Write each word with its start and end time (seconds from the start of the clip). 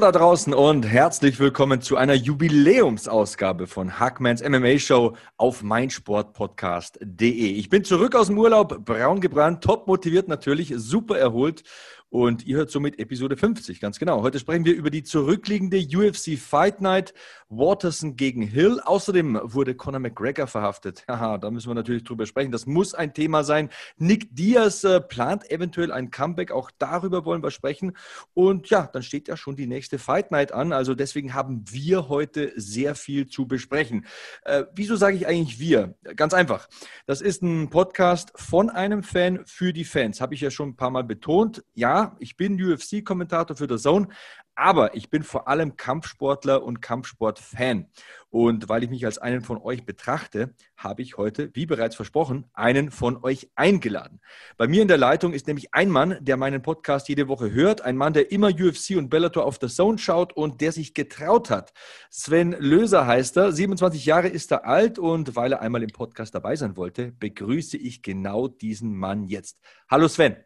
Da 0.00 0.12
draußen 0.12 0.54
und 0.54 0.84
herzlich 0.84 1.38
willkommen 1.40 1.82
zu 1.82 1.98
einer 1.98 2.14
Jubiläumsausgabe 2.14 3.66
von 3.66 4.00
Hackmans 4.00 4.42
MMA 4.42 4.78
Show 4.78 5.14
auf 5.36 5.62
meinsportpodcast.de. 5.62 7.28
Ich 7.28 7.68
bin 7.68 7.84
zurück 7.84 8.14
aus 8.14 8.28
dem 8.28 8.38
Urlaub, 8.38 8.82
braun 8.86 9.20
gebrannt, 9.20 9.62
top 9.62 9.86
motiviert 9.86 10.26
natürlich, 10.26 10.72
super 10.74 11.18
erholt 11.18 11.64
und 12.10 12.44
ihr 12.44 12.56
hört 12.56 12.70
somit 12.70 12.98
Episode 12.98 13.36
50, 13.36 13.80
ganz 13.80 14.00
genau. 14.00 14.22
Heute 14.22 14.40
sprechen 14.40 14.64
wir 14.64 14.74
über 14.74 14.90
die 14.90 15.04
zurückliegende 15.04 15.78
UFC 15.78 16.36
Fight 16.36 16.80
Night, 16.80 17.14
Waterson 17.48 18.16
gegen 18.16 18.42
Hill. 18.42 18.80
Außerdem 18.84 19.40
wurde 19.44 19.76
Conor 19.76 20.00
McGregor 20.00 20.48
verhaftet. 20.48 21.04
Haha, 21.08 21.38
da 21.38 21.52
müssen 21.52 21.70
wir 21.70 21.74
natürlich 21.74 22.02
drüber 22.02 22.26
sprechen. 22.26 22.50
Das 22.50 22.66
muss 22.66 22.94
ein 22.94 23.14
Thema 23.14 23.44
sein. 23.44 23.70
Nick 23.96 24.34
Diaz 24.34 24.82
äh, 24.82 25.00
plant 25.00 25.48
eventuell 25.52 25.92
ein 25.92 26.10
Comeback. 26.10 26.50
Auch 26.50 26.72
darüber 26.78 27.24
wollen 27.24 27.44
wir 27.44 27.52
sprechen. 27.52 27.96
Und 28.34 28.68
ja, 28.70 28.88
dann 28.92 29.04
steht 29.04 29.28
ja 29.28 29.36
schon 29.36 29.54
die 29.54 29.68
nächste 29.68 30.00
Fight 30.00 30.32
Night 30.32 30.52
an. 30.52 30.72
Also 30.72 30.96
deswegen 30.96 31.34
haben 31.34 31.64
wir 31.70 32.08
heute 32.08 32.52
sehr 32.56 32.96
viel 32.96 33.28
zu 33.28 33.46
besprechen. 33.46 34.04
Äh, 34.44 34.64
wieso 34.74 34.96
sage 34.96 35.16
ich 35.16 35.28
eigentlich 35.28 35.60
wir? 35.60 35.94
Ganz 36.16 36.34
einfach. 36.34 36.68
Das 37.06 37.20
ist 37.20 37.42
ein 37.42 37.70
Podcast 37.70 38.32
von 38.34 38.68
einem 38.68 39.04
Fan 39.04 39.40
für 39.46 39.72
die 39.72 39.84
Fans. 39.84 40.20
Habe 40.20 40.34
ich 40.34 40.40
ja 40.40 40.50
schon 40.50 40.70
ein 40.70 40.76
paar 40.76 40.90
Mal 40.90 41.04
betont. 41.04 41.62
Ja, 41.74 41.99
ich 42.18 42.36
bin 42.36 42.60
UFC-Kommentator 42.60 43.56
für 43.56 43.68
The 43.68 43.82
Zone, 43.82 44.08
aber 44.54 44.94
ich 44.94 45.08
bin 45.08 45.22
vor 45.22 45.48
allem 45.48 45.76
Kampfsportler 45.76 46.62
und 46.62 46.82
Kampfsport-Fan. 46.82 47.86
Und 48.28 48.68
weil 48.68 48.84
ich 48.84 48.90
mich 48.90 49.06
als 49.06 49.16
einen 49.16 49.40
von 49.40 49.56
euch 49.56 49.86
betrachte, 49.86 50.54
habe 50.76 51.00
ich 51.00 51.16
heute, 51.16 51.50
wie 51.54 51.64
bereits 51.64 51.96
versprochen, 51.96 52.44
einen 52.52 52.90
von 52.90 53.24
euch 53.24 53.50
eingeladen. 53.54 54.20
Bei 54.58 54.68
mir 54.68 54.82
in 54.82 54.88
der 54.88 54.98
Leitung 54.98 55.32
ist 55.32 55.46
nämlich 55.46 55.72
ein 55.72 55.88
Mann, 55.88 56.18
der 56.20 56.36
meinen 56.36 56.60
Podcast 56.60 57.08
jede 57.08 57.26
Woche 57.26 57.52
hört, 57.52 57.80
ein 57.80 57.96
Mann, 57.96 58.12
der 58.12 58.30
immer 58.30 58.48
UFC 58.48 58.96
und 58.96 59.08
Bellator 59.08 59.46
auf 59.46 59.58
The 59.60 59.68
Zone 59.68 59.96
schaut 59.96 60.34
und 60.34 60.60
der 60.60 60.72
sich 60.72 60.92
getraut 60.92 61.48
hat. 61.48 61.72
Sven 62.10 62.52
Löser 62.52 63.06
heißt 63.06 63.38
er, 63.38 63.52
27 63.52 64.04
Jahre 64.04 64.28
ist 64.28 64.52
er 64.52 64.66
alt 64.66 64.98
und 64.98 65.36
weil 65.36 65.52
er 65.52 65.62
einmal 65.62 65.82
im 65.82 65.90
Podcast 65.90 66.34
dabei 66.34 66.54
sein 66.56 66.76
wollte, 66.76 67.12
begrüße 67.12 67.78
ich 67.78 68.02
genau 68.02 68.46
diesen 68.46 68.94
Mann 68.94 69.24
jetzt. 69.24 69.58
Hallo 69.88 70.06
Sven. 70.06 70.36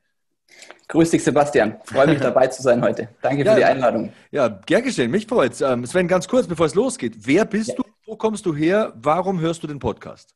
Grüß 0.89 1.11
dich, 1.11 1.25
Sebastian. 1.25 1.77
Freue 1.85 2.07
mich 2.09 2.21
dabei 2.21 2.47
zu 2.49 2.63
sein 2.63 2.83
heute. 2.83 3.09
Danke 3.23 3.45
ja, 3.45 3.53
für 3.53 3.59
die 3.59 3.65
Einladung. 3.65 4.13
Ja, 4.31 4.49
gern 4.49 4.83
geschehen. 4.83 5.11
Mich 5.11 5.27
freut's. 5.27 5.61
Ähm, 5.61 5.87
Sven, 5.87 6.09
ganz 6.09 6.29
kurz, 6.29 6.47
bevor 6.47 6.67
es 6.67 6.75
losgeht. 6.75 7.15
Wer 7.19 7.45
bist 7.45 7.71
ja. 7.71 7.75
du? 7.77 7.85
Wo 8.07 8.17
kommst 8.17 8.45
du 8.47 8.55
her? 8.55 8.93
Warum 8.97 9.41
hörst 9.41 9.63
du 9.63 9.67
den 9.67 9.79
Podcast? 9.79 10.35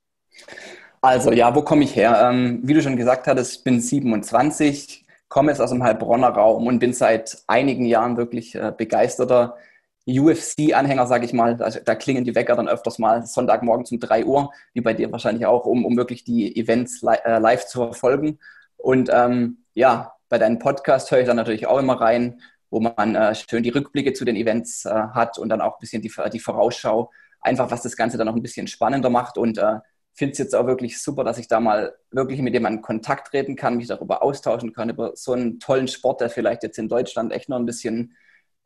Also, 1.00 1.32
ja, 1.32 1.54
wo 1.54 1.62
komme 1.62 1.84
ich 1.84 1.94
her? 1.94 2.30
Ähm, 2.30 2.60
wie 2.64 2.74
du 2.74 2.82
schon 2.82 2.96
gesagt 2.96 3.26
hattest, 3.26 3.58
ich 3.58 3.64
bin 3.64 3.80
27, 3.80 5.04
komme 5.28 5.52
jetzt 5.52 5.60
aus 5.60 5.70
dem 5.70 5.82
Heilbronner 5.82 6.28
Raum 6.28 6.66
und 6.66 6.78
bin 6.78 6.92
seit 6.92 7.38
einigen 7.46 7.84
Jahren 7.84 8.16
wirklich 8.16 8.54
äh, 8.54 8.72
begeisterter 8.76 9.56
UFC-Anhänger, 10.08 11.06
sage 11.06 11.26
ich 11.26 11.32
mal. 11.34 11.62
Also, 11.62 11.78
da 11.84 11.94
klingen 11.94 12.24
die 12.24 12.34
Wecker 12.34 12.56
dann 12.56 12.68
öfters 12.68 12.98
mal 12.98 13.24
Sonntagmorgen 13.26 13.86
um 13.88 14.00
3 14.00 14.24
Uhr, 14.24 14.50
wie 14.72 14.80
bei 14.80 14.94
dir 14.94 15.12
wahrscheinlich 15.12 15.46
auch, 15.46 15.66
um, 15.66 15.84
um 15.84 15.96
wirklich 15.96 16.24
die 16.24 16.56
Events 16.56 17.02
li 17.02 17.14
äh, 17.24 17.38
live 17.38 17.66
zu 17.66 17.84
verfolgen. 17.84 18.38
Und 18.78 19.10
ähm, 19.12 19.64
ja, 19.74 20.14
bei 20.28 20.38
deinem 20.38 20.58
Podcast 20.58 21.10
höre 21.10 21.20
ich 21.20 21.26
dann 21.26 21.36
natürlich 21.36 21.66
auch 21.66 21.78
immer 21.78 22.00
rein, 22.00 22.40
wo 22.70 22.80
man 22.80 23.14
äh, 23.14 23.34
schön 23.34 23.62
die 23.62 23.70
Rückblicke 23.70 24.12
zu 24.12 24.24
den 24.24 24.36
Events 24.36 24.84
äh, 24.84 24.90
hat 24.90 25.38
und 25.38 25.48
dann 25.48 25.60
auch 25.60 25.74
ein 25.74 25.80
bisschen 25.80 26.02
die, 26.02 26.12
die 26.32 26.40
Vorausschau, 26.40 27.10
einfach 27.40 27.70
was 27.70 27.82
das 27.82 27.96
Ganze 27.96 28.18
dann 28.18 28.26
noch 28.26 28.36
ein 28.36 28.42
bisschen 28.42 28.66
spannender 28.66 29.10
macht 29.10 29.38
und 29.38 29.58
äh, 29.58 29.78
finde 30.18 30.32
es 30.32 30.38
jetzt 30.38 30.54
auch 30.54 30.66
wirklich 30.66 31.00
super, 31.00 31.22
dass 31.22 31.38
ich 31.38 31.46
da 31.46 31.60
mal 31.60 31.94
wirklich 32.10 32.40
mit 32.40 32.52
jemandem 32.52 32.78
in 32.80 32.82
Kontakt 32.82 33.28
treten 33.28 33.54
kann, 33.54 33.76
mich 33.76 33.86
darüber 33.86 34.22
austauschen 34.22 34.72
kann, 34.72 34.90
über 34.90 35.12
so 35.14 35.32
einen 35.32 35.60
tollen 35.60 35.86
Sport, 35.86 36.20
der 36.20 36.28
vielleicht 36.28 36.64
jetzt 36.64 36.78
in 36.78 36.88
Deutschland 36.88 37.32
echt 37.32 37.48
noch 37.48 37.56
ein 37.56 37.66
bisschen 37.66 38.16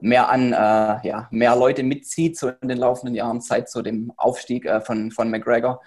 mehr 0.00 0.30
an, 0.30 0.52
äh, 0.52 1.06
ja, 1.06 1.28
mehr 1.30 1.54
Leute 1.54 1.82
mitzieht, 1.82 2.38
so 2.38 2.48
in 2.48 2.68
den 2.68 2.78
laufenden 2.78 3.14
Jahren, 3.14 3.40
seit 3.40 3.68
so 3.70 3.82
dem 3.82 4.12
Aufstieg 4.16 4.64
äh, 4.64 4.80
von, 4.80 5.10
von 5.10 5.30
McGregor. 5.30 5.80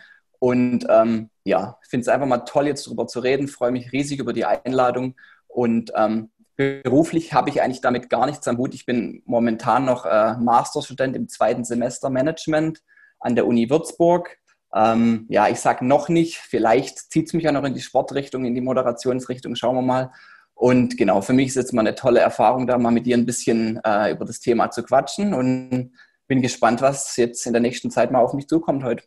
Und 0.46 0.86
ähm, 0.90 1.32
ja, 1.44 1.80
ich 1.82 1.90
finde 1.90 2.04
es 2.04 2.08
einfach 2.08 2.28
mal 2.28 2.38
toll, 2.38 2.68
jetzt 2.68 2.86
darüber 2.86 3.08
zu 3.08 3.20
reden. 3.20 3.48
Freue 3.48 3.72
mich 3.72 3.92
riesig 3.92 4.20
über 4.20 4.32
die 4.32 4.46
Einladung. 4.46 5.16
Und 5.48 5.92
ähm, 5.96 6.30
beruflich 6.56 7.34
habe 7.34 7.50
ich 7.50 7.64
eigentlich 7.64 7.82
damit 7.82 8.12
gar 8.12 8.28
nichts 8.28 8.48
am 8.48 8.60
Hut. 8.60 8.76
Ich 8.76 8.86
bin 8.86 9.24
momentan 9.26 9.86
noch 9.86 10.06
äh, 10.06 10.36
Masterstudent 10.36 11.16
im 11.16 11.30
zweiten 11.30 11.64
Semester 11.64 12.12
Management 12.12 12.84
an 13.20 13.34
der 13.34 13.48
Uni 13.48 13.72
Würzburg. 13.72 14.38
Ähm, 14.72 15.26
ja, 15.30 15.48
ich 15.48 15.60
sage 15.60 15.84
noch 15.84 16.10
nicht. 16.10 16.38
Vielleicht 16.38 17.12
zieht 17.12 17.26
es 17.26 17.34
mich 17.34 17.46
ja 17.46 17.52
noch 17.52 17.64
in 17.64 17.74
die 17.74 17.82
Sportrichtung, 17.82 18.46
in 18.46 18.54
die 18.54 18.62
Moderationsrichtung. 18.62 19.56
Schauen 19.56 19.78
wir 19.78 19.82
mal. 19.82 20.12
Und 20.54 20.96
genau, 20.96 21.24
für 21.24 21.34
mich 21.34 21.48
ist 21.48 21.56
jetzt 21.56 21.74
mal 21.74 21.82
eine 21.82 21.96
tolle 21.96 22.20
Erfahrung, 22.20 22.68
da 22.68 22.78
mal 22.78 22.92
mit 22.92 23.08
dir 23.08 23.18
ein 23.18 23.26
bisschen 23.26 23.82
äh, 23.84 24.12
über 24.12 24.26
das 24.26 24.42
Thema 24.42 24.70
zu 24.70 24.84
quatschen 24.84 25.34
und 25.34 25.94
bin 26.28 26.44
gespannt, 26.44 26.84
was 26.84 27.18
jetzt 27.18 27.48
in 27.48 27.54
der 27.54 27.64
nächsten 27.64 27.90
Zeit 27.90 28.12
mal 28.12 28.20
auf 28.20 28.34
mich 28.34 28.48
zukommt 28.48 28.84
heute. 28.84 29.06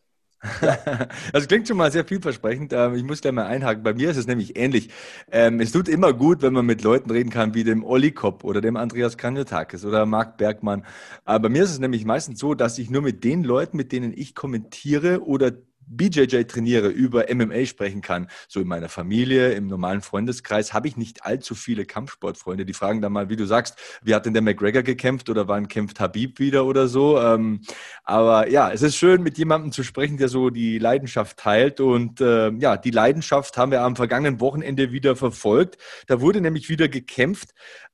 Das 1.33 1.49
klingt 1.49 1.67
schon 1.67 1.77
mal 1.77 1.91
sehr 1.91 2.05
vielversprechend. 2.05 2.73
Ähm, 2.73 2.95
ich 2.95 3.03
muss 3.03 3.21
gleich 3.21 3.33
mal 3.33 3.47
einhaken. 3.47 3.83
Bei 3.83 3.95
mir 3.95 4.11
ist 4.11 4.17
es 4.17 4.27
nämlich 4.27 4.57
ähnlich. 4.57 4.91
Ähm, 5.31 5.61
es 5.61 5.73
tut 5.73 5.89
immer 5.89 6.13
gut, 6.13 6.43
wenn 6.43 6.53
man 6.53 6.67
mit 6.67 6.83
Leuten 6.83 7.11
reden 7.11 7.31
kann, 7.31 7.55
wie 7.55 7.65
dem 7.65 7.85
Olli 7.85 8.13
Kopp 8.13 8.45
oder 8.45 8.61
dem 8.61 8.77
Andreas 8.77 9.17
Kanyotakis 9.17 9.85
oder 9.85 10.07
Marc 10.07 10.37
Bergmann. 10.37 10.85
Aber 11.25 11.45
bei 11.45 11.49
mir 11.49 11.65
ist 11.65 11.71
es 11.71 11.79
nämlich 11.81 12.05
meistens 12.05 12.39
so, 12.39 12.55
dass 12.55 12.79
ich 12.79 12.91
nur 12.91 13.03
mit 13.03 13.25
den 13.25 13.43
Leuten, 13.45 13.77
mit 13.77 13.93
denen 13.93 14.13
ich 14.17 14.35
kommentiere 14.35 15.27
oder 15.27 15.53
BJJ 15.91 16.45
trainiere, 16.45 16.89
über 16.89 17.27
MMA 17.33 17.67
sprechen 17.67 18.01
kann, 18.01 18.29
so 18.49 18.61
in 18.61 18.69
meiner 18.69 18.89
Familie, 18.89 19.53
im 19.53 19.67
normalen 19.67 20.01
Freundeskreis, 20.01 20.73
habe 20.73 20.89
ich 20.89 20.97
nicht 20.97 21.25
allzu 21.25 21.55
viele 21.55 21.85
Kampfsportfreunde. 21.85 22.65
Die 22.65 22.75
fragen 22.75 23.01
dann 23.01 23.13
mal, 23.13 23.29
wie 23.29 23.37
du 23.37 23.47
sagst, 23.47 23.79
wie 24.03 24.15
hat 24.15 24.27
denn 24.27 24.35
der 24.35 24.43
McGregor 24.43 24.83
gekämpft 24.83 25.31
oder 25.31 25.49
wann 25.49 25.69
kämpft 25.69 26.01
Habib 26.01 26.39
wieder 26.39 26.67
oder 26.67 26.89
so. 26.89 27.21
Ähm, 27.21 27.63
aber 28.05 28.49
ja, 28.49 28.71
es 28.71 28.83
ist 28.83 28.97
schön, 28.97 29.23
mit 29.23 29.39
jemandem 29.39 29.73
zu 29.73 29.83
sprechen, 29.83 30.17
der 30.17 30.29
so 30.29 30.51
die 30.51 30.79
Leidenschaft 30.79 31.39
teilt. 31.39 31.81
Und 31.81 32.21
äh, 32.21 32.51
ja, 32.53 32.77
die 32.77 32.91
Leidenschaft 32.91 33.57
haben 33.57 33.73
wir 33.73 33.83
am 33.83 33.97
vergangenen 33.97 34.41
Wochenende 34.41 34.93
wieder 34.93 35.17
verfolgt. 35.17 35.79
Da 36.07 36.21
wurde 36.21 36.41
nämlich 36.41 36.69
wieder 36.69 36.89
gekämpft. 36.89 37.51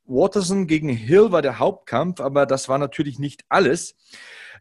Watterson 0.06 0.66
gegen 0.66 0.90
Hill 0.90 1.32
war 1.32 1.42
der 1.42 1.58
Hauptkampf, 1.58 2.20
aber 2.20 2.46
das 2.46 2.68
war 2.68 2.78
natürlich 2.78 3.18
nicht 3.18 3.44
alles. 3.48 3.96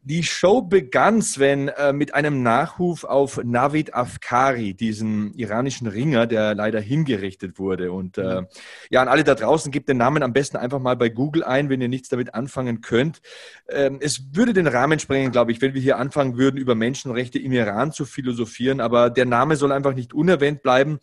Die 0.06 0.24
Show 0.24 0.62
begann, 0.62 1.22
Sven, 1.22 1.69
äh, 1.69 1.94
mit 1.94 2.14
einem 2.14 2.44
Nachruf 2.44 3.06
auf 3.06 3.40
Navid 3.41 3.94
Afkari, 3.94 4.74
diesen 4.74 5.34
iranischen 5.34 5.88
Ringer, 5.88 6.28
der 6.28 6.56
leider 6.56 6.81
hingerichtet 6.81 7.58
wurde. 7.58 7.94
Und 7.94 8.18
äh, 8.18 8.42
mhm. 8.42 8.47
ja, 8.90 9.02
an 9.02 9.08
alle 9.08 9.24
da 9.24 9.34
draußen, 9.34 9.72
gebt 9.72 9.88
den 9.88 9.96
Namen 9.96 10.22
am 10.22 10.34
besten 10.34 10.58
einfach 10.58 10.80
mal 10.80 10.97
bei 10.97 11.08
Google 11.08 11.46
ein, 11.46 11.69
wenn 11.69 11.80
ihr 11.80 11.88
nichts 11.88 12.09
damit 12.09 12.34
anfangen 12.34 12.81
könnt. 12.81 13.22
Ähm, 13.69 14.00
es 14.02 14.36
würde 14.36 14.52
den 14.52 14.68
Rahmen 14.68 15.00
sprengen, 15.00 15.31
glaube 15.31 15.53
ich, 15.53 15.62
wenn 15.62 15.74
wir 15.74 15.81
hier 15.81 15.97
anfangen 15.97 16.38
würden, 16.38 16.58
über 16.58 16.75
Menschenrechte 16.75 17.40
im 17.40 17.53
Iran 17.53 17.94
zu 17.94 18.03
philosophieren. 18.03 18.81
Aber 18.81 19.09
der 19.09 19.25
Name 19.25 19.56
soll 19.56 19.72
einfach 19.72 19.96
nicht 19.96 20.13
unerwähnt 20.13 20.63
bleiben. 20.63 21.00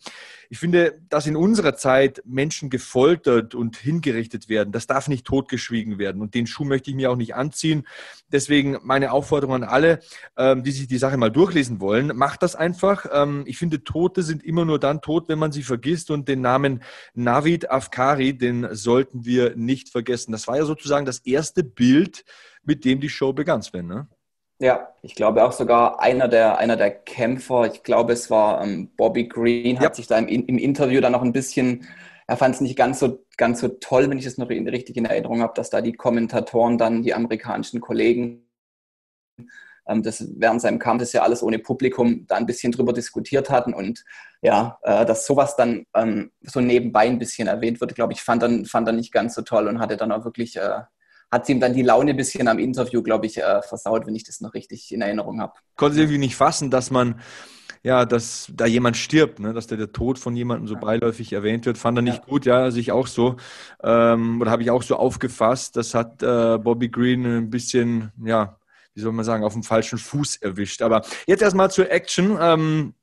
Ich 0.51 0.59
finde, 0.59 0.99
dass 1.07 1.27
in 1.27 1.37
unserer 1.37 1.77
Zeit 1.77 2.21
Menschen 2.25 2.69
gefoltert 2.69 3.55
und 3.55 3.77
hingerichtet 3.77 4.49
werden, 4.49 4.73
das 4.73 4.85
darf 4.85 5.07
nicht 5.07 5.25
totgeschwiegen 5.25 5.97
werden. 5.97 6.21
Und 6.21 6.35
den 6.35 6.45
Schuh 6.45 6.65
möchte 6.65 6.89
ich 6.89 6.95
mir 6.97 7.09
auch 7.09 7.15
nicht 7.15 7.35
anziehen. 7.35 7.87
Deswegen 8.33 8.77
meine 8.91 9.13
Aufforderung 9.13 9.55
an 9.55 9.63
alle, 9.63 9.99
ähm, 10.37 10.63
die 10.63 10.71
sich 10.71 10.85
die 10.85 10.97
Sache 10.97 11.15
mal 11.15 11.31
durchlesen 11.31 11.79
wollen, 11.79 12.11
macht 12.13 12.43
das 12.43 12.57
einfach. 12.57 13.05
Ähm, 13.13 13.45
ich 13.45 13.57
finde, 13.57 13.85
Tote 13.85 14.21
sind 14.21 14.43
immer 14.43 14.65
nur 14.65 14.79
dann 14.79 14.99
tot, 14.99 15.29
wenn 15.29 15.39
man 15.39 15.53
sie 15.53 15.63
vergisst. 15.63 16.11
Und 16.11 16.27
den 16.27 16.41
Namen 16.41 16.83
Navid 17.13 17.71
Afkari, 17.71 18.37
den 18.37 18.67
sollten 18.73 19.23
wir 19.23 19.55
nicht 19.55 19.87
vergessen. 19.87 20.33
Das 20.33 20.45
war 20.49 20.57
ja 20.57 20.65
sozusagen 20.65 21.05
das 21.05 21.19
erste 21.19 21.63
Bild, 21.63 22.25
mit 22.63 22.83
dem 22.83 22.99
die 22.99 23.07
Show 23.07 23.31
begann, 23.31 23.61
Sven. 23.61 23.87
Ne? 23.87 24.09
Ja, 24.59 24.89
ich 25.01 25.15
glaube 25.15 25.45
auch 25.45 25.53
sogar 25.53 26.01
einer 26.01 26.27
der, 26.27 26.57
einer 26.57 26.75
der 26.75 26.91
Kämpfer, 26.91 27.71
ich 27.73 27.83
glaube 27.83 28.11
es 28.11 28.29
war 28.29 28.61
ähm, 28.61 28.91
Bobby 28.97 29.29
Green, 29.29 29.77
hat 29.77 29.83
ja. 29.83 29.93
sich 29.93 30.07
da 30.07 30.17
im, 30.17 30.27
im, 30.27 30.57
Interview 30.57 30.99
dann 30.99 31.13
noch 31.13 31.23
ein 31.23 31.31
bisschen, 31.31 31.87
er 32.27 32.35
fand 32.35 32.55
es 32.55 32.61
nicht 32.61 32.75
ganz 32.75 32.99
so, 32.99 33.25
ganz 33.37 33.61
so 33.61 33.69
toll, 33.69 34.09
wenn 34.09 34.19
ich 34.19 34.25
es 34.25 34.37
noch 34.37 34.49
richtig 34.49 34.97
in 34.97 35.05
Erinnerung 35.05 35.41
habe, 35.41 35.53
dass 35.55 35.69
da 35.69 35.79
die 35.79 35.93
Kommentatoren 35.93 36.77
dann, 36.77 37.03
die 37.03 37.13
amerikanischen 37.13 37.79
Kollegen, 37.79 38.50
das 39.85 40.25
während 40.37 40.61
seinem 40.61 40.79
Kampf, 40.79 40.99
das 40.99 41.09
ist 41.09 41.13
ja 41.13 41.23
alles 41.23 41.43
ohne 41.43 41.59
Publikum, 41.59 42.25
da 42.27 42.35
ein 42.35 42.45
bisschen 42.45 42.71
drüber 42.71 42.93
diskutiert 42.93 43.49
hatten 43.49 43.73
und 43.73 44.03
ja, 44.41 44.77
äh, 44.83 45.05
dass 45.05 45.25
sowas 45.25 45.55
dann 45.55 45.85
ähm, 45.95 46.31
so 46.41 46.61
nebenbei 46.61 47.07
ein 47.07 47.19
bisschen 47.19 47.47
erwähnt 47.47 47.81
wird, 47.81 47.95
glaube 47.95 48.13
ich, 48.13 48.21
fand 48.21 48.43
dann, 48.43 48.65
fand 48.65 48.87
er 48.87 48.93
nicht 48.93 49.11
ganz 49.11 49.35
so 49.35 49.41
toll 49.41 49.67
und 49.67 49.79
hatte 49.79 49.97
dann 49.97 50.11
auch 50.11 50.25
wirklich... 50.25 50.57
Äh, 50.57 50.81
hat 51.33 51.45
sie 51.45 51.53
ihm 51.53 51.61
dann 51.61 51.73
die 51.73 51.81
Laune 51.81 52.11
ein 52.11 52.17
bisschen 52.17 52.49
am 52.49 52.59
Interview, 52.59 53.01
glaube 53.01 53.25
ich, 53.25 53.37
äh, 53.37 53.61
versaut, 53.61 54.05
wenn 54.05 54.15
ich 54.15 54.25
das 54.25 54.41
noch 54.41 54.53
richtig 54.53 54.91
in 54.91 55.01
Erinnerung 55.01 55.39
habe. 55.39 55.53
Konnte 55.77 55.95
sie 55.95 56.01
irgendwie 56.01 56.17
nicht 56.17 56.35
fassen, 56.35 56.69
dass 56.69 56.91
man 56.91 57.21
ja, 57.83 58.05
dass 58.05 58.51
da 58.53 58.65
jemand 58.65 58.95
stirbt, 58.95 59.39
ne? 59.39 59.53
dass 59.53 59.65
der, 59.65 59.77
der 59.77 59.91
Tod 59.91 60.19
von 60.19 60.35
jemandem 60.35 60.67
so 60.67 60.75
beiläufig 60.75 61.33
erwähnt 61.33 61.65
wird, 61.65 61.77
fand 61.77 61.97
er 61.97 62.03
nicht 62.03 62.19
ja. 62.19 62.25
gut, 62.25 62.45
ja, 62.45 62.69
sich 62.69 62.91
auch 62.91 63.07
so, 63.07 63.37
ähm, 63.81 64.39
oder 64.39 64.51
habe 64.51 64.61
ich 64.61 64.69
auch 64.69 64.83
so 64.83 64.97
aufgefasst, 64.97 65.75
das 65.77 65.95
hat 65.95 66.21
äh, 66.21 66.59
Bobby 66.59 66.89
Green 66.89 67.25
ein 67.25 67.49
bisschen, 67.49 68.11
ja, 68.23 68.59
wie 68.93 69.01
soll 69.01 69.11
man 69.11 69.25
sagen, 69.25 69.43
auf 69.43 69.53
dem 69.53 69.63
falschen 69.63 69.97
Fuß 69.97 70.37
erwischt. 70.37 70.81
Aber 70.81 71.03
jetzt 71.27 71.41
erstmal 71.41 71.71
zur 71.71 71.91
Action. 71.91 72.37
Ähm, 72.39 72.93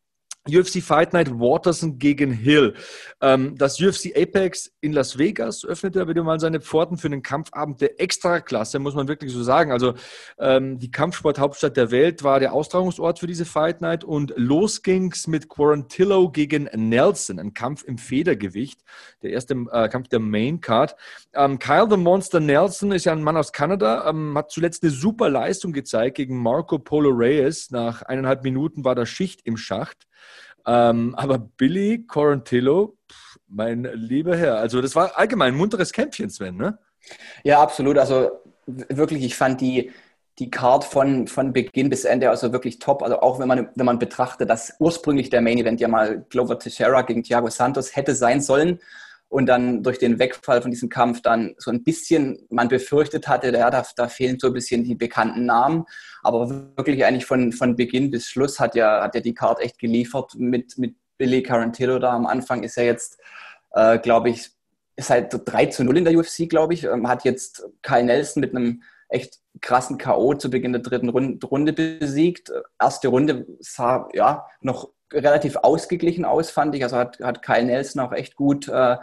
UFC 0.48 0.82
Fight 0.82 1.12
Night 1.12 1.30
Waterson 1.30 1.98
gegen 1.98 2.32
Hill. 2.32 2.74
Ähm, 3.20 3.56
das 3.56 3.80
UFC 3.80 4.16
Apex 4.16 4.72
in 4.80 4.92
Las 4.92 5.18
Vegas 5.18 5.64
öffnete 5.64 6.06
wieder 6.08 6.22
mal 6.22 6.40
seine 6.40 6.60
Pforten 6.60 6.96
für 6.96 7.08
einen 7.08 7.22
Kampfabend 7.22 7.80
der 7.80 8.00
Extraklasse, 8.00 8.78
muss 8.78 8.94
man 8.94 9.08
wirklich 9.08 9.32
so 9.32 9.42
sagen. 9.42 9.72
Also 9.72 9.94
ähm, 10.38 10.78
die 10.78 10.90
Kampfsporthauptstadt 10.90 11.76
der 11.76 11.90
Welt 11.90 12.22
war 12.22 12.40
der 12.40 12.52
Austragungsort 12.52 13.18
für 13.18 13.26
diese 13.26 13.44
Fight 13.44 13.80
Night 13.80 14.04
und 14.04 14.32
los 14.36 14.82
ging's 14.82 15.26
mit 15.26 15.48
Quarantillo 15.48 16.30
gegen 16.30 16.68
Nelson, 16.74 17.38
ein 17.38 17.54
Kampf 17.54 17.84
im 17.84 17.98
Federgewicht, 17.98 18.80
der 19.22 19.30
erste 19.30 19.54
äh, 19.72 19.88
Kampf 19.88 20.08
der 20.08 20.20
Main 20.20 20.60
Card. 20.60 20.96
Ähm, 21.34 21.58
Kyle 21.58 21.86
the 21.90 21.96
Monster 21.96 22.40
Nelson 22.40 22.92
ist 22.92 23.04
ja 23.04 23.12
ein 23.12 23.22
Mann 23.22 23.36
aus 23.36 23.52
Kanada, 23.52 24.12
hat 24.34 24.50
zuletzt 24.50 24.82
eine 24.82 24.92
super 24.92 25.28
Leistung 25.28 25.72
gezeigt 25.72 26.16
gegen 26.16 26.40
Marco 26.40 26.78
Polo 26.78 27.10
Reyes. 27.10 27.70
Nach 27.70 28.02
eineinhalb 28.02 28.44
Minuten 28.44 28.84
war 28.84 28.94
da 28.94 29.06
Schicht 29.06 29.40
im 29.44 29.56
Schacht. 29.56 30.06
Ähm, 30.67 31.15
aber 31.17 31.38
Billy 31.38 32.05
Corantillo, 32.06 32.97
mein 33.47 33.85
lieber 33.94 34.37
Herr, 34.37 34.59
also 34.59 34.82
das 34.82 34.94
war 34.94 35.17
allgemein 35.17 35.55
ein 35.55 35.59
munteres 35.59 35.93
Kämpfchen, 35.93 36.31
Sven, 36.31 36.56
ne? 36.56 36.79
Ja, 37.43 37.61
absolut. 37.61 37.97
Also 37.99 38.31
wirklich, 38.67 39.25
ich 39.25 39.35
fand 39.35 39.61
die, 39.61 39.93
die 40.38 40.50
Card 40.50 40.85
von, 40.85 41.26
von 41.26 41.53
Beginn 41.53 41.88
bis 41.88 42.05
Ende 42.05 42.29
also 42.31 42.53
wirklich 42.53 42.79
top. 42.79 43.03
Also 43.03 43.20
auch 43.20 43.38
wenn 43.38 43.49
man, 43.49 43.69
wenn 43.75 43.87
man 43.87 43.99
betrachtet, 43.99 44.50
dass 44.50 44.75
ursprünglich 44.79 45.31
der 45.31 45.41
Main 45.41 45.59
Event 45.59 45.81
ja 45.81 45.88
mal 45.88 46.25
Glover 46.29 46.59
Teixeira 46.59 47.03
gegen 47.03 47.23
Thiago 47.23 47.49
Santos 47.49 47.97
hätte 47.97 48.15
sein 48.15 48.41
sollen 48.41 48.79
und 49.28 49.46
dann 49.46 49.82
durch 49.82 49.98
den 49.98 50.19
Wegfall 50.19 50.62
von 50.62 50.70
diesem 50.70 50.88
Kampf 50.88 51.20
dann 51.20 51.54
so 51.58 51.70
ein 51.70 51.84
bisschen 51.84 52.46
man 52.50 52.69
befürchtet 52.69 53.28
hatte, 53.28 53.52
ja, 53.52 53.70
da, 53.70 53.84
da 53.96 54.08
fehlen 54.08 54.38
so 54.38 54.48
ein 54.48 54.54
bisschen 54.54 54.84
die 54.84 54.94
bekannten 54.94 55.44
Namen. 55.44 55.84
Aber 56.22 56.48
wirklich 56.76 57.04
eigentlich 57.04 57.26
von, 57.26 57.52
von 57.52 57.76
Beginn 57.76 58.10
bis 58.10 58.28
Schluss 58.28 58.58
hat 58.58 58.75
ja, 58.75 59.02
hat 59.02 59.14
ja 59.14 59.20
die 59.20 59.34
Card 59.34 59.60
echt 59.60 59.78
geliefert 59.78 60.34
mit, 60.36 60.78
mit 60.78 60.96
Billy 61.19 61.42
Carantillo 61.42 61.98
da 61.98 62.12
am 62.12 62.26
Anfang 62.26 62.62
ist 62.62 62.78
er 62.78 62.84
jetzt, 62.84 63.19
äh, 63.72 63.98
glaube 63.98 64.30
ich, 64.30 64.50
ist 64.96 65.10
halt 65.10 65.32
3 65.44 65.66
zu 65.66 65.84
0 65.84 65.98
in 65.98 66.04
der 66.04 66.16
UFC, 66.16 66.48
glaube 66.48 66.74
ich. 66.74 66.84
Ähm, 66.84 67.06
hat 67.08 67.24
jetzt 67.24 67.69
Kyle 67.82 68.04
Nelson 68.04 68.40
mit 68.40 68.54
einem 68.54 68.82
echt 69.08 69.40
krassen 69.60 69.98
K.O. 69.98 70.34
zu 70.34 70.50
Beginn 70.50 70.72
der 70.72 70.82
dritten 70.82 71.08
Runde 71.08 71.72
besiegt. 71.72 72.52
Erste 72.81 73.08
Runde 73.08 73.46
sah 73.60 74.08
ja 74.12 74.46
noch 74.60 74.90
relativ 75.12 75.56
ausgeglichen 75.56 76.25
aus, 76.25 76.50
fand 76.50 76.75
ich. 76.75 76.82
Also 76.82 76.96
hat, 76.96 77.19
hat 77.20 77.43
Kyle 77.43 77.64
Nelson 77.64 78.02
auch 78.02 78.12
echt 78.12 78.37
gut 78.37 78.69
äh, 78.69 78.96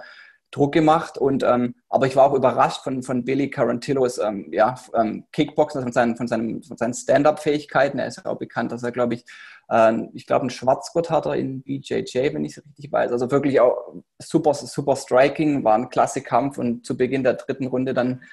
Druck 0.56 0.72
gemacht. 0.72 1.18
Und, 1.18 1.44
ähm, 1.44 1.76
aber 1.90 2.08
ich 2.08 2.16
war 2.16 2.26
auch 2.26 2.34
überrascht 2.34 2.84
von, 2.84 3.04
von 3.04 3.26
Billy 3.26 3.50
Carantillos 3.50 4.20
ähm, 4.20 4.48
ja, 4.52 4.76
ähm, 4.94 5.26
Kickboxen, 5.32 5.80
also 5.80 5.86
von 5.86 5.94
seinen, 5.94 6.16
von 6.16 6.64
von 6.64 6.78
seinen 6.78 6.94
Stand-up-Fähigkeiten. 6.94 8.00
Er 8.00 8.08
ist 8.08 8.26
auch 8.26 8.38
bekannt, 8.38 8.72
dass 8.72 8.84
er, 8.84 8.92
glaube 8.92 9.16
ich, 9.16 9.26
äh, 9.70 9.94
ich 10.14 10.26
glaube, 10.26 10.42
einen 10.42 10.50
Schwarzgurt 10.50 11.10
hat 11.10 11.26
er 11.26 11.36
in 11.36 11.62
BJJ, 11.62 12.34
wenn 12.34 12.46
ich 12.46 12.58
es 12.58 12.66
richtig 12.66 12.92
weiß. 12.92 13.12
Also 13.12 13.30
wirklich 13.32 13.60
auch 13.60 13.96
super, 14.20 14.54
super 14.54 14.96
Striking, 14.96 15.64
war 15.64 15.76
ein 15.76 15.90
klasse 15.90 16.22
Kampf 16.22 16.58
und 16.58 16.86
zu 16.86 16.96
Beginn 16.96 17.24
der 17.24 17.34
dritten 17.34 17.68
Runde 17.68 17.94
dann 17.94 18.24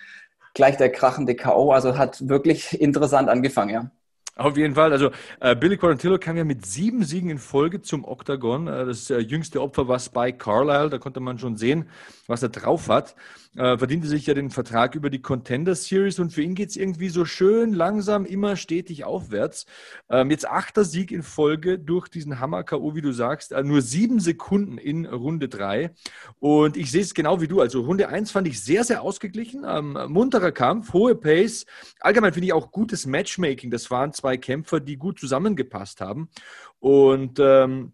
gleich 0.55 0.77
der 0.77 0.93
krachende 0.93 1.35
K.O. 1.35 1.73
Also 1.73 1.99
hat 1.99 2.29
wirklich 2.29 2.81
interessant 2.81 3.29
angefangen, 3.29 3.71
ja. 3.71 3.91
Auf 4.35 4.57
jeden 4.57 4.75
Fall. 4.75 4.93
Also 4.93 5.11
äh, 5.41 5.55
Billy 5.55 5.77
Quarantillo 5.77 6.19
kam 6.19 6.37
ja 6.37 6.45
mit 6.45 6.65
sieben 6.65 7.05
Siegen 7.05 7.29
in 7.29 7.39
Folge 7.39 7.83
zum 7.83 8.05
Octagon. 8.05 8.67
Äh, 8.67 8.87
das 8.87 9.11
äh, 9.11 9.19
jüngste 9.19 9.61
Opfer 9.61 9.89
war 9.89 9.99
Spike 9.99 10.39
Carlisle. 10.39 10.89
Da 10.89 10.99
konnte 10.99 11.21
man 11.21 11.39
schon 11.39 11.57
sehen, 11.57 11.89
was 12.27 12.43
er 12.43 12.49
drauf 12.49 12.89
hat 12.89 13.15
äh, 13.57 13.77
verdiente 13.77 14.07
sich 14.07 14.27
ja 14.27 14.35
den 14.35 14.51
Vertrag 14.51 14.95
über 14.95 15.11
die 15.11 15.21
Contender 15.21 15.75
Series 15.75 16.19
und 16.19 16.33
für 16.33 16.43
ihn 16.43 16.55
geht 16.55 16.71
es 16.71 16.77
irgendwie 16.77 17.11
so 17.11 17.25
schön 17.25 17.75
langsam, 17.75 18.25
immer 18.25 18.57
stetig 18.57 19.05
aufwärts. 19.05 19.67
Ähm, 20.09 20.31
jetzt 20.31 20.49
achter 20.49 20.85
Sieg 20.85 21.11
in 21.11 21.23
Folge 21.23 21.79
durch 21.79 22.09
diesen 22.09 22.41
Hammer-K.O., 22.41 22.95
wie 22.95 23.03
du 23.03 23.13
sagst, 23.13 23.53
äh, 23.53 23.63
nur 23.63 23.83
sieben 23.83 24.21
Sekunden 24.21 24.79
in 24.79 25.05
Runde 25.07 25.49
drei. 25.49 25.91
Und 26.39 26.77
ich 26.77 26.91
sehe 26.91 27.03
es 27.03 27.15
genau 27.15 27.41
wie 27.41 27.49
du. 27.49 27.61
Also 27.61 27.83
Runde 27.83 28.09
eins 28.09 28.31
fand 28.31 28.49
ich 28.49 28.63
sehr, 28.63 28.85
sehr 28.85 29.03
ausgeglichen. 29.03 29.65
Ähm, 29.67 29.99
munterer 30.09 30.53
Kampf, 30.53 30.93
hohe 30.93 31.15
Pace. 31.15 31.67
Allgemein 32.01 32.33
finde 32.33 32.47
ich 32.47 32.53
auch 32.53 32.73
gutes 32.73 33.07
Matchmaking. 33.07 33.71
Das 33.71 33.91
waren 33.91 34.13
zwei 34.23 34.37
Kämpfer, 34.37 34.81
die 34.81 34.97
gut 34.97 35.19
zusammengepasst 35.19 36.01
haben. 36.01 36.29
Und 36.79 37.39
ähm, 37.41 37.93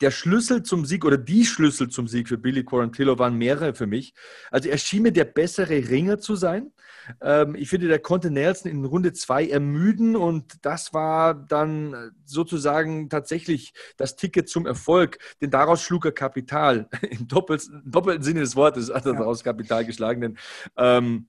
der 0.00 0.10
Schlüssel 0.10 0.62
zum 0.62 0.84
Sieg 0.84 1.04
oder 1.04 1.18
die 1.18 1.44
Schlüssel 1.44 1.88
zum 1.88 2.08
Sieg 2.08 2.28
für 2.28 2.38
Billy 2.38 2.64
Quarantillo 2.64 3.18
waren 3.18 3.36
mehrere 3.36 3.74
für 3.74 3.86
mich. 3.86 4.14
Also 4.50 4.68
er 4.68 4.78
schien 4.78 5.02
mir 5.02 5.12
der 5.12 5.24
bessere 5.24 5.88
Ringer 5.88 6.18
zu 6.18 6.36
sein. 6.36 6.72
Ähm, 7.20 7.54
ich 7.54 7.68
finde, 7.68 7.88
der 7.88 7.98
konnte 7.98 8.30
Nelson 8.30 8.70
in 8.70 8.84
Runde 8.84 9.12
zwei 9.12 9.46
ermüden 9.48 10.16
und 10.16 10.64
das 10.64 10.94
war 10.94 11.34
dann 11.34 12.12
sozusagen 12.24 13.08
tatsächlich 13.08 13.72
das 13.96 14.16
Ticket 14.16 14.48
zum 14.48 14.66
Erfolg, 14.66 15.18
denn 15.40 15.50
daraus 15.50 15.82
schlug 15.82 16.04
er 16.04 16.12
Kapital. 16.12 16.88
Im 17.10 17.28
doppelten, 17.28 17.82
doppelten 17.84 18.22
Sinne 18.22 18.40
des 18.40 18.56
Wortes 18.56 18.92
hat 18.92 19.06
er 19.06 19.14
daraus 19.14 19.42
Kapital 19.42 19.84
geschlagen, 19.84 20.20
denn 20.20 20.38
ähm, 20.76 21.28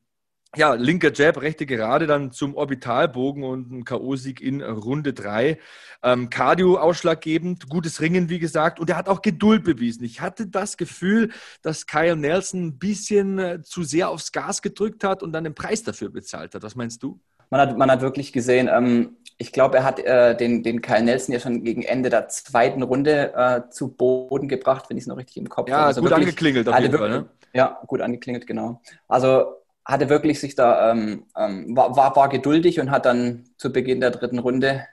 ja, 0.55 0.73
linker 0.73 1.11
Jab, 1.13 1.41
rechte 1.41 1.65
Gerade 1.65 2.07
dann 2.07 2.31
zum 2.31 2.55
Orbitalbogen 2.55 3.43
und 3.43 3.71
ein 3.71 3.85
K.O.-Sieg 3.85 4.41
in 4.41 4.61
Runde 4.61 5.13
3. 5.13 5.57
Ähm, 6.03 6.29
Cardio 6.29 6.77
ausschlaggebend, 6.77 7.69
gutes 7.69 8.01
Ringen, 8.01 8.29
wie 8.29 8.39
gesagt, 8.39 8.79
und 8.79 8.89
er 8.89 8.97
hat 8.97 9.09
auch 9.09 9.21
Geduld 9.21 9.63
bewiesen. 9.63 10.03
Ich 10.03 10.21
hatte 10.21 10.47
das 10.47 10.77
Gefühl, 10.77 11.31
dass 11.61 11.87
Kyle 11.87 12.15
Nelson 12.15 12.67
ein 12.67 12.77
bisschen 12.77 13.39
äh, 13.39 13.61
zu 13.63 13.83
sehr 13.83 14.09
aufs 14.09 14.31
Gas 14.31 14.61
gedrückt 14.61 15.03
hat 15.03 15.23
und 15.23 15.31
dann 15.33 15.43
den 15.43 15.55
Preis 15.55 15.83
dafür 15.83 16.09
bezahlt 16.09 16.53
hat. 16.53 16.63
Was 16.63 16.75
meinst 16.75 17.01
du? 17.01 17.19
Man 17.49 17.61
hat, 17.61 17.77
man 17.77 17.89
hat 17.89 18.01
wirklich 18.01 18.33
gesehen, 18.33 18.69
ähm, 18.71 19.17
ich 19.37 19.51
glaube, 19.51 19.77
er 19.77 19.83
hat 19.83 19.99
äh, 19.99 20.35
den, 20.35 20.63
den 20.63 20.81
Kyle 20.81 21.03
Nelson 21.03 21.33
ja 21.33 21.39
schon 21.39 21.63
gegen 21.63 21.81
Ende 21.81 22.09
der 22.09 22.27
zweiten 22.27 22.83
Runde 22.83 23.33
äh, 23.35 23.69
zu 23.71 23.89
Boden 23.89 24.47
gebracht, 24.47 24.85
wenn 24.89 24.97
ich 24.97 25.03
es 25.03 25.07
noch 25.07 25.17
richtig 25.17 25.37
im 25.37 25.49
Kopf 25.49 25.69
habe. 25.69 25.81
Ja, 25.81 25.85
also 25.87 26.01
gut 26.01 26.11
wirklich, 26.11 26.27
angeklingelt 26.27 26.69
auf 26.69 26.79
jeden 26.79 26.97
Fall. 26.97 27.09
Ne? 27.09 27.25
Ja, 27.53 27.79
gut 27.87 28.01
angeklingelt, 28.01 28.47
genau. 28.47 28.81
Also 29.07 29.62
hatte 29.85 30.09
wirklich 30.09 30.39
sich 30.39 30.55
da, 30.55 30.91
ähm, 30.91 31.25
ähm, 31.37 31.75
war, 31.75 31.95
war, 31.95 32.15
war 32.15 32.29
geduldig 32.29 32.79
und 32.79 32.91
hat 32.91 33.05
dann 33.05 33.49
zu 33.57 33.71
Beginn 33.73 34.01
der 34.01 34.11
dritten 34.11 34.39
Runde 34.39 34.85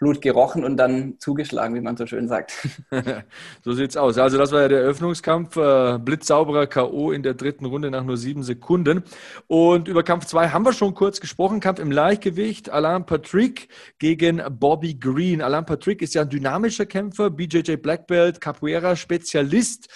Blut 0.00 0.22
gerochen 0.22 0.64
und 0.64 0.78
dann 0.78 1.16
zugeschlagen, 1.18 1.74
wie 1.74 1.80
man 1.82 1.96
so 1.96 2.06
schön 2.06 2.26
sagt. 2.26 2.52
so 3.64 3.72
sieht's 3.72 3.98
aus. 3.98 4.16
Also 4.16 4.38
das 4.38 4.50
war 4.50 4.62
ja 4.62 4.68
der 4.68 4.80
Eröffnungskampf. 4.80 5.56
Äh, 5.56 5.98
blitzsauberer 5.98 6.66
K.O. 6.66 7.12
in 7.12 7.22
der 7.22 7.34
dritten 7.34 7.66
Runde 7.66 7.90
nach 7.90 8.02
nur 8.02 8.16
sieben 8.16 8.42
Sekunden. 8.42 9.04
Und 9.46 9.88
über 9.88 10.02
Kampf 10.02 10.24
zwei 10.24 10.48
haben 10.48 10.64
wir 10.64 10.72
schon 10.72 10.94
kurz 10.94 11.20
gesprochen. 11.20 11.60
Kampf 11.60 11.80
im 11.80 11.92
Leichtgewicht. 11.92 12.70
Alain 12.70 13.04
Patrick 13.04 13.68
gegen 13.98 14.42
Bobby 14.58 14.94
Green. 14.94 15.42
Alain 15.42 15.66
Patrick 15.66 16.00
ist 16.00 16.14
ja 16.14 16.22
ein 16.22 16.30
dynamischer 16.30 16.86
Kämpfer, 16.86 17.28
BJJ 17.28 17.76
Black 17.76 18.06
Belt, 18.06 18.40
Capoeira 18.40 18.96
Spezialist, 18.96 19.88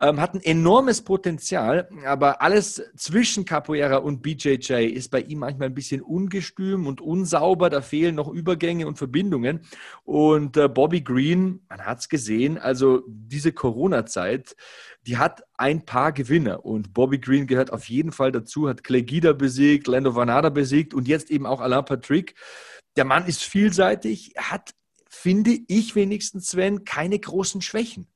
ähm, 0.00 0.20
hat 0.20 0.34
ein 0.34 0.42
enormes 0.42 1.02
Potenzial, 1.02 1.88
aber 2.06 2.42
alles 2.42 2.82
zwischen 2.96 3.44
Capoeira 3.44 3.96
und 3.96 4.22
BJJ 4.22 4.86
ist 4.86 5.10
bei 5.10 5.20
ihm 5.20 5.40
manchmal 5.40 5.68
ein 5.68 5.74
bisschen 5.74 6.00
ungestüm 6.00 6.86
und 6.86 7.00
unsauber. 7.00 7.70
Da 7.70 7.80
fehlen 7.80 8.14
noch 8.14 8.28
Übergänge 8.28 8.86
und 8.86 8.98
Verbindungen. 8.98 9.47
Verletzungen. 9.48 9.60
Und 10.04 10.56
äh, 10.56 10.68
Bobby 10.68 11.00
Green, 11.00 11.60
man 11.68 11.84
hat 11.84 12.00
es 12.00 12.08
gesehen, 12.08 12.58
also 12.58 13.02
diese 13.06 13.52
Corona-Zeit, 13.52 14.56
die 15.02 15.18
hat 15.18 15.42
ein 15.56 15.84
paar 15.84 16.12
Gewinner. 16.12 16.64
Und 16.64 16.94
Bobby 16.94 17.18
Green 17.18 17.46
gehört 17.46 17.72
auf 17.72 17.88
jeden 17.88 18.12
Fall 18.12 18.32
dazu, 18.32 18.68
hat 18.68 18.84
Clay 18.84 19.02
Guida 19.02 19.32
besiegt, 19.32 19.86
Lando 19.86 20.14
Vanada 20.14 20.50
besiegt 20.50 20.94
und 20.94 21.08
jetzt 21.08 21.30
eben 21.30 21.46
auch 21.46 21.60
Alain 21.60 21.84
Patrick. 21.84 22.34
Der 22.96 23.04
Mann 23.04 23.26
ist 23.26 23.44
vielseitig, 23.44 24.34
hat, 24.36 24.72
finde 25.08 25.58
ich 25.68 25.94
wenigstens, 25.94 26.50
Sven, 26.50 26.84
keine 26.84 27.18
großen 27.18 27.60
Schwächen. 27.60 28.08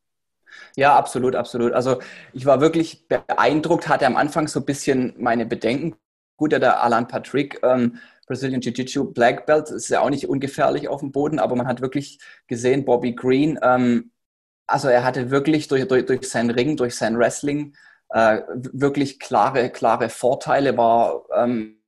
Ja, 0.76 0.96
absolut, 0.96 1.34
absolut. 1.34 1.72
Also 1.72 2.00
ich 2.34 2.44
war 2.44 2.60
wirklich 2.60 3.08
beeindruckt, 3.08 3.88
hatte 3.88 4.06
am 4.06 4.16
Anfang 4.16 4.48
so 4.48 4.60
ein 4.60 4.66
bisschen 4.66 5.14
meine 5.18 5.46
Bedenken. 5.46 5.96
Gut, 6.36 6.52
der 6.52 6.82
Alan 6.82 7.08
Patrick 7.08 7.60
ähm, 7.62 7.98
Brazilian 8.32 8.62
Jiu-Jitsu 8.62 9.12
Black 9.12 9.44
Belt. 9.44 9.68
ist 9.68 9.90
ja 9.90 10.00
auch 10.00 10.08
nicht 10.08 10.26
ungefährlich 10.26 10.88
auf 10.88 11.00
dem 11.00 11.12
Boden, 11.12 11.38
aber 11.38 11.54
man 11.54 11.66
hat 11.66 11.82
wirklich 11.82 12.18
gesehen, 12.46 12.86
Bobby 12.86 13.14
Green, 13.14 13.58
ähm, 13.62 14.10
also 14.66 14.88
er 14.88 15.04
hatte 15.04 15.30
wirklich 15.30 15.68
durch, 15.68 15.86
durch, 15.86 16.06
durch 16.06 16.30
sein 16.30 16.48
Ring, 16.48 16.78
durch 16.78 16.94
sein 16.94 17.18
Wrestling 17.18 17.76
äh, 18.08 18.40
wirklich 18.48 19.20
klare, 19.20 19.68
klare 19.68 20.08
Vorteile, 20.08 20.78
war, 20.78 21.26
ähm, 21.36 21.82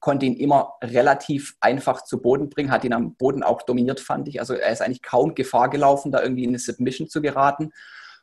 konnte 0.00 0.26
ihn 0.26 0.34
immer 0.34 0.72
relativ 0.82 1.54
einfach 1.60 2.02
zu 2.02 2.20
Boden 2.20 2.50
bringen, 2.50 2.72
hat 2.72 2.82
ihn 2.82 2.92
am 2.92 3.14
Boden 3.14 3.44
auch 3.44 3.62
dominiert, 3.62 4.00
fand 4.00 4.26
ich. 4.26 4.40
Also 4.40 4.54
er 4.54 4.72
ist 4.72 4.82
eigentlich 4.82 5.02
kaum 5.02 5.36
Gefahr 5.36 5.70
gelaufen, 5.70 6.10
da 6.10 6.20
irgendwie 6.20 6.42
in 6.42 6.50
eine 6.50 6.58
Submission 6.58 7.08
zu 7.08 7.22
geraten 7.22 7.70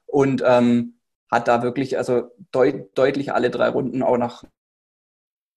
und 0.06 0.44
ähm, 0.46 1.00
hat 1.32 1.48
da 1.48 1.64
wirklich 1.64 1.98
also 1.98 2.24
deut 2.52 2.90
deutlich 2.98 3.32
alle 3.32 3.50
drei 3.50 3.70
Runden 3.70 4.04
auch 4.04 4.18
nach 4.18 4.44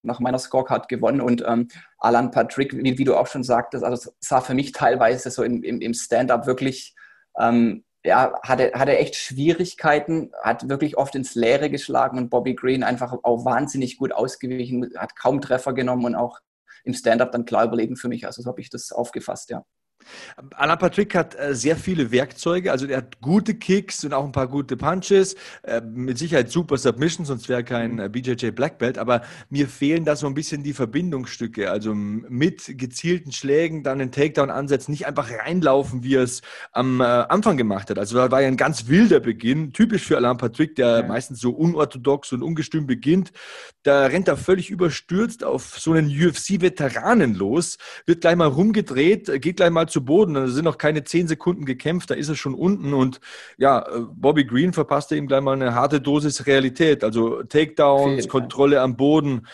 nach 0.04 0.20
meiner 0.20 0.38
Scorecard 0.38 0.88
gewonnen. 0.88 1.20
Und 1.20 1.44
ähm, 1.46 1.68
Alan 1.98 2.30
Patrick, 2.30 2.76
wie, 2.76 2.98
wie, 2.98 3.04
du 3.04 3.16
auch 3.16 3.26
schon 3.26 3.42
sagtest, 3.42 3.84
also 3.84 4.10
sah 4.20 4.40
für 4.40 4.54
mich 4.54 4.72
teilweise 4.72 5.30
so 5.30 5.42
im, 5.42 5.62
im, 5.62 5.80
im 5.80 5.94
Stand-up 5.94 6.46
wirklich, 6.46 6.94
ähm, 7.38 7.84
ja, 8.04 8.34
hatte, 8.42 8.72
hatte 8.74 8.98
echt 8.98 9.16
Schwierigkeiten, 9.16 10.32
hat 10.42 10.68
wirklich 10.68 10.96
oft 10.96 11.14
ins 11.14 11.34
Leere 11.34 11.70
geschlagen 11.70 12.18
und 12.18 12.28
Bobby 12.28 12.54
Green 12.54 12.82
einfach 12.82 13.14
auch 13.22 13.44
wahnsinnig 13.44 13.96
gut 13.96 14.12
ausgewichen, 14.12 14.92
hat 14.96 15.16
kaum 15.16 15.40
Treffer 15.40 15.72
genommen 15.72 16.04
und 16.04 16.14
auch 16.14 16.40
im 16.84 16.92
Stand-up 16.92 17.32
dann 17.32 17.46
klar 17.46 17.64
überlegen 17.64 17.96
für 17.96 18.08
mich. 18.08 18.26
Also 18.26 18.42
so 18.42 18.50
habe 18.50 18.60
ich 18.60 18.68
das 18.68 18.92
aufgefasst, 18.92 19.50
ja. 19.50 19.64
Alan 20.56 20.78
Patrick 20.78 21.14
hat 21.14 21.34
äh, 21.38 21.54
sehr 21.54 21.76
viele 21.76 22.10
Werkzeuge, 22.10 22.72
also 22.72 22.86
er 22.86 22.98
hat 22.98 23.20
gute 23.20 23.54
Kicks 23.54 24.04
und 24.04 24.12
auch 24.12 24.24
ein 24.24 24.32
paar 24.32 24.48
gute 24.48 24.76
Punches, 24.76 25.36
äh, 25.62 25.80
mit 25.80 26.18
Sicherheit 26.18 26.50
super 26.50 26.76
Submissions, 26.76 27.28
sonst 27.28 27.48
wäre 27.48 27.64
kein 27.64 27.98
äh, 27.98 28.08
BJJ 28.08 28.50
Black 28.50 28.78
Belt, 28.78 28.98
aber 28.98 29.22
mir 29.50 29.68
fehlen 29.68 30.04
da 30.04 30.16
so 30.16 30.26
ein 30.26 30.34
bisschen 30.34 30.62
die 30.62 30.72
Verbindungsstücke, 30.72 31.70
also 31.70 31.94
mit 31.94 32.78
gezielten 32.78 33.32
Schlägen 33.32 33.82
dann 33.82 33.98
den 33.98 34.12
Takedown 34.12 34.50
ansetzen, 34.50 34.90
nicht 34.90 35.06
einfach 35.06 35.30
reinlaufen, 35.30 36.02
wie 36.02 36.16
er 36.16 36.22
es 36.22 36.42
am 36.72 37.00
äh, 37.00 37.04
Anfang 37.04 37.56
gemacht 37.56 37.90
hat. 37.90 37.98
Also 37.98 38.16
da 38.16 38.30
war 38.30 38.42
ja 38.42 38.48
ein 38.48 38.56
ganz 38.56 38.88
wilder 38.88 39.20
Beginn, 39.20 39.72
typisch 39.72 40.02
für 40.02 40.16
Alan 40.16 40.36
Patrick, 40.36 40.74
der 40.76 41.00
ja. 41.00 41.06
meistens 41.06 41.40
so 41.40 41.50
unorthodox 41.50 42.32
und 42.32 42.42
ungestüm 42.42 42.86
beginnt. 42.86 43.32
Da 43.82 44.06
rennt 44.06 44.28
er 44.28 44.36
völlig 44.36 44.70
überstürzt 44.70 45.44
auf 45.44 45.78
so 45.78 45.92
einen 45.92 46.08
UFC-Veteranen 46.08 47.34
los, 47.34 47.78
wird 48.06 48.22
gleich 48.22 48.36
mal 48.36 48.48
rumgedreht, 48.48 49.40
geht 49.40 49.56
gleich 49.56 49.70
mal 49.70 49.83
zu 49.86 50.04
Boden. 50.04 50.34
Da 50.34 50.46
sind 50.46 50.64
noch 50.64 50.78
keine 50.78 51.04
zehn 51.04 51.28
Sekunden 51.28 51.64
gekämpft, 51.64 52.10
da 52.10 52.14
ist 52.14 52.28
er 52.28 52.36
schon 52.36 52.54
unten. 52.54 52.94
Und 52.94 53.20
ja, 53.58 53.80
äh, 53.80 54.00
Bobby 54.12 54.44
Green 54.44 54.72
verpasste 54.72 55.16
ihm 55.16 55.26
gleich 55.26 55.42
mal 55.42 55.52
eine 55.52 55.74
harte 55.74 56.00
Dosis 56.00 56.46
Realität. 56.46 57.04
Also 57.04 57.42
Takedowns, 57.42 58.28
Kontrolle 58.28 58.80
am 58.80 58.96
Boden. 58.96 59.46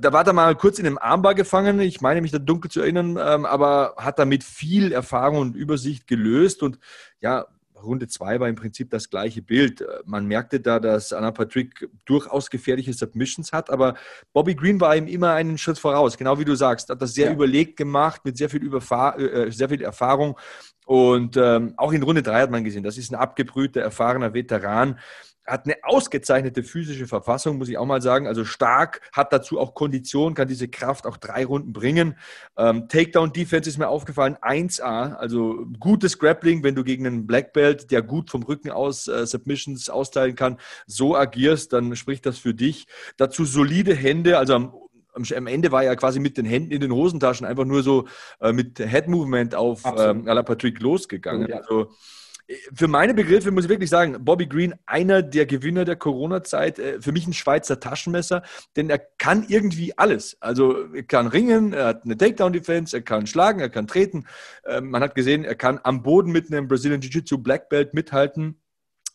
Da 0.00 0.12
war 0.12 0.26
er 0.26 0.32
mal 0.32 0.54
kurz 0.54 0.78
in 0.78 0.86
einem 0.86 0.98
Armbar 0.98 1.34
gefangen. 1.34 1.80
Ich 1.80 2.00
meine 2.00 2.20
mich 2.20 2.30
da 2.30 2.38
dunkel 2.38 2.70
zu 2.70 2.80
erinnern, 2.80 3.18
ähm, 3.20 3.44
aber 3.44 3.94
hat 3.96 4.18
damit 4.18 4.44
viel 4.44 4.92
Erfahrung 4.92 5.38
und 5.38 5.56
Übersicht 5.56 6.06
gelöst. 6.06 6.62
Und 6.62 6.78
ja, 7.20 7.46
Runde 7.82 8.08
2 8.08 8.40
war 8.40 8.48
im 8.48 8.54
Prinzip 8.54 8.90
das 8.90 9.10
gleiche 9.10 9.42
Bild. 9.42 9.80
Äh, 9.80 9.86
man 10.04 10.26
merkte 10.26 10.60
da, 10.60 10.80
dass 10.80 11.12
Anna 11.12 11.30
Patrick 11.30 11.88
durchaus 12.04 12.50
gefährliche 12.50 12.92
Submissions 12.92 13.52
hat, 13.52 13.70
aber 13.70 13.94
Bobby 14.32 14.54
Green 14.54 14.80
war 14.80 14.96
ihm 14.96 15.06
immer 15.06 15.32
einen 15.32 15.58
Schritt 15.58 15.78
voraus. 15.78 16.16
Genau 16.16 16.38
wie 16.38 16.44
du 16.44 16.54
sagst, 16.54 16.88
hat 16.88 17.02
das 17.02 17.14
sehr 17.14 17.26
ja. 17.26 17.32
überlegt 17.32 17.76
gemacht, 17.76 18.24
mit 18.24 18.36
sehr 18.36 18.48
viel, 18.48 18.62
Überfahr 18.62 19.18
äh, 19.18 19.50
sehr 19.50 19.68
viel 19.68 19.82
Erfahrung. 19.82 20.38
Und 20.86 21.36
ähm, 21.36 21.74
auch 21.76 21.92
in 21.92 22.02
Runde 22.02 22.22
3 22.22 22.42
hat 22.42 22.50
man 22.50 22.64
gesehen, 22.64 22.82
das 22.82 22.98
ist 22.98 23.12
ein 23.12 23.16
abgebrühter, 23.16 23.80
erfahrener 23.80 24.34
Veteran 24.34 24.98
hat 25.46 25.66
eine 25.66 25.76
ausgezeichnete 25.82 26.62
physische 26.62 27.06
Verfassung, 27.06 27.58
muss 27.58 27.68
ich 27.68 27.78
auch 27.78 27.86
mal 27.86 28.00
sagen. 28.00 28.26
Also 28.26 28.44
stark, 28.44 29.00
hat 29.12 29.32
dazu 29.32 29.58
auch 29.58 29.74
Kondition, 29.74 30.34
kann 30.34 30.48
diese 30.48 30.68
Kraft 30.68 31.06
auch 31.06 31.16
drei 31.16 31.44
Runden 31.44 31.72
bringen. 31.72 32.16
Ähm, 32.56 32.88
Takedown-Defense 32.88 33.68
ist 33.68 33.78
mir 33.78 33.88
aufgefallen, 33.88 34.36
1A, 34.36 35.14
also 35.14 35.66
gutes 35.80 36.18
Grappling, 36.18 36.62
wenn 36.62 36.74
du 36.74 36.84
gegen 36.84 37.06
einen 37.06 37.26
Black 37.26 37.52
Belt, 37.52 37.90
der 37.90 38.02
gut 38.02 38.30
vom 38.30 38.42
Rücken 38.42 38.70
aus 38.70 39.08
äh, 39.08 39.26
Submissions 39.26 39.90
austeilen 39.90 40.36
kann, 40.36 40.58
so 40.86 41.16
agierst, 41.16 41.72
dann 41.72 41.94
spricht 41.96 42.26
das 42.26 42.38
für 42.38 42.54
dich. 42.54 42.86
Dazu 43.16 43.44
solide 43.44 43.94
Hände, 43.94 44.38
also 44.38 44.54
am 44.54 44.74
am 45.14 45.46
Ende 45.46 45.72
war 45.72 45.84
er 45.84 45.94
quasi 45.96 46.20
mit 46.20 46.38
den 46.38 46.46
Händen 46.46 46.72
in 46.72 46.80
den 46.80 46.92
Hosentaschen 46.92 47.46
einfach 47.46 47.66
nur 47.66 47.82
so 47.82 48.06
äh, 48.40 48.52
mit 48.52 48.78
Head 48.78 49.08
Movement 49.08 49.54
auf 49.54 49.82
ähm, 49.84 50.26
Ala 50.26 50.42
Patrick 50.42 50.80
losgegangen. 50.80 51.48
Ja. 51.48 51.56
Also 51.56 51.90
für 52.74 52.88
meine 52.88 53.14
Begriffe 53.14 53.50
muss 53.50 53.64
ich 53.64 53.70
wirklich 53.70 53.90
sagen, 53.90 54.24
Bobby 54.24 54.46
Green, 54.46 54.74
einer 54.86 55.22
der 55.22 55.46
Gewinner 55.46 55.84
der 55.84 55.96
Corona-Zeit, 55.96 56.78
äh, 56.78 57.00
für 57.00 57.12
mich 57.12 57.26
ein 57.26 57.32
Schweizer 57.32 57.80
Taschenmesser, 57.80 58.42
denn 58.76 58.90
er 58.90 58.98
kann 58.98 59.44
irgendwie 59.48 59.96
alles. 59.96 60.36
Also 60.40 60.92
er 60.92 61.04
kann 61.04 61.26
ringen, 61.26 61.72
er 61.72 61.86
hat 61.86 62.04
eine 62.04 62.16
Takedown-Defense, 62.16 62.96
er 62.96 63.02
kann 63.02 63.26
schlagen, 63.26 63.60
er 63.60 63.70
kann 63.70 63.86
treten. 63.86 64.26
Ähm, 64.66 64.90
man 64.90 65.02
hat 65.02 65.14
gesehen, 65.14 65.44
er 65.44 65.54
kann 65.54 65.80
am 65.82 66.02
Boden 66.02 66.32
mit 66.32 66.52
einem 66.52 66.68
Brazilian 66.68 67.00
Jiu-Jitsu 67.00 67.38
Black 67.38 67.68
Belt 67.68 67.94
mithalten. 67.94 68.58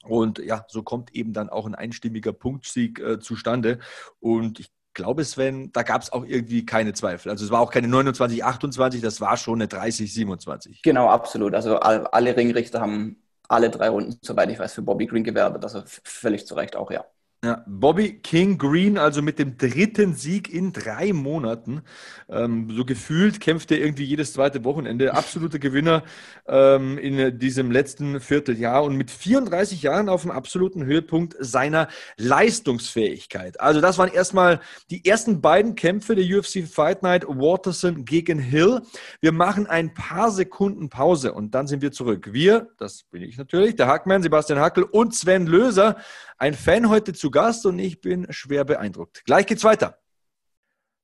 Und 0.03 0.39
ja, 0.39 0.65
so 0.69 0.84
kommt 0.84 1.13
eben 1.13 1.34
dann 1.34 1.50
auch 1.50 1.65
ein 1.65 1.75
einstimmiger 1.75 2.31
Punktsieg 2.31 3.00
äh, 3.00 3.19
zustande. 3.19 3.79
Und 4.19 4.60
ich 4.60 4.72
glaube, 4.97 5.23
Sven, 5.23 5.71
da 5.71 5.83
gab 5.83 6.01
es 6.01 6.11
auch 6.11 6.25
irgendwie 6.25 6.65
keine 6.65 6.91
Zweifel. 6.91 7.29
Also 7.29 7.45
es 7.45 7.51
war 7.51 7.61
auch 7.61 7.71
keine 7.71 7.87
29, 7.87 8.43
28, 8.43 9.01
das 9.01 9.21
war 9.21 9.37
schon 9.37 9.59
eine 9.59 9.67
30, 9.69 10.13
27. 10.13 10.81
Genau, 10.81 11.07
absolut. 11.07 11.53
Also 11.53 11.77
alle 11.79 12.35
Ringrichter 12.35 12.81
haben 12.81 13.15
alle 13.47 13.69
drei 13.69 13.89
Runden, 13.89 14.17
soweit 14.21 14.49
ich 14.51 14.59
weiß, 14.59 14.73
für 14.73 14.81
Bobby 14.81 15.05
Green 15.05 15.23
gewertet. 15.23 15.63
Also 15.63 15.83
völlig 15.85 16.45
zu 16.45 16.55
Recht 16.55 16.75
auch, 16.75 16.91
ja. 16.91 17.05
Ja, 17.44 17.63
Bobby 17.67 18.13
King 18.13 18.58
Green, 18.58 18.98
also 18.98 19.22
mit 19.22 19.38
dem 19.38 19.60
dritten 19.60 20.15
Sieg 20.15 20.51
in 20.51 20.74
drei 20.74 21.13
Monaten. 21.13 21.84
Ähm, 22.29 22.72
so 22.72 22.84
gefühlt 22.84 23.39
kämpft 23.39 23.70
er 23.70 23.77
irgendwie 23.77 24.06
jedes 24.06 24.34
zweite 24.34 24.63
Wochenende. 24.63 25.13
Absoluter 25.13 25.60
Gewinner 25.60 26.01
ähm, 26.48 26.98
in 26.98 27.38
diesem 27.38 27.70
letzten 27.70 28.20
Vierteljahr 28.22 28.84
und 28.84 28.96
mit 28.96 29.12
34 29.12 29.84
Jahren 29.84 30.10
auf 30.10 30.24
dem 30.24 30.32
absoluten 30.32 30.84
Höhepunkt 30.84 31.36
seiner 31.39 31.89
Leistungsfähigkeit. 32.17 33.62
Also 33.62 33.82
das 33.82 34.00
waren 34.00 34.12
erstmal 34.12 34.60
die 34.89 35.06
ersten 35.06 35.39
beiden 35.39 35.75
Kämpfe 35.75 36.15
der 36.15 36.25
UFC 36.25 36.67
Fight 36.67 37.03
Night, 37.03 37.24
Waterson 37.27 38.03
gegen 38.03 38.39
Hill. 38.39 38.82
Wir 39.22 39.32
machen 39.32 39.67
ein 39.67 39.94
paar 39.94 40.32
Sekunden 40.32 40.89
Pause 40.89 41.34
und 41.34 41.53
dann 41.53 41.67
sind 41.67 41.84
wir 41.84 41.91
zurück. 41.91 42.29
Wir, 42.34 42.70
das 42.79 43.03
bin 43.03 43.22
ich 43.22 43.38
natürlich, 43.38 43.75
der 43.75 43.86
Hackman, 43.86 44.24
Sebastian 44.24 44.60
Hackel 44.60 44.86
und 44.86 45.13
Sven 45.13 45.46
Löser 45.46 45.98
ein 46.38 46.53
Fan 46.53 46.89
heute 46.89 47.13
zu 47.13 47.32
Gast 47.32 47.65
und 47.65 47.79
ich 47.79 48.01
bin 48.01 48.27
schwer 48.32 48.63
beeindruckt. 48.63 49.24
Gleich 49.25 49.46
geht's 49.46 49.63
weiter. 49.63 49.98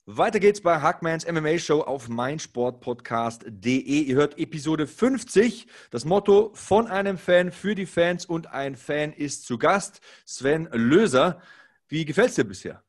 Weiter 0.05 0.39
geht's 0.39 0.61
bei 0.61 0.81
Hackmans 0.81 1.25
MMA 1.25 1.57
Show 1.59 1.81
auf 1.81 2.09
meinsportpodcast.de. 2.09 3.79
Ihr 3.79 4.15
hört 4.15 4.37
Episode 4.37 4.85
50. 4.85 5.65
Das 5.91 6.03
Motto 6.03 6.51
von 6.53 6.87
einem 6.87 7.17
Fan 7.17 7.51
für 7.51 7.73
die 7.73 7.85
Fans 7.85 8.25
und 8.25 8.47
ein 8.47 8.75
Fan 8.75 9.13
ist 9.13 9.45
zu 9.45 9.57
Gast. 9.57 10.01
Sven 10.25 10.67
Löser. 10.71 11.41
Wie 11.87 12.05
gefällt's 12.05 12.35
dir 12.35 12.43
bisher? 12.43 12.83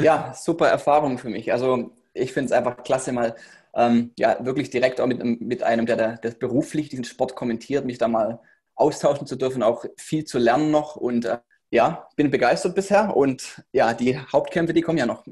Ja, 0.00 0.34
super 0.34 0.68
Erfahrung 0.68 1.18
für 1.18 1.30
mich. 1.30 1.52
Also 1.52 1.96
ich 2.14 2.32
finde 2.32 2.46
es 2.46 2.52
einfach 2.52 2.82
klasse, 2.82 3.12
mal 3.12 3.36
ähm, 3.74 4.12
ja, 4.18 4.44
wirklich 4.44 4.70
direkt 4.70 5.00
auch 5.00 5.06
mit, 5.06 5.22
mit 5.22 5.62
einem, 5.62 5.86
der, 5.86 6.16
der 6.16 6.30
beruflich 6.30 6.88
diesen 6.88 7.04
Sport 7.04 7.36
kommentiert, 7.36 7.84
mich 7.84 7.98
da 7.98 8.08
mal 8.08 8.40
austauschen 8.74 9.26
zu 9.26 9.36
dürfen, 9.36 9.62
auch 9.62 9.84
viel 9.96 10.24
zu 10.24 10.38
lernen 10.38 10.70
noch 10.70 10.96
und 10.96 11.26
äh, 11.26 11.38
ja, 11.76 12.08
bin 12.16 12.30
begeistert 12.30 12.74
bisher 12.74 13.14
und 13.16 13.62
ja, 13.70 13.92
die 13.92 14.18
Hauptkämpfe, 14.18 14.72
die 14.72 14.80
kommen 14.80 14.98
ja 14.98 15.06
noch. 15.06 15.24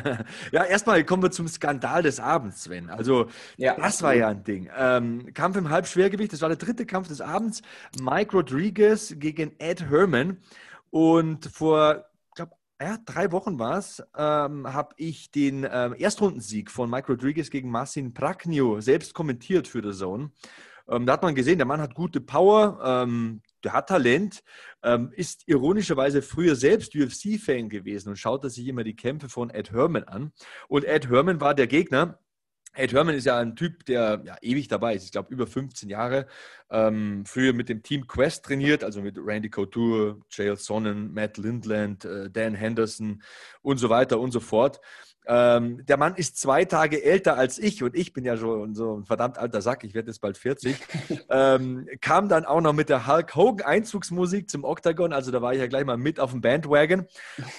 ja, 0.52 0.64
erstmal 0.64 1.04
kommen 1.04 1.22
wir 1.22 1.30
zum 1.30 1.46
Skandal 1.46 2.02
des 2.02 2.18
Abends, 2.18 2.64
Sven. 2.64 2.88
Also, 2.88 3.26
ja, 3.58 3.76
das 3.76 4.02
war 4.02 4.14
ja 4.14 4.28
ein 4.28 4.42
Ding. 4.42 4.70
Ähm, 4.76 5.32
Kampf 5.34 5.56
im 5.56 5.68
Halbschwergewicht, 5.68 6.32
das 6.32 6.40
war 6.40 6.48
der 6.48 6.56
dritte 6.56 6.86
Kampf 6.86 7.08
des 7.08 7.20
Abends. 7.20 7.60
Mike 8.00 8.32
Rodriguez 8.32 9.14
gegen 9.18 9.52
Ed 9.58 9.90
Herman. 9.90 10.38
Und 10.90 11.46
vor 11.46 12.06
ja, 12.80 12.96
drei 13.04 13.30
Wochen 13.30 13.58
war 13.58 13.76
es, 13.76 14.02
ähm, 14.16 14.72
habe 14.72 14.94
ich 14.96 15.30
den 15.30 15.68
ähm, 15.70 15.94
Erstrundensieg 15.98 16.70
von 16.70 16.88
Mike 16.88 17.12
Rodriguez 17.12 17.50
gegen 17.50 17.70
Marcin 17.70 18.14
Praknio 18.14 18.80
selbst 18.80 19.12
kommentiert 19.12 19.68
für 19.68 19.82
The 19.82 19.96
Zone. 19.96 20.30
Ähm, 20.88 21.04
da 21.04 21.12
hat 21.12 21.22
man 21.22 21.34
gesehen, 21.34 21.58
der 21.58 21.66
Mann 21.66 21.82
hat 21.82 21.94
gute 21.94 22.22
Power, 22.22 22.80
ähm, 22.82 23.42
der 23.64 23.72
hat 23.72 23.88
Talent, 23.88 24.42
ähm, 24.82 25.12
ist 25.14 25.42
ironischerweise 25.46 26.22
früher 26.22 26.56
selbst 26.56 26.94
UFC-Fan 26.94 27.68
gewesen 27.68 28.10
und 28.10 28.16
schaute 28.16 28.50
sich 28.50 28.66
immer 28.66 28.84
die 28.84 28.96
Kämpfe 28.96 29.28
von 29.28 29.50
Ed 29.50 29.72
Herman 29.72 30.04
an. 30.04 30.32
Und 30.68 30.84
Ed 30.84 31.08
Herman 31.08 31.40
war 31.40 31.54
der 31.54 31.66
Gegner. 31.66 32.18
Ed 32.72 32.92
Herman 32.92 33.16
ist 33.16 33.24
ja 33.24 33.38
ein 33.38 33.56
Typ, 33.56 33.84
der 33.86 34.22
ja, 34.24 34.36
ewig 34.42 34.68
dabei 34.68 34.94
ist. 34.94 35.04
Ich 35.04 35.10
glaube, 35.10 35.32
über 35.32 35.46
15 35.46 35.88
Jahre. 35.88 36.26
Ähm, 36.70 37.24
früher 37.26 37.52
mit 37.52 37.68
dem 37.68 37.82
Team 37.82 38.06
Quest 38.06 38.44
trainiert, 38.44 38.84
also 38.84 39.02
mit 39.02 39.18
Randy 39.18 39.50
Couture, 39.50 40.20
Jael 40.30 40.56
Sonnen, 40.56 41.12
Matt 41.12 41.36
Lindland, 41.36 42.04
äh, 42.04 42.30
Dan 42.30 42.54
Henderson 42.54 43.22
und 43.62 43.78
so 43.78 43.88
weiter 43.88 44.20
und 44.20 44.30
so 44.30 44.38
fort. 44.38 44.80
Ähm, 45.32 45.86
der 45.86 45.96
Mann 45.96 46.16
ist 46.16 46.38
zwei 46.38 46.64
Tage 46.64 47.04
älter 47.04 47.36
als 47.36 47.60
ich 47.60 47.84
und 47.84 47.94
ich 47.94 48.12
bin 48.12 48.24
ja 48.24 48.36
schon 48.36 48.74
so 48.74 48.96
ein 48.96 49.04
verdammt 49.04 49.38
alter 49.38 49.62
Sack, 49.62 49.84
ich 49.84 49.94
werde 49.94 50.08
jetzt 50.08 50.20
bald 50.20 50.36
40. 50.36 50.76
ähm, 51.30 51.88
kam 52.00 52.28
dann 52.28 52.44
auch 52.44 52.60
noch 52.60 52.72
mit 52.72 52.88
der 52.88 53.06
Hulk 53.06 53.36
Hogan 53.36 53.64
Einzugsmusik 53.64 54.50
zum 54.50 54.64
Octagon, 54.64 55.12
also 55.12 55.30
da 55.30 55.40
war 55.40 55.52
ich 55.52 55.60
ja 55.60 55.68
gleich 55.68 55.84
mal 55.84 55.96
mit 55.96 56.18
auf 56.18 56.32
dem 56.32 56.40
Bandwagon. 56.40 57.06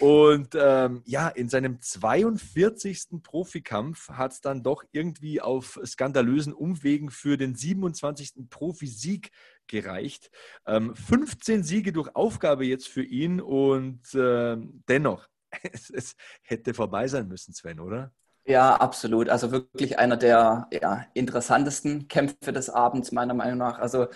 Und 0.01 0.49
ähm, 0.53 1.01
ja, 1.05 1.29
in 1.29 1.47
seinem 1.47 1.79
42. 1.79 3.23
Profikampf 3.23 4.09
hat 4.09 4.33
es 4.33 4.41
dann 4.41 4.63
doch 4.63 4.83
irgendwie 4.91 5.39
auf 5.39 5.79
skandalösen 5.85 6.51
Umwegen 6.51 7.09
für 7.09 7.37
den 7.37 7.55
27. 7.55 8.49
Profisieg 8.49 9.31
gereicht. 9.67 10.29
15 10.65 11.55
ähm, 11.55 11.63
Siege 11.63 11.93
durch 11.93 12.13
Aufgabe 12.17 12.65
jetzt 12.65 12.89
für 12.89 13.03
ihn 13.03 13.39
und 13.39 14.13
äh, 14.13 14.57
dennoch 14.89 15.30
es, 15.72 15.89
es 15.89 16.15
hätte 16.43 16.74
vorbei 16.74 17.08
sein 17.08 17.27
müssen, 17.27 17.53
Sven, 17.53 17.79
oder? 17.79 18.12
Ja, 18.46 18.75
absolut. 18.75 19.29
Also 19.29 19.51
wirklich 19.51 20.00
einer 20.00 20.17
der 20.17 20.67
ja, 20.72 21.05
interessantesten 21.13 22.08
Kämpfe 22.08 22.51
des 22.51 22.70
Abends, 22.70 23.12
meiner 23.12 23.34
Meinung 23.34 23.60
nach. 23.60 23.79
Also 23.79 24.08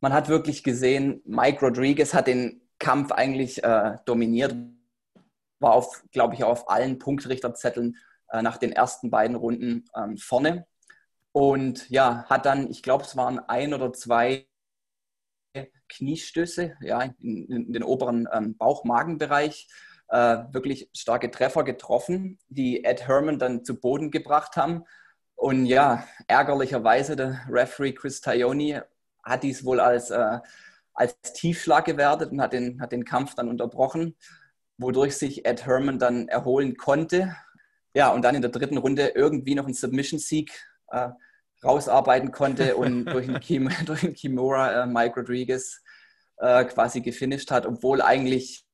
man 0.00 0.12
hat 0.12 0.28
wirklich 0.28 0.62
gesehen, 0.62 1.22
Mike 1.24 1.60
Rodriguez 1.64 2.14
hat 2.14 2.26
den 2.26 2.62
Kampf 2.78 3.12
eigentlich 3.12 3.62
äh, 3.62 3.96
dominiert, 4.06 4.54
war 5.60 5.72
auf, 5.72 6.04
glaube 6.10 6.34
ich, 6.34 6.44
auf 6.44 6.68
allen 6.68 6.98
Punktrichterzetteln 6.98 7.96
äh, 8.30 8.42
nach 8.42 8.56
den 8.56 8.72
ersten 8.72 9.10
beiden 9.10 9.36
Runden 9.36 9.84
ähm, 9.96 10.16
vorne. 10.16 10.66
Und 11.32 11.88
ja, 11.90 12.24
hat 12.28 12.46
dann, 12.46 12.70
ich 12.70 12.82
glaube, 12.82 13.04
es 13.04 13.16
waren 13.16 13.38
ein 13.38 13.74
oder 13.74 13.92
zwei 13.92 14.46
Kniestöße 15.88 16.76
ja, 16.80 17.02
in, 17.20 17.46
in 17.46 17.72
den 17.72 17.82
oberen 17.82 18.26
ähm, 18.32 18.56
Bauch-Magen-Bereich. 18.56 19.68
Äh, 20.08 20.44
wirklich 20.52 20.88
starke 20.94 21.30
Treffer 21.30 21.64
getroffen, 21.64 22.38
die 22.48 22.84
Ed 22.84 23.08
Herman 23.08 23.40
dann 23.40 23.64
zu 23.64 23.80
Boden 23.80 24.10
gebracht 24.12 24.56
haben. 24.56 24.84
Und 25.34 25.66
ja, 25.66 26.06
ärgerlicherweise, 26.28 27.16
der 27.16 27.40
Referee 27.50 27.92
Chris 27.92 28.20
Taglioni 28.20 28.80
hat 29.24 29.42
dies 29.42 29.64
wohl 29.64 29.80
als, 29.80 30.10
äh, 30.10 30.38
als 30.94 31.16
Tiefschlag 31.34 31.84
gewertet 31.84 32.30
und 32.30 32.40
hat 32.40 32.52
den, 32.52 32.80
hat 32.80 32.92
den 32.92 33.04
Kampf 33.04 33.34
dann 33.34 33.48
unterbrochen, 33.48 34.16
wodurch 34.78 35.16
sich 35.16 35.44
Ed 35.44 35.66
Herman 35.66 35.98
dann 35.98 36.28
erholen 36.28 36.76
konnte. 36.76 37.34
Ja, 37.92 38.10
und 38.12 38.22
dann 38.22 38.36
in 38.36 38.42
der 38.42 38.50
dritten 38.52 38.78
Runde 38.78 39.08
irgendwie 39.14 39.56
noch 39.56 39.64
einen 39.64 39.74
Submission-Sieg 39.74 40.52
äh, 40.88 41.08
rausarbeiten 41.64 42.30
konnte 42.30 42.76
und 42.76 43.04
durch 43.06 43.28
einen, 43.28 43.40
Kim, 43.40 43.70
durch 43.86 44.14
Kimura 44.14 44.84
äh, 44.84 44.86
Mike 44.86 45.18
Rodriguez 45.18 45.82
äh, 46.38 46.64
quasi 46.64 47.00
gefinisht 47.00 47.50
hat, 47.50 47.66
obwohl 47.66 48.02
eigentlich, 48.02 48.65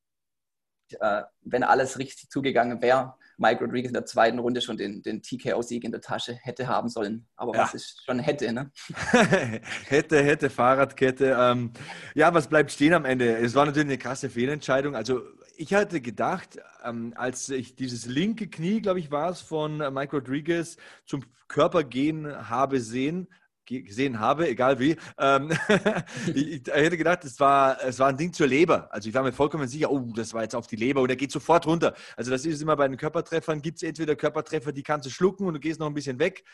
äh, 1.01 1.23
wenn 1.43 1.63
alles 1.63 1.99
richtig 1.99 2.31
zugegangen 2.31 2.83
wäre, 2.83 3.15
Mike 3.39 3.65
Rodriguez 3.65 3.89
in 3.89 3.95
der 3.95 4.07
zweiten 4.07 4.39
Runde 4.39 4.61
schon 4.61 4.77
den, 4.77 5.03
den 5.03 5.23
TKO-Sieg 5.23 5.85
in 5.85 5.93
der 5.93 6.01
Tasche 6.01 6.35
hätte 6.35 6.69
haben 6.69 6.89
sollen. 6.89 7.27
Aber 7.37 7.55
ja. 7.55 7.63
was 7.63 7.75
ist 7.75 8.03
schon 8.05 8.19
hätte, 8.19 8.53
ne? 8.53 8.71
hätte, 9.89 10.23
hätte, 10.23 10.51
Fahrradkette. 10.51 11.37
Ähm, 11.39 11.73
ja, 12.15 12.33
was 12.33 12.47
bleibt 12.47 12.71
stehen 12.71 12.95
am 12.95 13.05
Ende? 13.05 13.37
Es 13.39 13.55
war 13.55 13.67
natürlich 13.67 13.89
eine 13.89 13.99
krasse 13.99 14.31
Fehlentscheidung. 14.31 14.95
Also 14.95 15.23
ich 15.57 15.75
hatte 15.75 16.01
gedacht, 16.01 16.59
ähm, 16.85 17.15
als 17.17 17.49
ich 17.49 17.75
dieses 17.75 18.07
linke 18.07 18.49
Knie, 18.49 18.81
glaube 18.81 19.01
ich, 19.01 19.11
war 19.11 19.31
es, 19.31 19.41
von 19.41 19.79
Mike 19.93 20.17
Rodriguez 20.17 20.77
zum 21.07 21.25
Körper 21.49 21.85
gehen 21.85 22.49
habe 22.49 22.81
sehen, 22.81 23.29
gesehen 23.67 24.21
habe, 24.21 24.49
egal 24.49 24.79
wie. 24.79 24.97
Ähm, 25.19 25.51
ich, 26.35 26.67
ich, 26.67 26.73
hätte 26.73 26.97
gedacht, 26.97 27.25
es 27.25 27.39
war, 27.41 27.83
es 27.83 27.99
war 27.99 28.09
ein 28.09 28.17
Ding 28.17 28.33
zur 28.33 28.47
Leber. 28.47 28.89
Also 28.93 29.09
ich 29.09 29.15
war 29.15 29.23
mir 29.23 29.33
vollkommen 29.33 29.69
sicher, 29.69 29.91
oh, 29.91 30.13
das 30.15 30.35
war 30.35 30.43
jetzt 30.43 30.55
auf 30.55 30.67
die 30.67 30.77
Leber 30.77 31.01
und 31.01 31.11
er 31.11 31.17
geht 31.17 31.33
sofort 31.33 31.67
runter. 31.67 31.95
Also 32.17 32.31
das 32.31 32.45
ist 32.45 32.61
immer 32.63 32.77
bei 32.77 32.89
den 32.89 32.97
Körpertreffern, 32.97 33.63
gibt 33.63 33.77
es 33.77 33.83
entweder 33.83 34.17
Körpertreffer, 34.17 34.73
die 34.73 34.83
kannst 34.83 35.07
du 35.07 35.11
schlucken 35.11 35.47
und 35.47 35.55
du 35.55 35.61
gehst 35.61 35.81
noch 35.81 35.87
ein 35.87 35.95
bisschen 35.95 36.19
weg, 36.19 36.45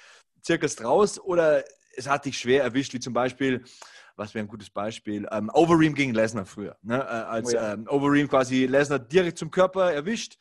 zirkelst 0.43 0.85
raus 0.85 1.19
oder 1.19 1.65
es 1.97 2.09
hat 2.09 2.25
dich 2.25 2.39
schwer 2.39 2.63
erwischt, 2.63 2.95
wie 2.95 3.01
zum 3.01 3.13
Beispiel 3.13 3.65
was 4.19 4.35
wäre 4.35 4.45
ein 4.45 4.49
gutes 4.49 4.69
Beispiel? 4.69 5.27
Ähm, 5.31 5.49
Overeem 5.55 5.95
gegen 5.95 6.13
Lesnar 6.13 6.45
früher. 6.45 6.77
Ne? 6.83 6.97
Äh, 6.97 7.07
als 7.07 7.51
oh 7.51 7.57
ja. 7.57 7.75
ähm, 7.75 7.87
Overeem 7.89 8.29
quasi 8.29 8.67
Lesnar 8.67 8.99
direkt 8.99 9.39
zum 9.39 9.51
Körper 9.51 9.93
erwischt 9.93 10.39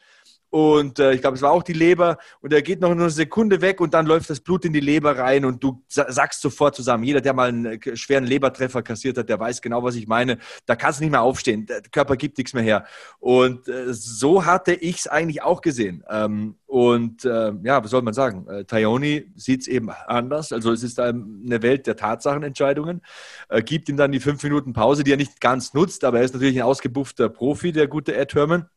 und 0.50 1.00
äh, 1.00 1.13
ich 1.13 1.22
glaube, 1.22 1.36
es 1.36 1.42
war 1.42 1.51
auch 1.51 1.63
die 1.63 1.74
Leber. 1.74 2.18
Und 2.39 2.54
er 2.54 2.62
geht 2.62 2.80
noch 2.80 2.92
eine 2.92 3.10
Sekunde 3.10 3.62
weg 3.62 3.82
und 3.82 3.94
dann 3.94 4.06
läuft 4.06 4.30
das 4.30 4.39
Blut 4.39 4.63
in 4.66 4.74
die 4.74 4.80
Leber 4.80 5.18
rein 5.18 5.44
und 5.44 5.63
du 5.63 5.84
sagst 5.88 6.42
sofort 6.42 6.75
zusammen. 6.75 7.04
Jeder, 7.04 7.22
der 7.22 7.34
mal 7.34 7.50
einen 7.50 7.66
äh, 7.66 7.96
schweren 7.98 8.24
Lebertreffer 8.24 8.82
kassiert 8.82 9.18
hat, 9.18 9.30
der 9.30 9.39
weiß 9.39 9.62
genau, 9.62 9.84
was 9.84 9.96
ich 9.96 10.08
meine. 10.08 10.38
Da 10.66 10.75
kannst 10.75 11.00
du 11.00 11.04
nicht 11.04 11.12
mehr 11.12 11.22
aufstehen. 11.22 11.66
Der 11.66 11.82
Körper 11.82 12.16
gibt 12.16 12.38
nichts 12.38 12.54
mehr 12.54 12.63
her. 12.63 12.86
Und 13.20 13.68
äh, 13.68 13.94
so 13.94 14.46
hatte 14.46 14.74
ich 14.74 15.00
es 15.00 15.08
eigentlich 15.08 15.44
auch 15.44 15.62
gesehen. 15.62 16.04
Ähm, 16.10 16.56
und 16.66 17.25
äh, 17.25 17.51
ja, 17.63 17.84
was 17.84 17.92
soll 17.92 18.01
man 18.01 18.13
sagen? 18.13 18.48
Äh, 18.48 18.63
Tayoni 18.63 19.32
sieht 19.36 19.62
es 19.62 19.68
eben 19.68 19.89
anders. 19.89 20.54
Also 20.54 20.72
es 20.72 20.84
ist 20.84 21.00
eine 21.00 21.62
Welt 21.62 21.88
der 21.88 21.98
Tatsachenentscheidungen. 21.98 23.01
Äh, 23.50 23.62
gibt 23.63 23.89
ihm 23.89 23.98
dann 23.98 24.12
die 24.12 24.20
fünf 24.20 24.42
Minuten 24.44 24.74
Pause, 24.74 25.04
die 25.04 25.12
er 25.12 25.18
nicht 25.18 25.42
ganz 25.42 25.74
nutzt, 25.74 26.04
aber 26.04 26.20
er 26.20 26.25
ist 26.25 26.34
natürlich 26.34 26.58
ein 26.58 26.63
ausgebuffter 26.63 27.30
Profi, 27.30 27.72
der 27.74 27.88
gute 27.88 28.16
Ed 28.16 28.34
Herman 28.34 28.70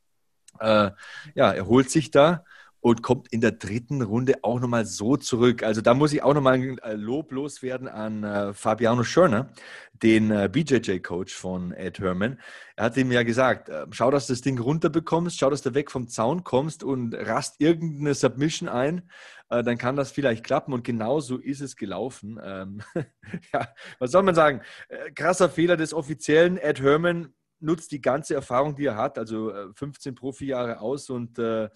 äh, 0.61 0.91
ja, 1.35 1.53
erholt 1.53 1.91
sich 1.91 2.11
da 2.11 2.45
und 2.81 3.03
kommt 3.03 3.29
in 3.29 3.41
der 3.41 3.53
dritten 3.53 4.03
Runde 4.03 4.37
auch 4.43 4.59
nochmal 4.59 4.87
so 4.87 5.17
zurück. 5.17 5.63
Also 5.63 5.83
da 5.83 5.95
muss 5.95 6.13
ich 6.13 6.23
auch 6.23 6.35
nochmal 6.35 6.55
ein 6.55 6.79
äh, 6.79 6.95
Lob 6.95 7.31
loswerden 7.31 7.89
an 7.89 8.25
äh, 8.25 8.55
Fabiano 8.55 9.05
Schörner, 9.05 9.51
den 9.93 10.31
äh, 10.31 10.49
BJJ-Coach 10.51 11.35
von 11.35 11.73
Ed 11.73 11.99
Herman. 11.99 12.41
Er 12.77 12.87
hat 12.87 12.97
ihm 12.97 13.13
ja 13.13 13.23
gesagt, 13.23 13.69
äh, 13.69 13.87
schau, 13.91 14.11
dass 14.11 14.27
du 14.27 14.33
das 14.33 14.41
Ding 14.41 14.59
runterbekommst, 14.59 15.39
schau, 15.39 15.51
dass 15.51 15.63
du 15.63 15.75
weg 15.75 15.91
vom 15.91 16.09
Zaun 16.09 16.43
kommst 16.43 16.83
und 16.83 17.15
rast 17.15 17.61
irgendeine 17.61 18.15
Submission 18.15 18.69
ein, 18.69 19.11
äh, 19.51 19.63
dann 19.63 19.77
kann 19.77 19.97
das 19.97 20.11
vielleicht 20.11 20.45
klappen 20.45 20.73
und 20.73 20.83
genau 20.83 21.21
so 21.21 21.37
ist 21.37 21.61
es 21.61 21.77
gelaufen. 21.77 22.41
Ähm, 22.43 22.81
ja, 23.53 23.69
was 23.99 24.11
soll 24.11 24.23
man 24.23 24.35
sagen? 24.35 24.63
Äh, 24.89 25.11
krasser 25.11 25.51
Fehler 25.51 25.77
des 25.77 25.93
offiziellen 25.93 26.57
Ed 26.57 26.81
Herman 26.81 27.35
nutzt 27.61 27.93
die 27.93 28.01
ganze 28.01 28.35
Erfahrung, 28.35 28.75
die 28.75 28.87
er 28.87 28.97
hat, 28.97 29.19
also 29.19 29.53
15 29.75 30.13
äh, 30.13 30.15
Profijahre 30.15 30.81
aus 30.81 31.11
und 31.11 31.39
äh, 31.39 31.69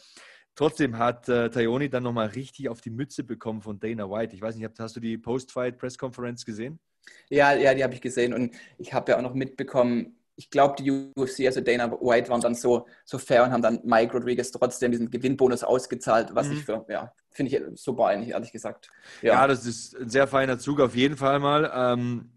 trotzdem 0.55 0.99
hat 0.99 1.29
äh, 1.29 1.51
Tajoni 1.51 1.89
dann 1.89 2.03
nochmal 2.03 2.29
richtig 2.29 2.69
auf 2.69 2.81
die 2.81 2.91
Mütze 2.91 3.25
bekommen 3.25 3.63
von 3.63 3.79
Dana 3.79 4.11
White. 4.11 4.35
Ich 4.35 4.43
weiß 4.43 4.57
nicht, 4.57 4.69
hast 4.79 4.97
du 4.97 5.01
die 5.01 5.19
Post-Fight-Press-Conference 5.19 6.45
gesehen? 6.45 6.79
Ja, 7.29 7.55
ja, 7.55 7.75
die 7.75 7.85
habe 7.85 7.95
ich 7.95 8.01
gesehen 8.01 8.33
und 8.33 8.55
ich 8.79 8.93
habe 8.93 9.13
ja 9.13 9.19
auch 9.19 9.23
noch 9.23 9.35
mitbekommen, 9.35 10.17
ich 10.37 10.51
glaube, 10.51 10.75
die 10.83 10.91
UFC, 10.91 11.47
also 11.47 11.61
Dana 11.61 11.93
White, 11.93 12.29
waren 12.29 12.41
dann 12.41 12.55
so, 12.55 12.87
so 13.05 13.19
fair 13.19 13.45
und 13.45 13.53
haben 13.53 13.63
dann 13.63 13.81
Mike 13.85 14.13
Rodriguez 14.13 14.51
trotzdem 14.51 14.91
diesen 14.91 15.11
Gewinnbonus 15.11 15.63
ausgezahlt, 15.63 16.35
was 16.35 16.49
mhm. 16.49 16.53
ich 16.55 16.65
für, 16.65 16.85
ja, 16.89 17.13
finde 17.31 17.57
ich 17.57 17.81
super 17.81 18.07
eigentlich, 18.07 18.31
ehrlich 18.31 18.51
gesagt. 18.51 18.89
Ja. 19.23 19.35
ja. 19.35 19.47
das 19.47 19.65
ist 19.65 19.97
ein 19.97 20.09
sehr 20.09 20.27
feiner 20.27 20.59
Zug 20.59 20.81
auf 20.81 20.97
jeden 20.97 21.17
Fall 21.17 21.39
mal. 21.39 21.71
Ähm, 21.73 22.31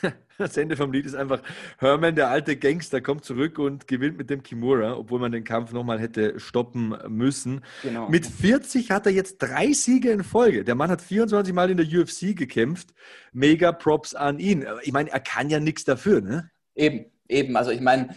das 0.38 0.56
Ende 0.56 0.76
vom 0.76 0.92
Lied 0.92 1.06
ist 1.06 1.14
einfach, 1.14 1.42
Herman, 1.78 2.14
der 2.14 2.28
alte 2.28 2.56
Gangster, 2.56 3.00
kommt 3.00 3.24
zurück 3.24 3.58
und 3.58 3.86
gewinnt 3.86 4.18
mit 4.18 4.30
dem 4.30 4.42
Kimura, 4.42 4.96
obwohl 4.96 5.20
man 5.20 5.32
den 5.32 5.44
Kampf 5.44 5.72
nochmal 5.72 6.00
hätte 6.00 6.38
stoppen 6.40 6.94
müssen. 7.08 7.62
Genau. 7.82 8.08
Mit 8.08 8.26
40 8.26 8.90
hat 8.90 9.06
er 9.06 9.12
jetzt 9.12 9.38
drei 9.38 9.72
Siege 9.72 10.10
in 10.10 10.24
Folge. 10.24 10.64
Der 10.64 10.74
Mann 10.74 10.90
hat 10.90 11.02
24 11.02 11.52
Mal 11.52 11.70
in 11.70 11.76
der 11.76 11.86
UFC 11.86 12.36
gekämpft. 12.36 12.94
Mega 13.32 13.72
Props 13.72 14.14
an 14.14 14.38
ihn. 14.38 14.66
Ich 14.82 14.92
meine, 14.92 15.10
er 15.10 15.20
kann 15.20 15.50
ja 15.50 15.60
nichts 15.60 15.84
dafür, 15.84 16.20
ne? 16.20 16.50
Eben, 16.74 17.06
eben. 17.28 17.56
Also 17.56 17.70
ich 17.70 17.80
meine, 17.80 18.14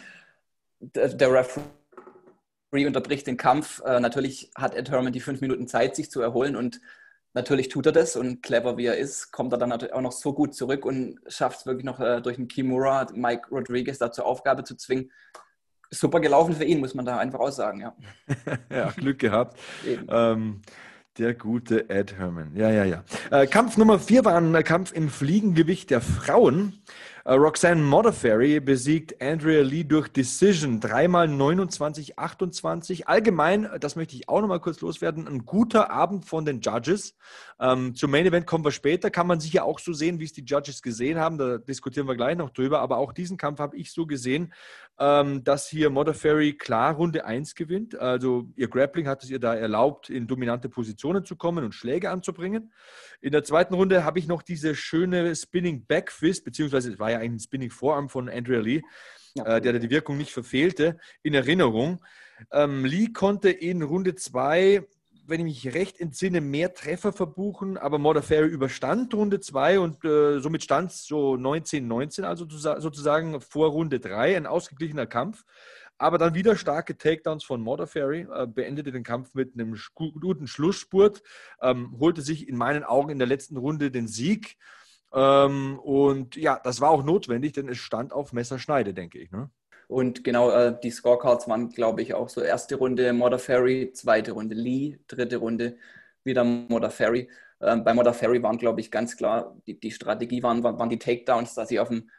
der 0.79 1.31
Referee 1.31 1.65
unterbricht 2.85 3.27
den 3.27 3.37
Kampf. 3.37 3.81
Äh, 3.85 3.99
natürlich 3.99 4.51
hat 4.55 4.75
Ed 4.75 4.89
Herman 4.89 5.13
die 5.13 5.19
fünf 5.19 5.41
Minuten 5.41 5.67
Zeit, 5.67 5.95
sich 5.95 6.11
zu 6.11 6.21
erholen 6.21 6.55
und 6.55 6.81
Natürlich 7.35 7.67
tut 7.67 7.85
er 7.85 7.91
das 7.91 8.15
und 8.15 8.41
clever 8.41 8.77
wie 8.77 8.85
er 8.85 8.97
ist, 8.97 9.33
kommt 9.33 9.51
er 9.51 9.57
dann 9.57 9.67
natürlich 9.67 9.93
auch 9.93 10.01
noch 10.01 10.13
so 10.13 10.33
gut 10.33 10.55
zurück 10.55 10.85
und 10.85 11.19
schafft 11.27 11.59
es 11.59 11.65
wirklich 11.65 11.83
noch 11.83 11.99
äh, 11.99 12.21
durch 12.21 12.37
einen 12.37 12.47
Kimura, 12.47 13.07
Mike 13.13 13.49
Rodriguez 13.51 13.97
da 13.97 14.09
zur 14.09 14.25
Aufgabe 14.25 14.63
zu 14.63 14.77
zwingen. 14.77 15.11
Super 15.91 16.21
gelaufen 16.21 16.55
für 16.55 16.63
ihn, 16.63 16.79
muss 16.79 16.95
man 16.95 17.05
da 17.05 17.17
einfach 17.17 17.39
aussagen, 17.39 17.81
ja. 17.81 17.95
ja, 18.71 18.89
Glück 18.91 19.19
gehabt. 19.19 19.59
Ähm, 19.85 20.61
der 21.17 21.33
gute 21.33 21.89
Ed 21.89 22.17
Herman. 22.17 22.55
Ja, 22.55 22.71
ja, 22.71 22.85
ja. 22.85 23.03
Äh, 23.31 23.47
Kampf 23.47 23.75
Nummer 23.75 23.99
vier 23.99 24.23
war 24.23 24.37
ein 24.37 24.63
Kampf 24.63 24.93
im 24.93 25.09
Fliegengewicht 25.09 25.89
der 25.89 25.99
Frauen. 25.99 26.81
Äh, 27.27 27.33
Roxanne 27.33 27.81
Modafferi 27.81 28.59
besiegt 28.59 29.19
Andrea 29.19 29.63
Lee 29.63 29.83
durch 29.83 30.09
Decision. 30.09 30.79
Dreimal 30.79 31.27
29, 31.27 32.19
28. 32.19 33.07
Allgemein, 33.07 33.67
das 33.79 33.95
möchte 33.95 34.15
ich 34.15 34.29
auch 34.29 34.41
nochmal 34.41 34.59
kurz 34.59 34.79
loswerden, 34.81 35.27
ein 35.27 35.43
guter 35.43 35.89
Abend 35.89 36.25
von 36.25 36.45
den 36.45 36.61
Judges. 36.61 37.15
Ähm, 37.59 37.95
zum 37.95 38.11
Main 38.11 38.27
Event 38.27 38.45
kommen 38.45 38.63
wir 38.63 38.71
später. 38.71 39.09
Kann 39.09 39.25
man 39.25 39.39
sicher 39.39 39.65
auch 39.65 39.79
so 39.79 39.91
sehen, 39.91 40.19
wie 40.19 40.25
es 40.25 40.33
die 40.33 40.45
Judges 40.45 40.83
gesehen 40.83 41.17
haben. 41.17 41.39
Da 41.39 41.57
diskutieren 41.57 42.07
wir 42.07 42.15
gleich 42.15 42.37
noch 42.37 42.51
drüber. 42.51 42.79
Aber 42.81 42.97
auch 42.97 43.11
diesen 43.11 43.37
Kampf 43.37 43.57
habe 43.57 43.75
ich 43.75 43.91
so 43.91 44.05
gesehen, 44.05 44.53
ähm, 44.97 45.43
dass 45.43 45.67
hier 45.67 45.89
Modafferi 45.89 46.53
klar 46.53 46.95
Runde 46.95 47.25
1 47.25 47.55
gewinnt. 47.55 47.99
Also 47.99 48.47
ihr 48.55 48.69
Grappling 48.69 49.07
hat 49.07 49.23
es 49.23 49.29
ihr 49.29 49.39
da 49.39 49.53
erlaubt, 49.53 50.09
in 50.09 50.27
dominante 50.27 50.69
Positionen 50.69 51.25
zu 51.25 51.35
kommen 51.35 51.65
und 51.65 51.73
Schläge 51.73 52.09
anzubringen. 52.09 52.71
In 53.21 53.31
der 53.31 53.43
zweiten 53.43 53.73
Runde 53.73 54.05
habe 54.05 54.19
ich 54.19 54.27
noch 54.27 54.41
diese 54.41 54.75
schöne 54.75 55.35
Spinning 55.35 55.85
Backfist, 55.85 56.45
beziehungsweise 56.45 56.93
es 56.93 56.99
war 56.99 57.11
ja 57.11 57.19
ein 57.19 57.39
Spinning 57.39 57.71
Vorarm 57.71 58.09
von 58.09 58.29
Andrea 58.29 58.59
Lee, 58.59 58.81
ja. 59.35 59.57
äh, 59.57 59.61
der 59.61 59.79
die 59.79 59.89
Wirkung 59.89 60.17
nicht 60.17 60.31
verfehlte, 60.31 60.97
in 61.23 61.33
Erinnerung. 61.33 62.01
Ähm, 62.51 62.85
Lee 62.85 63.07
konnte 63.13 63.49
in 63.49 63.81
Runde 63.81 64.15
2 64.15 64.85
wenn 65.27 65.45
ich 65.45 65.65
mich 65.65 65.73
recht 65.73 65.99
entsinne, 65.99 66.41
mehr 66.41 66.73
Treffer 66.73 67.13
verbuchen, 67.13 67.77
aber 67.77 67.97
Modafferi 67.97 68.47
überstand 68.47 69.13
Runde 69.13 69.39
2 69.39 69.79
und 69.79 70.03
äh, 70.05 70.39
somit 70.39 70.63
stand 70.63 70.91
es 70.91 71.05
so 71.05 71.33
19-19, 71.33 72.23
also 72.23 72.45
sozusagen 72.47 73.41
vor 73.41 73.69
Runde 73.69 73.99
3, 73.99 74.37
ein 74.37 74.45
ausgeglichener 74.45 75.05
Kampf. 75.07 75.43
Aber 75.97 76.17
dann 76.17 76.35
wieder 76.35 76.57
starke 76.57 76.97
Takedowns 76.97 77.45
von 77.45 77.61
Modafferi, 77.61 78.27
äh, 78.31 78.47
beendete 78.47 78.91
den 78.91 79.03
Kampf 79.03 79.33
mit 79.33 79.53
einem 79.53 79.77
guten 79.93 80.47
Schlussspurt, 80.47 81.23
ähm, 81.61 81.95
holte 81.99 82.21
sich 82.21 82.49
in 82.49 82.57
meinen 82.57 82.83
Augen 82.83 83.11
in 83.11 83.19
der 83.19 83.27
letzten 83.27 83.55
Runde 83.55 83.91
den 83.91 84.07
Sieg. 84.07 84.57
Ähm, 85.13 85.79
und 85.79 86.35
ja, 86.35 86.59
das 86.61 86.81
war 86.81 86.89
auch 86.89 87.03
notwendig, 87.03 87.53
denn 87.53 87.69
es 87.69 87.77
stand 87.77 88.11
auf 88.11 88.33
Messerschneide, 88.33 88.93
denke 88.93 89.19
ich. 89.19 89.31
Ne? 89.31 89.49
Und 89.87 90.23
genau, 90.23 90.51
äh, 90.51 90.77
die 90.81 90.91
Scorecards 90.91 91.47
waren, 91.47 91.69
glaube 91.69 92.01
ich, 92.01 92.13
auch 92.13 92.29
so 92.29 92.41
erste 92.41 92.75
Runde 92.75 93.13
Modafferi, 93.13 93.91
zweite 93.93 94.31
Runde 94.31 94.55
Lee, 94.55 94.99
dritte 95.07 95.37
Runde 95.37 95.77
wieder 96.23 96.43
Modafferi. 96.43 97.29
Ähm, 97.61 97.83
bei 97.83 97.93
Modafferi 97.93 98.41
waren, 98.41 98.57
glaube 98.57 98.81
ich, 98.81 98.91
ganz 98.91 99.15
klar, 99.15 99.55
die, 99.67 99.79
die 99.79 99.91
Strategie 99.91 100.43
waren, 100.43 100.63
waren 100.63 100.89
die 100.89 100.99
Takedowns, 100.99 101.53
dass 101.53 101.69
sie 101.69 101.79
auf 101.79 101.89
dem 101.89 102.09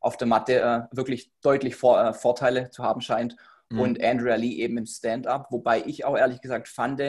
auf 0.00 0.16
der 0.16 0.28
Matte 0.28 0.60
äh, 0.60 0.96
wirklich 0.96 1.32
deutlich 1.40 1.74
vor, 1.76 2.00
äh, 2.00 2.14
Vorteile 2.14 2.70
zu 2.70 2.84
haben 2.84 3.00
scheint. 3.00 3.36
Mhm. 3.68 3.80
Und 3.80 4.02
Andrea 4.02 4.36
Lee 4.36 4.52
eben 4.52 4.78
im 4.78 4.86
Stand-up, 4.86 5.48
wobei 5.50 5.82
ich 5.84 6.04
auch 6.04 6.16
ehrlich 6.16 6.40
gesagt 6.40 6.68
fand, 6.68 7.02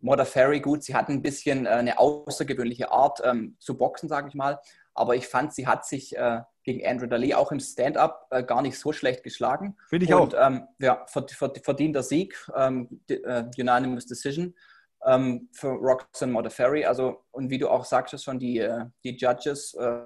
Modafferi, 0.00 0.60
gut, 0.60 0.82
sie 0.82 0.94
hat 0.94 1.08
ein 1.08 1.22
bisschen 1.22 1.66
äh, 1.66 1.70
eine 1.70 1.98
außergewöhnliche 1.98 2.90
Art 2.90 3.20
ähm, 3.24 3.56
zu 3.58 3.76
boxen, 3.76 4.08
sage 4.08 4.28
ich 4.28 4.34
mal. 4.34 4.58
Aber 4.94 5.14
ich 5.16 5.28
fand, 5.28 5.54
sie 5.54 5.66
hat 5.66 5.86
sich 5.86 6.16
äh, 6.16 6.40
gegen 6.64 6.86
Andrew 6.86 7.06
Daly 7.06 7.34
auch 7.34 7.52
im 7.52 7.60
Stand-up 7.60 8.26
äh, 8.30 8.42
gar 8.42 8.62
nicht 8.62 8.78
so 8.78 8.92
schlecht 8.92 9.22
geschlagen. 9.22 9.76
Finde 9.88 10.06
ich 10.06 10.14
Und, 10.14 10.34
auch. 10.34 10.46
Ähm, 10.46 10.68
ja, 10.78 11.06
verdienter 11.06 12.02
Sieg, 12.02 12.36
ähm, 12.54 13.00
äh, 13.08 13.44
Unanimous 13.58 14.06
Decision 14.06 14.54
ähm, 15.04 15.48
für 15.52 15.68
Roxanne 15.68 16.32
Modafferi. 16.32 16.84
Also, 16.84 17.24
und 17.30 17.50
wie 17.50 17.58
du 17.58 17.68
auch 17.68 17.84
sagst, 17.84 18.22
schon 18.22 18.38
die, 18.38 18.58
äh, 18.58 18.86
die 19.04 19.16
Judges 19.16 19.74
äh, 19.74 20.02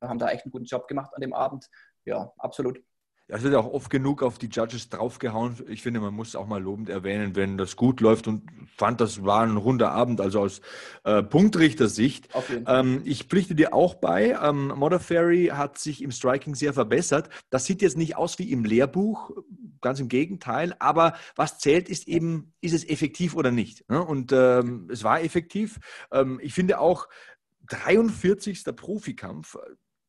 haben 0.00 0.18
da 0.18 0.28
echt 0.28 0.44
einen 0.44 0.52
guten 0.52 0.66
Job 0.66 0.86
gemacht 0.86 1.12
an 1.14 1.20
dem 1.20 1.34
Abend. 1.34 1.68
Ja, 2.04 2.32
absolut. 2.38 2.80
Es 3.30 3.42
wird 3.42 3.54
auch 3.54 3.70
oft 3.70 3.90
genug 3.90 4.22
auf 4.22 4.38
die 4.38 4.48
Judges 4.48 4.88
draufgehauen. 4.88 5.56
Ich 5.68 5.82
finde, 5.82 6.00
man 6.00 6.14
muss 6.14 6.34
auch 6.34 6.46
mal 6.46 6.62
lobend 6.62 6.88
erwähnen, 6.88 7.36
wenn 7.36 7.58
das 7.58 7.76
gut 7.76 8.00
läuft 8.00 8.26
und 8.26 8.44
fand, 8.74 9.02
das 9.02 9.22
war 9.22 9.42
ein 9.42 9.58
runder 9.58 9.92
Abend, 9.92 10.22
also 10.22 10.40
aus 10.40 10.62
äh, 11.04 11.22
Punktrichtersicht. 11.22 12.28
Ähm, 12.66 13.02
ich 13.04 13.24
pflichte 13.24 13.54
dir 13.54 13.74
auch 13.74 13.96
bei, 13.96 14.38
ähm, 14.42 14.68
Modafferi 14.68 15.48
hat 15.52 15.78
sich 15.78 16.02
im 16.02 16.10
Striking 16.10 16.54
sehr 16.54 16.72
verbessert. 16.72 17.28
Das 17.50 17.66
sieht 17.66 17.82
jetzt 17.82 17.98
nicht 17.98 18.16
aus 18.16 18.38
wie 18.38 18.50
im 18.50 18.64
Lehrbuch, 18.64 19.30
ganz 19.82 20.00
im 20.00 20.08
Gegenteil, 20.08 20.74
aber 20.78 21.12
was 21.36 21.58
zählt 21.58 21.90
ist 21.90 22.08
eben, 22.08 22.54
ist 22.62 22.72
es 22.72 22.88
effektiv 22.88 23.36
oder 23.36 23.50
nicht? 23.50 23.88
Ne? 23.90 24.02
Und 24.02 24.32
ähm, 24.32 24.88
es 24.90 25.04
war 25.04 25.20
effektiv. 25.20 25.78
Ähm, 26.10 26.40
ich 26.42 26.54
finde 26.54 26.80
auch, 26.80 27.08
43. 27.68 28.64
Profikampf, 28.74 29.58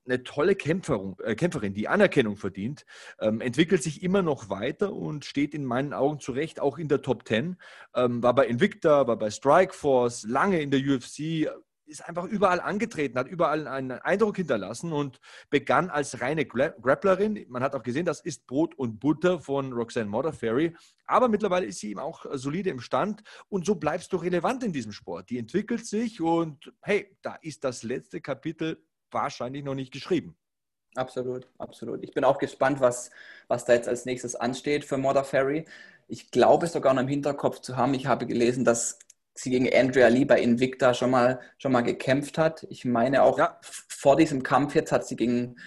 eine 0.10 0.24
tolle 0.24 0.56
Kämpferin, 0.56 1.16
äh, 1.24 1.36
Kämpferin 1.36 1.74
die 1.74 1.88
Anerkennung 1.88 2.38
verdient, 2.38 2.86
ähm, 3.20 3.42
entwickelt 3.42 3.84
sich 3.84 4.04
immer 4.04 4.22
noch 4.22 4.50
weiter 4.50 4.94
und 4.94 5.26
steht 5.26 5.54
in 5.54 5.66
meinen 5.66 5.94
Augen 5.94 6.20
zu 6.20 6.32
Recht 6.32 6.60
auch 6.60 6.78
in 6.78 6.88
der 6.88 7.02
Top 7.02 7.28
10. 7.28 7.58
Ähm, 7.96 8.24
war 8.24 8.34
bei 8.34 8.48
Invicta, 8.48 9.08
war 9.08 9.18
bei 9.18 9.30
Strikeforce, 9.30 10.24
lange 10.24 10.62
in 10.62 10.72
der 10.72 10.80
UFC, 10.80 11.48
ist 11.90 12.08
einfach 12.08 12.26
überall 12.26 12.60
angetreten, 12.60 13.18
hat 13.18 13.28
überall 13.28 13.68
einen 13.68 13.92
Eindruck 13.92 14.38
hinterlassen 14.38 14.94
und 14.94 15.20
begann 15.50 15.90
als 15.90 16.22
reine 16.22 16.46
Grapplerin. 16.46 17.46
Man 17.50 17.64
hat 17.64 17.76
auch 17.76 17.84
gesehen, 17.84 18.06
das 18.06 18.22
ist 18.22 18.46
Brot 18.46 18.76
und 18.76 19.00
Butter 19.00 19.40
von 19.40 19.74
Roxanne 19.74 20.10
Modafferi. 20.10 20.76
Aber 21.06 21.28
mittlerweile 21.28 21.66
ist 21.66 21.80
sie 21.80 21.90
eben 21.90 22.00
auch 22.00 22.26
solide 22.34 22.70
im 22.70 22.80
Stand 22.80 23.24
und 23.50 23.66
so 23.66 23.76
bleibst 23.76 24.14
du 24.14 24.18
relevant 24.18 24.64
in 24.64 24.72
diesem 24.72 24.92
Sport. 24.92 25.30
Die 25.32 25.40
entwickelt 25.40 25.86
sich 25.86 26.22
und 26.22 26.72
hey, 26.82 27.18
da 27.24 27.36
ist 27.42 27.64
das 27.64 27.84
letzte 27.84 28.22
Kapitel 28.22 28.84
wahrscheinlich 29.12 29.64
noch 29.64 29.76
nicht 29.76 29.92
geschrieben. 29.92 30.36
Absolut, 30.96 31.48
absolut. 31.58 32.04
Ich 32.04 32.14
bin 32.14 32.24
auch 32.24 32.40
gespannt, 32.40 32.82
was, 32.82 33.12
was 33.48 33.66
da 33.66 33.74
jetzt 33.74 33.88
als 33.88 34.06
nächstes 34.06 34.36
ansteht 34.36 34.86
für 34.86 34.98
Modern 34.98 35.26
Ferry. 35.26 35.66
Ich 36.08 36.32
glaube 36.32 36.68
sogar 36.68 36.94
noch 36.94 37.04
im 37.04 37.08
Hinterkopf 37.08 37.60
zu 37.62 37.78
haben, 37.78 37.94
ich 37.94 38.08
habe 38.08 38.26
gelesen, 38.26 38.66
dass 38.66 38.98
sie 39.36 39.52
gegen 39.52 39.70
Andrea 39.72 40.08
Lee 40.08 40.26
bei 40.26 40.42
Invicta 40.42 40.94
schon 40.94 41.12
mal, 41.12 41.40
schon 41.58 41.72
mal 41.72 41.82
gekämpft 41.82 42.38
hat. 42.38 42.66
Ich 42.70 42.86
meine 42.86 43.24
auch 43.24 43.38
ja. 43.38 43.60
vor 43.62 44.16
diesem 44.16 44.44
Kampf 44.44 44.76
jetzt 44.76 44.92
hat 44.92 45.08
sie 45.08 45.16
gegen, 45.16 45.58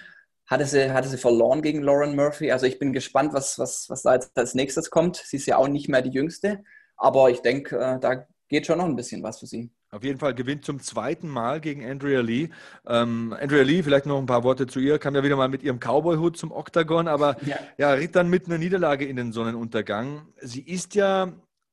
hatte 0.46 0.66
sie, 0.66 0.92
hatte 0.92 1.08
sie 1.08 1.16
verloren 1.16 1.62
gegen 1.62 1.82
Lauren 1.82 2.16
Murphy. 2.16 2.50
Also 2.50 2.66
ich 2.66 2.78
bin 2.78 2.92
gespannt, 2.92 3.32
was, 3.32 3.58
was, 3.58 3.88
was 3.88 4.02
da 4.02 4.14
jetzt 4.14 4.36
als 4.36 4.54
nächstes 4.54 4.90
kommt. 4.90 5.16
Sie 5.16 5.36
ist 5.36 5.46
ja 5.46 5.56
auch 5.56 5.68
nicht 5.68 5.88
mehr 5.88 6.02
die 6.02 6.10
Jüngste, 6.10 6.64
aber 6.96 7.30
ich 7.30 7.40
denke, 7.40 7.78
äh, 7.78 7.98
da 8.00 8.26
geht 8.52 8.66
schon 8.66 8.78
noch 8.78 8.84
ein 8.84 8.94
bisschen 8.94 9.22
was 9.22 9.40
für 9.40 9.46
sie. 9.46 9.70
Auf 9.90 10.04
jeden 10.04 10.18
Fall 10.18 10.34
gewinnt 10.34 10.64
zum 10.64 10.78
zweiten 10.78 11.26
Mal 11.26 11.58
gegen 11.58 11.88
Andrea 11.88 12.20
Lee. 12.20 12.50
Ähm, 12.86 13.34
Andrea 13.40 13.62
Lee, 13.62 13.82
vielleicht 13.82 14.04
noch 14.04 14.18
ein 14.18 14.26
paar 14.26 14.44
Worte 14.44 14.66
zu 14.66 14.78
ihr, 14.78 14.98
kam 14.98 15.14
ja 15.14 15.24
wieder 15.24 15.36
mal 15.36 15.48
mit 15.48 15.62
ihrem 15.62 15.80
Cowboy-Hut 15.80 16.36
zum 16.36 16.52
Oktagon, 16.52 17.08
aber 17.08 17.36
ja. 17.46 17.56
ja, 17.78 17.92
ritt 17.92 18.14
dann 18.14 18.28
mit 18.28 18.46
einer 18.46 18.58
Niederlage 18.58 19.06
in 19.06 19.16
den 19.16 19.32
Sonnenuntergang. 19.32 20.28
Sie 20.42 20.60
ist 20.60 20.94
ja 20.94 21.32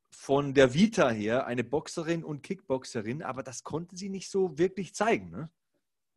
von 0.09 0.53
der 0.53 0.73
Vita 0.73 1.09
her 1.09 1.47
eine 1.47 1.65
Boxerin 1.65 2.23
und 2.23 2.43
Kickboxerin, 2.43 3.23
aber 3.23 3.43
das 3.43 3.63
konnte 3.65 3.97
sie 3.97 4.07
nicht 4.07 4.31
so 4.31 4.57
wirklich 4.57 4.95
zeigen. 4.95 5.31
Ne? 5.31 5.49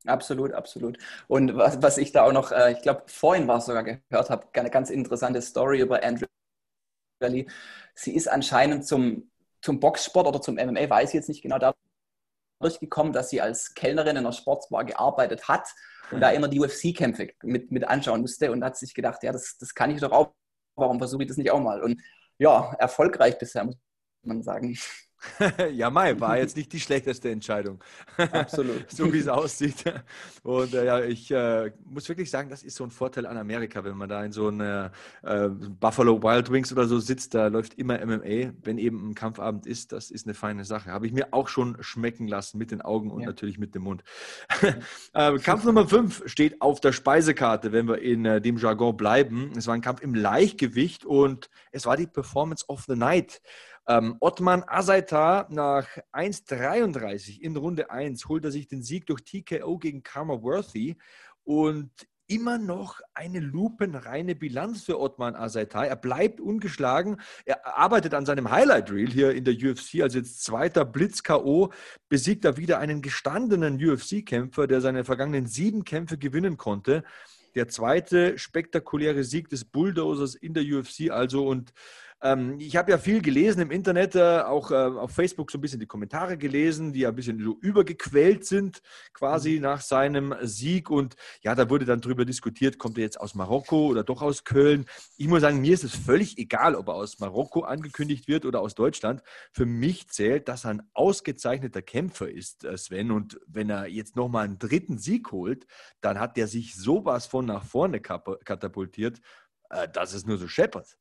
Absolut, 0.06 0.52
absolut. 0.52 0.96
Und 1.26 1.56
was, 1.56 1.82
was 1.82 1.98
ich 1.98 2.12
da 2.12 2.22
auch 2.22 2.32
noch, 2.32 2.52
äh, 2.52 2.70
ich 2.72 2.82
glaube, 2.82 3.02
vorhin 3.06 3.48
war 3.48 3.58
es 3.58 3.66
sogar 3.66 3.82
gehört 3.82 4.30
habe, 4.30 4.46
eine 4.52 4.70
ganz 4.70 4.90
interessante 4.90 5.42
Story 5.42 5.80
über 5.80 6.04
Andrea 6.04 6.28
Lee. 7.20 7.46
Sie 7.94 8.14
ist 8.14 8.28
anscheinend 8.28 8.86
zum, 8.86 9.31
zum 9.62 9.80
Boxsport 9.80 10.26
oder 10.26 10.40
zum 10.40 10.56
MMA, 10.56 10.90
weiß 10.90 11.10
ich 11.10 11.14
jetzt 11.14 11.28
nicht 11.28 11.42
genau, 11.42 11.58
da 11.58 11.74
durchgekommen, 12.60 13.12
dass 13.12 13.30
sie 13.30 13.40
als 13.40 13.74
Kellnerin 13.74 14.16
in 14.16 14.18
einer 14.18 14.32
Sportsbar 14.32 14.84
gearbeitet 14.84 15.48
hat 15.48 15.68
und 16.10 16.20
da 16.20 16.30
immer 16.30 16.48
die 16.48 16.60
UFC-Kämpfe 16.60 17.30
mit, 17.42 17.72
mit 17.72 17.84
anschauen 17.88 18.20
musste 18.20 18.52
und 18.52 18.62
hat 18.62 18.76
sich 18.76 18.94
gedacht, 18.94 19.22
ja, 19.22 19.32
das, 19.32 19.56
das 19.58 19.74
kann 19.74 19.90
ich 19.90 20.00
doch 20.00 20.12
auch, 20.12 20.34
warum 20.76 20.98
versuche 20.98 21.22
ich 21.22 21.28
das 21.28 21.36
nicht 21.36 21.50
auch 21.50 21.60
mal? 21.60 21.82
Und 21.82 22.00
ja, 22.38 22.72
erfolgreich 22.78 23.38
bisher, 23.38 23.64
muss 23.64 23.76
man 24.22 24.42
sagen. 24.42 24.76
ja, 25.72 25.90
Mai 25.90 26.18
war 26.20 26.38
jetzt 26.38 26.56
nicht 26.56 26.72
die 26.72 26.80
schlechteste 26.80 27.30
Entscheidung. 27.30 27.82
Absolut. 28.16 28.90
so 28.90 29.12
wie 29.12 29.18
es 29.18 29.28
aussieht. 29.28 29.84
Und 30.42 30.74
äh, 30.74 30.84
ja, 30.84 31.00
ich 31.00 31.30
äh, 31.30 31.70
muss 31.84 32.08
wirklich 32.08 32.30
sagen, 32.30 32.50
das 32.50 32.62
ist 32.62 32.76
so 32.76 32.84
ein 32.84 32.90
Vorteil 32.90 33.26
an 33.26 33.36
Amerika, 33.36 33.84
wenn 33.84 33.96
man 33.96 34.08
da 34.08 34.24
in 34.24 34.32
so 34.32 34.48
einer 34.48 34.90
äh, 35.22 35.48
Buffalo 35.48 36.22
Wild 36.22 36.50
Wings 36.50 36.72
oder 36.72 36.86
so 36.86 36.98
sitzt, 36.98 37.34
da 37.34 37.46
läuft 37.46 37.74
immer 37.74 38.04
MMA, 38.04 38.52
wenn 38.62 38.78
eben 38.78 39.10
ein 39.10 39.14
Kampfabend 39.14 39.66
ist, 39.66 39.92
das 39.92 40.10
ist 40.10 40.26
eine 40.26 40.34
feine 40.34 40.64
Sache. 40.64 40.90
Habe 40.90 41.06
ich 41.06 41.12
mir 41.12 41.28
auch 41.32 41.48
schon 41.48 41.76
schmecken 41.80 42.26
lassen 42.26 42.58
mit 42.58 42.70
den 42.70 42.82
Augen 42.82 43.10
und 43.10 43.20
ja. 43.20 43.26
natürlich 43.26 43.58
mit 43.58 43.74
dem 43.74 43.82
Mund. 43.82 44.02
Äh, 45.14 45.38
Kampf 45.38 45.64
Nummer 45.64 45.86
5 45.86 46.22
steht 46.26 46.62
auf 46.62 46.80
der 46.80 46.92
Speisekarte, 46.92 47.72
wenn 47.72 47.86
wir 47.86 48.00
in 48.00 48.24
äh, 48.24 48.40
dem 48.40 48.56
Jargon 48.56 48.96
bleiben. 48.96 49.52
Es 49.56 49.66
war 49.66 49.74
ein 49.74 49.82
Kampf 49.82 50.00
im 50.00 50.14
Leichtgewicht 50.14 51.04
und 51.04 51.50
es 51.70 51.84
war 51.84 51.96
die 51.96 52.06
Performance 52.06 52.64
of 52.68 52.84
the 52.86 52.96
Night. 52.96 53.42
Ähm, 53.88 54.16
Ottman 54.20 54.64
Asaita 54.66 55.46
nach 55.50 55.88
1,33 56.12 57.40
in 57.40 57.56
Runde 57.56 57.90
1 57.90 58.28
holt 58.28 58.44
er 58.44 58.52
sich 58.52 58.68
den 58.68 58.82
Sieg 58.82 59.06
durch 59.06 59.22
TKO 59.24 59.78
gegen 59.78 60.02
Karma 60.02 60.40
Worthy 60.42 60.96
und 61.44 61.90
immer 62.28 62.56
noch 62.56 63.00
eine 63.14 63.40
lupenreine 63.40 64.34
Bilanz 64.34 64.84
für 64.84 64.98
Ottman 64.98 65.34
Asaita. 65.34 65.84
Er 65.84 65.96
bleibt 65.96 66.40
ungeschlagen. 66.40 67.20
Er 67.44 67.76
arbeitet 67.76 68.14
an 68.14 68.24
seinem 68.24 68.50
Highlight 68.50 68.90
Reel 68.90 69.10
hier 69.10 69.32
in 69.32 69.44
der 69.44 69.54
UFC. 69.54 70.00
Also 70.00 70.18
jetzt 70.18 70.42
zweiter 70.44 70.84
Blitz-KO 70.84 71.72
besiegt 72.08 72.44
er 72.44 72.56
wieder 72.56 72.78
einen 72.78 73.02
gestandenen 73.02 73.74
UFC-Kämpfer, 73.74 74.66
der 74.66 74.80
seine 74.80 75.04
vergangenen 75.04 75.46
sieben 75.46 75.84
Kämpfe 75.84 76.16
gewinnen 76.16 76.56
konnte. 76.56 77.04
Der 77.54 77.68
zweite 77.68 78.38
spektakuläre 78.38 79.24
Sieg 79.24 79.50
des 79.50 79.66
Bulldozers 79.66 80.34
in 80.34 80.54
der 80.54 80.62
UFC 80.62 81.10
also 81.10 81.46
und 81.46 81.74
ähm, 82.22 82.60
ich 82.60 82.76
habe 82.76 82.92
ja 82.92 82.98
viel 82.98 83.20
gelesen 83.20 83.62
im 83.62 83.70
Internet, 83.72 84.14
äh, 84.14 84.40
auch 84.40 84.70
äh, 84.70 84.74
auf 84.74 85.10
Facebook 85.10 85.50
so 85.50 85.58
ein 85.58 85.60
bisschen 85.60 85.80
die 85.80 85.86
Kommentare 85.86 86.38
gelesen, 86.38 86.92
die 86.92 87.00
ja 87.00 87.08
ein 87.08 87.16
bisschen 87.16 87.42
so 87.42 87.58
übergequält 87.60 88.46
sind, 88.46 88.80
quasi 89.12 89.56
mhm. 89.56 89.62
nach 89.62 89.80
seinem 89.80 90.34
Sieg. 90.42 90.88
Und 90.88 91.16
ja, 91.42 91.56
da 91.56 91.68
wurde 91.68 91.84
dann 91.84 92.00
darüber 92.00 92.24
diskutiert, 92.24 92.78
kommt 92.78 92.96
er 92.96 93.04
jetzt 93.04 93.20
aus 93.20 93.34
Marokko 93.34 93.88
oder 93.88 94.04
doch 94.04 94.22
aus 94.22 94.44
Köln. 94.44 94.86
Ich 95.16 95.26
muss 95.26 95.40
sagen, 95.40 95.60
mir 95.60 95.74
ist 95.74 95.82
es 95.82 95.96
völlig 95.96 96.38
egal, 96.38 96.76
ob 96.76 96.88
er 96.88 96.94
aus 96.94 97.18
Marokko 97.18 97.62
angekündigt 97.62 98.28
wird 98.28 98.44
oder 98.44 98.60
aus 98.60 98.76
Deutschland. 98.76 99.22
Für 99.50 99.66
mich 99.66 100.08
zählt, 100.08 100.48
dass 100.48 100.64
er 100.64 100.70
ein 100.70 100.82
ausgezeichneter 100.94 101.82
Kämpfer 101.82 102.30
ist, 102.30 102.64
äh, 102.64 102.78
Sven. 102.78 103.10
Und 103.10 103.40
wenn 103.48 103.68
er 103.68 103.88
jetzt 103.88 104.14
nochmal 104.14 104.44
einen 104.44 104.60
dritten 104.60 104.98
Sieg 104.98 105.32
holt, 105.32 105.66
dann 106.00 106.20
hat 106.20 106.38
er 106.38 106.46
sich 106.46 106.76
sowas 106.76 107.26
von 107.26 107.46
nach 107.46 107.64
vorne 107.64 108.00
katapultiert, 108.00 109.20
äh, 109.70 109.88
dass 109.88 110.14
es 110.14 110.24
nur 110.24 110.38
so 110.38 110.46
scheppert. 110.46 110.98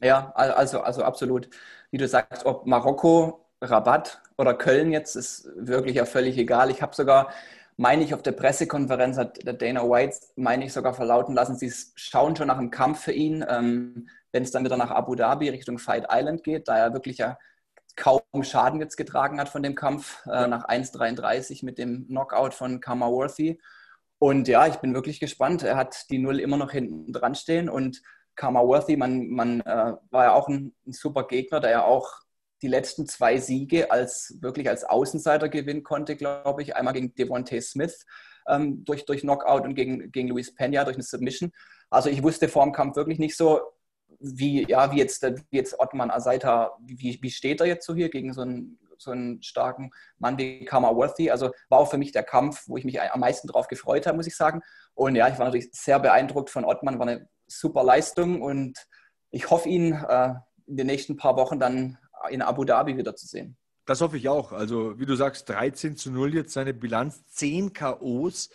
Ja, 0.00 0.32
also, 0.34 0.80
also 0.80 1.02
absolut. 1.02 1.48
Wie 1.90 1.98
du 1.98 2.06
sagst, 2.06 2.46
ob 2.46 2.66
Marokko, 2.66 3.44
Rabat 3.60 4.20
oder 4.36 4.54
Köln 4.54 4.92
jetzt, 4.92 5.16
ist 5.16 5.50
wirklich 5.56 5.96
ja 5.96 6.04
völlig 6.04 6.38
egal. 6.38 6.70
Ich 6.70 6.82
habe 6.82 6.94
sogar, 6.94 7.32
meine 7.76 8.04
ich, 8.04 8.14
auf 8.14 8.22
der 8.22 8.32
Pressekonferenz 8.32 9.16
hat 9.16 9.44
der 9.44 9.54
Dana 9.54 9.82
White, 9.82 10.16
meine 10.36 10.64
ich, 10.64 10.72
sogar 10.72 10.94
verlauten 10.94 11.34
lassen, 11.34 11.56
sie 11.56 11.72
schauen 11.96 12.36
schon 12.36 12.46
nach 12.48 12.58
einem 12.58 12.70
Kampf 12.70 13.00
für 13.00 13.12
ihn, 13.12 13.44
ähm, 13.48 14.08
wenn 14.32 14.42
es 14.42 14.50
dann 14.52 14.64
wieder 14.64 14.76
nach 14.76 14.90
Abu 14.90 15.14
Dhabi 15.14 15.48
Richtung 15.48 15.78
Fight 15.78 16.06
Island 16.10 16.44
geht, 16.44 16.68
da 16.68 16.76
er 16.76 16.92
wirklich 16.92 17.18
ja 17.18 17.38
kaum 17.96 18.22
Schaden 18.42 18.80
jetzt 18.80 18.96
getragen 18.96 19.40
hat 19.40 19.48
von 19.48 19.62
dem 19.62 19.74
Kampf 19.74 20.24
äh, 20.26 20.46
nach 20.46 20.68
1,33 20.68 21.64
mit 21.64 21.78
dem 21.78 22.06
Knockout 22.06 22.54
von 22.54 22.80
Kamaworthy. 22.80 23.60
Und 24.20 24.48
ja, 24.48 24.66
ich 24.66 24.76
bin 24.76 24.94
wirklich 24.94 25.20
gespannt. 25.20 25.62
Er 25.62 25.76
hat 25.76 26.08
die 26.10 26.18
Null 26.18 26.40
immer 26.40 26.56
noch 26.56 26.70
hinten 26.70 27.12
dran 27.12 27.34
stehen 27.34 27.68
und 27.68 28.02
Karma 28.38 28.60
Worthy, 28.60 28.96
man, 28.96 29.28
man 29.28 29.60
äh, 29.62 29.94
war 30.10 30.24
ja 30.24 30.32
auch 30.32 30.48
ein, 30.48 30.72
ein, 30.86 30.92
super 30.92 31.26
Gegner, 31.26 31.58
der 31.58 31.70
ja 31.70 31.84
auch 31.84 32.08
die 32.62 32.68
letzten 32.68 33.06
zwei 33.06 33.38
Siege 33.38 33.90
als 33.90 34.38
wirklich 34.40 34.68
als 34.68 34.84
Außenseiter 34.84 35.48
gewinnen 35.48 35.82
konnte, 35.82 36.16
glaube 36.16 36.62
ich. 36.62 36.76
Einmal 36.76 36.94
gegen 36.94 37.14
Devontae 37.14 37.60
Smith 37.60 38.06
ähm, 38.48 38.84
durch, 38.84 39.04
durch 39.04 39.22
Knockout 39.22 39.64
und 39.64 39.74
gegen, 39.74 40.12
gegen 40.12 40.28
Luis 40.28 40.54
Pena 40.54 40.84
durch 40.84 40.96
eine 40.96 41.02
Submission. 41.02 41.50
Also 41.90 42.10
ich 42.10 42.22
wusste 42.22 42.48
vor 42.48 42.62
dem 42.64 42.72
Kampf 42.72 42.94
wirklich 42.94 43.18
nicht 43.18 43.36
so, 43.36 43.60
wie, 44.20 44.64
ja, 44.68 44.92
wie, 44.92 44.98
jetzt, 44.98 45.20
wie 45.22 45.56
jetzt 45.56 45.78
Ottman 45.78 46.10
Asaita, 46.10 46.76
wie, 46.80 47.18
wie 47.20 47.30
steht 47.30 47.60
er 47.60 47.66
jetzt 47.66 47.86
so 47.86 47.94
hier 47.94 48.08
gegen 48.08 48.32
so 48.32 48.42
einen, 48.42 48.78
so 48.98 49.10
einen 49.10 49.42
starken 49.42 49.90
Mann 50.18 50.38
wie 50.38 50.64
Karma 50.64 50.94
Worthy. 50.94 51.30
Also 51.30 51.50
war 51.68 51.80
auch 51.80 51.90
für 51.90 51.98
mich 51.98 52.12
der 52.12 52.22
Kampf, 52.22 52.68
wo 52.68 52.76
ich 52.76 52.84
mich 52.84 53.00
am 53.00 53.20
meisten 53.20 53.48
drauf 53.48 53.66
gefreut 53.66 54.06
habe, 54.06 54.16
muss 54.16 54.28
ich 54.28 54.36
sagen. 54.36 54.62
Und 54.94 55.16
ja, 55.16 55.26
ich 55.28 55.38
war 55.38 55.46
natürlich 55.46 55.70
sehr 55.72 55.98
beeindruckt 55.98 56.50
von 56.50 56.64
Ottman, 56.64 57.00
war 57.00 57.08
eine 57.08 57.28
super 57.48 57.82
Leistung 57.82 58.42
und 58.42 58.78
ich 59.30 59.50
hoffe 59.50 59.68
ihn 59.68 59.92
äh, 59.92 60.34
in 60.66 60.76
den 60.76 60.86
nächsten 60.86 61.16
paar 61.16 61.36
Wochen 61.36 61.58
dann 61.58 61.98
in 62.30 62.42
Abu 62.42 62.64
Dhabi 62.64 62.96
wiederzusehen. 62.96 63.56
Das 63.86 64.02
hoffe 64.02 64.18
ich 64.18 64.28
auch. 64.28 64.52
Also, 64.52 64.98
wie 64.98 65.06
du 65.06 65.14
sagst, 65.14 65.48
13 65.48 65.96
zu 65.96 66.10
0 66.10 66.34
jetzt 66.34 66.52
seine 66.52 66.74
Bilanz, 66.74 67.24
10 67.28 67.72
K.O.s. 67.72 68.50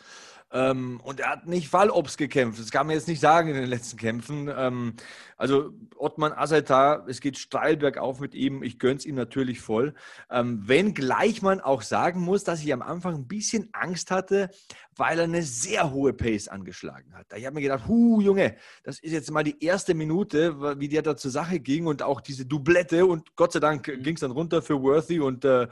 Ähm, 0.54 1.02
und 1.04 1.20
er 1.20 1.32
hat 1.32 1.48
nicht 1.48 1.68
Fallobst 1.68 2.18
gekämpft. 2.18 2.60
Das 2.60 2.70
kann 2.70 2.86
man 2.86 2.96
jetzt 2.96 3.08
nicht 3.08 3.20
sagen 3.20 3.50
in 3.50 3.56
den 3.56 3.66
letzten 3.66 3.98
Kämpfen. 3.98 4.52
Ähm, 4.56 4.94
also 5.36 5.74
Ottmann 5.98 6.32
Asaitar, 6.32 7.08
es 7.08 7.22
geht 7.22 7.40
steil 7.40 7.76
bergauf 7.76 8.20
mit 8.20 8.36
ihm. 8.36 8.62
Ich 8.62 8.78
gönne 8.78 8.98
es 8.98 9.06
ihm 9.06 9.16
natürlich 9.16 9.62
voll. 9.62 9.96
Ähm, 10.30 10.62
wenn 10.64 10.94
gleich 10.94 11.42
man 11.42 11.60
auch 11.60 11.82
sagen 11.82 12.22
muss, 12.22 12.44
dass 12.44 12.64
ich 12.64 12.72
am 12.72 12.84
Anfang 12.84 13.16
ein 13.16 13.28
bisschen 13.28 13.70
Angst 13.72 14.12
hatte, 14.12 14.52
weil 14.96 15.18
er 15.18 15.24
eine 15.24 15.42
sehr 15.42 15.92
hohe 15.92 16.14
Pace 16.14 16.48
angeschlagen 16.50 17.16
hat. 17.16 17.26
Ich 17.36 17.46
habe 17.46 17.56
mir 17.56 17.62
gedacht, 17.62 17.88
hu, 17.88 18.22
Junge, 18.22 18.56
das 18.84 19.00
ist 19.00 19.12
jetzt 19.12 19.32
mal 19.32 19.44
die 19.44 19.64
erste 19.64 19.96
Minute, 19.96 20.80
wie 20.80 20.88
der 20.88 21.02
da 21.02 21.18
zur 21.18 21.32
Sache 21.32 21.60
ging 21.60 21.88
und 21.88 22.04
auch 22.04 22.22
diese 22.22 22.46
Doublette 22.46 23.08
und 23.08 23.36
Gott 23.36 23.54
sei 23.54 23.60
Dank 23.60 23.88
mhm. 23.88 24.04
ging 24.04 24.14
es 24.14 24.22
dann 24.22 24.32
runter 24.32 24.62
für 24.62 24.80
Worthy 24.80 25.20
und 25.20 25.46
äh, 25.46 25.68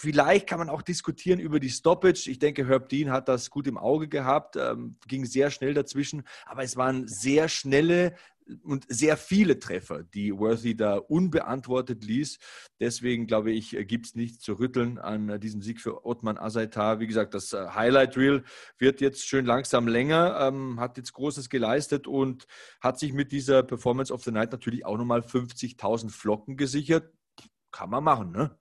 Vielleicht 0.00 0.46
kann 0.46 0.60
man 0.60 0.68
auch 0.68 0.82
diskutieren 0.82 1.40
über 1.40 1.58
die 1.58 1.70
Stoppage. 1.70 2.30
Ich 2.30 2.38
denke, 2.38 2.68
Herb 2.68 2.88
Dean 2.88 3.10
hat 3.10 3.28
das 3.28 3.50
gut 3.50 3.66
im 3.66 3.76
Auge 3.76 4.06
gehabt, 4.06 4.54
ähm, 4.54 4.96
ging 5.08 5.24
sehr 5.24 5.50
schnell 5.50 5.74
dazwischen, 5.74 6.22
aber 6.46 6.62
es 6.62 6.76
waren 6.76 7.08
sehr 7.08 7.48
schnelle 7.48 8.14
und 8.62 8.86
sehr 8.88 9.16
viele 9.16 9.58
Treffer, 9.58 10.04
die 10.04 10.36
Worthy 10.38 10.76
da 10.76 10.98
unbeantwortet 10.98 12.04
ließ. 12.04 12.38
Deswegen 12.80 13.26
glaube 13.26 13.50
ich, 13.50 13.76
gibt 13.88 14.06
es 14.06 14.14
nichts 14.14 14.38
zu 14.38 14.54
rütteln 14.54 14.98
an 14.98 15.40
diesem 15.40 15.62
Sieg 15.62 15.80
für 15.80 16.06
Ottman 16.06 16.38
Azaitar. 16.38 17.00
Wie 17.00 17.08
gesagt, 17.08 17.34
das 17.34 17.52
äh, 17.52 17.66
Highlight 17.74 18.16
Reel 18.16 18.44
wird 18.78 19.00
jetzt 19.00 19.26
schön 19.26 19.46
langsam 19.46 19.88
länger, 19.88 20.38
ähm, 20.40 20.78
hat 20.78 20.96
jetzt 20.96 21.12
Großes 21.12 21.48
geleistet 21.50 22.06
und 22.06 22.46
hat 22.80 23.00
sich 23.00 23.12
mit 23.12 23.32
dieser 23.32 23.64
Performance 23.64 24.12
of 24.12 24.22
the 24.22 24.30
Night 24.30 24.52
natürlich 24.52 24.86
auch 24.86 24.96
nochmal 24.96 25.20
50.000 25.20 26.10
Flocken 26.10 26.56
gesichert. 26.56 27.12
Kann 27.72 27.90
man 27.90 28.04
machen, 28.04 28.30
ne? 28.30 28.56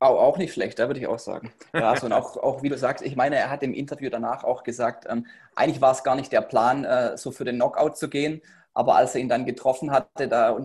Auch, 0.00 0.20
auch 0.20 0.38
nicht 0.38 0.52
schlecht, 0.52 0.78
da 0.78 0.86
würde 0.86 1.00
ich 1.00 1.08
auch 1.08 1.18
sagen. 1.18 1.52
Ja, 1.74 1.90
also 1.90 2.06
und 2.06 2.12
auch, 2.12 2.36
auch 2.36 2.62
wie 2.62 2.68
du 2.68 2.78
sagst, 2.78 3.04
ich 3.04 3.16
meine, 3.16 3.36
er 3.36 3.50
hat 3.50 3.64
im 3.64 3.74
Interview 3.74 4.10
danach 4.10 4.44
auch 4.44 4.62
gesagt, 4.62 5.06
ähm, 5.08 5.26
eigentlich 5.56 5.80
war 5.80 5.90
es 5.90 6.04
gar 6.04 6.14
nicht 6.14 6.30
der 6.30 6.40
Plan, 6.42 6.84
äh, 6.84 7.16
so 7.16 7.32
für 7.32 7.44
den 7.44 7.56
Knockout 7.56 7.96
zu 7.96 8.08
gehen, 8.08 8.40
aber 8.74 8.94
als 8.94 9.16
er 9.16 9.20
ihn 9.20 9.28
dann 9.28 9.44
getroffen 9.44 9.90
hatte, 9.90 10.28
da 10.28 10.56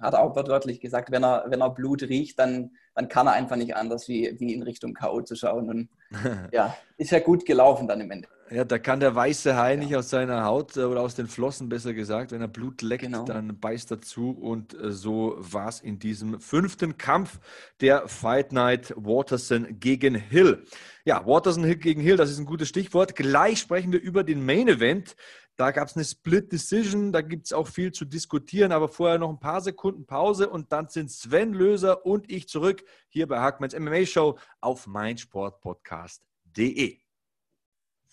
hat 0.00 0.14
er 0.14 0.20
auch 0.20 0.34
wörtlich 0.34 0.80
gesagt, 0.80 1.12
wenn 1.12 1.22
er, 1.24 1.44
wenn 1.46 1.60
er 1.60 1.70
Blut 1.70 2.02
riecht, 2.02 2.38
dann, 2.40 2.72
dann 2.94 3.08
kann 3.08 3.26
er 3.26 3.32
einfach 3.32 3.56
nicht 3.56 3.76
anders, 3.76 4.08
wie, 4.08 4.34
wie 4.38 4.52
in 4.52 4.62
Richtung 4.62 4.94
K.O. 4.94 5.22
zu 5.22 5.34
schauen. 5.34 5.68
Und 5.68 5.88
ja, 6.52 6.76
ist 6.96 7.10
ja 7.10 7.20
gut 7.20 7.46
gelaufen 7.46 7.88
dann 7.88 8.00
im 8.00 8.10
Endeffekt. 8.10 8.42
Ja, 8.52 8.64
da 8.64 8.78
kann 8.78 9.00
der 9.00 9.14
weiße 9.14 9.56
Hai 9.56 9.74
ja. 9.74 9.80
nicht 9.80 9.96
aus 9.96 10.10
seiner 10.10 10.44
Haut 10.44 10.76
äh, 10.76 10.80
oder 10.80 11.00
aus 11.00 11.14
den 11.14 11.26
Flossen, 11.26 11.70
besser 11.70 11.94
gesagt. 11.94 12.32
Wenn 12.32 12.42
er 12.42 12.48
Blut 12.48 12.82
leckt, 12.82 13.04
genau. 13.04 13.24
dann 13.24 13.58
beißt 13.58 13.90
er 13.92 14.02
zu. 14.02 14.30
Und 14.30 14.78
äh, 14.78 14.92
so 14.92 15.36
war 15.38 15.68
es 15.68 15.80
in 15.80 15.98
diesem 15.98 16.38
fünften 16.38 16.98
Kampf 16.98 17.40
der 17.80 18.08
Fight 18.08 18.52
Night 18.52 18.92
Waterson 18.96 19.80
gegen 19.80 20.14
Hill. 20.14 20.64
Ja, 21.04 21.24
Waterson 21.26 21.64
gegen 21.80 22.02
Hill, 22.02 22.16
das 22.16 22.30
ist 22.30 22.38
ein 22.38 22.44
gutes 22.44 22.68
Stichwort. 22.68 23.16
Gleich 23.16 23.58
sprechen 23.58 23.90
wir 23.90 24.02
über 24.02 24.22
den 24.22 24.44
Main 24.44 24.68
Event. 24.68 25.16
Da 25.56 25.70
gab 25.70 25.88
es 25.88 25.96
eine 25.96 26.04
Split 26.04 26.50
Decision, 26.50 27.12
da 27.12 27.20
gibt 27.20 27.46
es 27.46 27.52
auch 27.52 27.68
viel 27.68 27.92
zu 27.92 28.04
diskutieren, 28.04 28.72
aber 28.72 28.88
vorher 28.88 29.18
noch 29.18 29.28
ein 29.28 29.38
paar 29.38 29.60
Sekunden 29.60 30.06
Pause 30.06 30.48
und 30.48 30.72
dann 30.72 30.88
sind 30.88 31.10
Sven 31.10 31.52
Löser 31.52 32.06
und 32.06 32.30
ich 32.30 32.48
zurück 32.48 32.81
hier 33.08 33.26
bei 33.26 33.38
Hackmans 33.38 33.78
MMA 33.78 34.06
Show 34.06 34.38
auf 34.60 34.86
meinsportpodcast.de. 34.86 37.02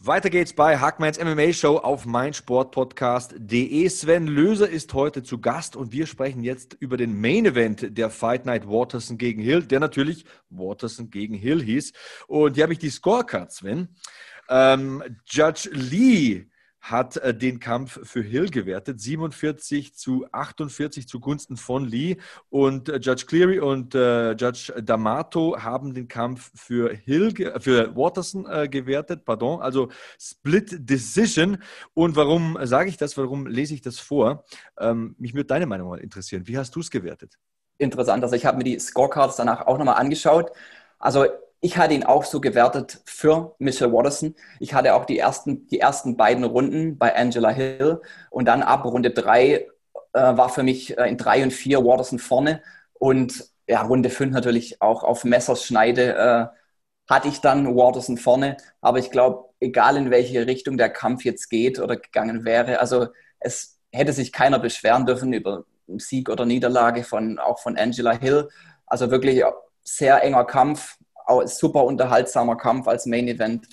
Weiter 0.01 0.29
geht's 0.29 0.53
bei 0.53 0.77
Hackmans 0.77 1.19
MMA 1.19 1.51
Show 1.51 1.75
auf 1.75 2.05
meinsportpodcast.de. 2.05 3.89
Sven 3.89 4.27
Löser 4.27 4.69
ist 4.69 4.93
heute 4.93 5.23
zu 5.23 5.41
Gast 5.41 5.75
und 5.75 5.91
wir 5.91 6.07
sprechen 6.07 6.41
jetzt 6.41 6.77
über 6.79 6.95
den 6.95 7.19
Main 7.19 7.45
Event 7.45 7.97
der 7.97 8.09
Fight 8.09 8.45
Night 8.45 8.65
Waterson 8.65 9.17
gegen 9.17 9.41
Hill, 9.41 9.63
der 9.63 9.81
natürlich 9.81 10.23
Waterson 10.49 11.09
gegen 11.09 11.33
Hill 11.33 11.61
hieß. 11.61 11.91
Und 12.27 12.55
hier 12.55 12.63
habe 12.63 12.71
ich 12.71 12.79
die 12.79 12.89
Scorecards, 12.89 13.57
Sven. 13.57 13.89
Ähm, 14.47 15.03
Judge 15.25 15.69
Lee 15.73 16.48
hat 16.81 17.17
äh, 17.17 17.33
den 17.33 17.59
Kampf 17.59 17.99
für 18.03 18.21
Hill 18.21 18.49
gewertet, 18.49 19.01
47 19.01 19.95
zu 19.95 20.25
48 20.31 21.07
zugunsten 21.07 21.57
von 21.57 21.85
Lee. 21.85 22.17
Und 22.49 22.89
äh, 22.89 22.97
Judge 22.97 23.25
Cleary 23.25 23.59
und 23.59 23.95
äh, 23.95 24.31
Judge 24.31 24.73
D'Amato 24.77 25.59
haben 25.59 25.93
den 25.93 26.07
Kampf 26.07 26.51
für 26.55 26.93
Hill, 26.93 27.33
für 27.59 27.95
Watterson 27.95 28.45
gewertet, 28.69 29.25
pardon, 29.25 29.61
also 29.61 29.89
Split 30.19 30.89
Decision. 30.89 31.61
Und 31.93 32.15
warum 32.15 32.57
sage 32.63 32.89
ich 32.89 32.97
das? 32.97 33.17
Warum 33.17 33.47
lese 33.47 33.73
ich 33.73 33.81
das 33.81 33.99
vor? 33.99 34.45
Ähm, 34.79 35.15
mich 35.19 35.33
würde 35.33 35.45
deine 35.45 35.65
Meinung 35.65 35.89
mal 35.89 35.99
interessieren. 35.99 36.47
Wie 36.47 36.57
hast 36.57 36.75
du 36.75 36.79
es 36.79 36.89
gewertet? 36.89 37.37
Interessant. 37.77 38.23
Also 38.23 38.35
ich 38.35 38.45
habe 38.45 38.57
mir 38.57 38.63
die 38.63 38.79
Scorecards 38.79 39.37
danach 39.37 39.65
auch 39.65 39.77
nochmal 39.77 39.95
angeschaut. 39.95 40.51
Also 40.97 41.27
ich 41.61 41.77
hatte 41.77 41.93
ihn 41.93 42.03
auch 42.05 42.23
so 42.23 42.39
gewertet 42.41 43.01
für 43.05 43.55
Michelle 43.59 43.91
Watterson. 43.91 44.35
Ich 44.59 44.73
hatte 44.73 44.93
auch 44.95 45.05
die 45.05 45.19
ersten, 45.19 45.67
die 45.67 45.79
ersten 45.79 46.15
beiden 46.17 46.43
Runden 46.43 46.97
bei 46.97 47.15
Angela 47.15 47.49
Hill 47.49 48.01
und 48.29 48.45
dann 48.47 48.63
ab 48.63 48.85
Runde 48.85 49.11
drei 49.11 49.67
äh, 50.13 50.37
war 50.37 50.49
für 50.49 50.63
mich 50.63 50.97
äh, 50.97 51.09
in 51.09 51.17
drei 51.17 51.43
und 51.43 51.51
vier 51.51 51.83
Watterson 51.83 52.19
vorne 52.19 52.61
und 52.93 53.49
ja, 53.67 53.81
Runde 53.83 54.09
fünf 54.09 54.33
natürlich 54.33 54.81
auch 54.81 55.03
auf 55.03 55.23
Messerschneide 55.23 56.15
äh, 56.15 56.59
hatte 57.09 57.27
ich 57.27 57.41
dann 57.41 57.75
Watterson 57.75 58.17
vorne. 58.17 58.57
Aber 58.81 58.99
ich 58.99 59.11
glaube, 59.11 59.49
egal 59.59 59.97
in 59.97 60.11
welche 60.11 60.47
Richtung 60.47 60.77
der 60.77 60.89
Kampf 60.89 61.25
jetzt 61.25 61.49
geht 61.49 61.79
oder 61.79 61.97
gegangen 61.97 62.45
wäre, 62.45 62.79
also 62.79 63.07
es 63.39 63.79
hätte 63.91 64.13
sich 64.13 64.31
keiner 64.31 64.59
beschweren 64.59 65.05
dürfen 65.05 65.33
über 65.33 65.65
Sieg 65.97 66.29
oder 66.29 66.45
Niederlage 66.45 67.03
von, 67.03 67.39
auch 67.39 67.59
von 67.59 67.77
Angela 67.77 68.11
Hill. 68.11 68.49
Also 68.85 69.11
wirklich 69.11 69.43
sehr 69.83 70.23
enger 70.23 70.45
Kampf, 70.45 70.97
auch 71.29 71.45
super 71.47 71.83
unterhaltsamer 71.85 72.57
Kampf 72.57 72.87
als 72.87 73.05
Main 73.05 73.27
Event. 73.27 73.67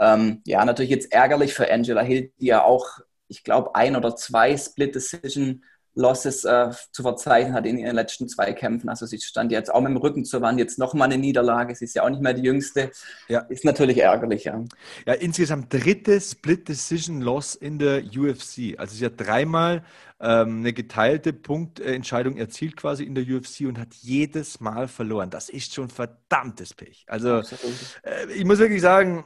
Ähm, 0.00 0.42
ja, 0.46 0.64
natürlich 0.64 0.90
jetzt 0.90 1.12
ärgerlich 1.12 1.54
für 1.54 1.70
Angela 1.70 2.02
Hill, 2.02 2.32
die 2.40 2.46
ja 2.46 2.64
auch, 2.64 2.86
ich 3.28 3.44
glaube, 3.44 3.74
ein 3.74 3.96
oder 3.96 4.16
zwei 4.16 4.56
Split 4.56 4.94
Decision 4.94 5.64
Losses 5.94 6.44
äh, 6.44 6.70
zu 6.90 7.02
verzeichnen 7.02 7.54
hat 7.54 7.66
in 7.66 7.78
ihren 7.78 7.94
letzten 7.94 8.28
zwei 8.28 8.52
Kämpfen. 8.52 8.88
Also 8.88 9.04
sie 9.06 9.20
stand 9.20 9.52
jetzt 9.52 9.72
auch 9.72 9.80
mit 9.80 9.90
dem 9.90 9.98
Rücken 9.98 10.24
zur 10.24 10.40
Wand, 10.40 10.58
jetzt 10.58 10.78
nochmal 10.78 11.06
eine 11.06 11.18
Niederlage. 11.18 11.74
Sie 11.74 11.84
ist 11.84 11.94
ja 11.94 12.04
auch 12.04 12.10
nicht 12.10 12.22
mehr 12.22 12.34
die 12.34 12.42
jüngste. 12.42 12.90
Ja. 13.28 13.40
Ist 13.40 13.64
natürlich 13.64 13.98
ärgerlich, 13.98 14.44
ja. 14.44 14.64
Ja, 15.06 15.12
insgesamt 15.14 15.72
dritte 15.72 16.20
Split 16.20 16.68
Decision 16.68 17.20
Loss 17.20 17.54
in 17.54 17.78
der 17.78 18.02
UFC. 18.04 18.78
Also 18.78 18.96
sie 18.96 19.04
hat 19.04 19.14
dreimal 19.16 19.82
ähm, 20.20 20.60
eine 20.60 20.72
geteilte 20.72 21.32
Punktentscheidung 21.32 22.36
erzielt 22.36 22.76
quasi 22.76 23.04
in 23.04 23.14
der 23.14 23.24
UFC 23.24 23.62
und 23.66 23.78
hat 23.78 23.92
jedes 24.00 24.60
Mal 24.60 24.88
verloren. 24.88 25.30
Das 25.30 25.48
ist 25.48 25.74
schon 25.74 25.90
verdammtes 25.90 26.74
Pech. 26.74 27.04
Also 27.08 27.40
äh, 28.02 28.32
ich 28.34 28.44
muss 28.44 28.58
wirklich 28.58 28.80
sagen, 28.80 29.24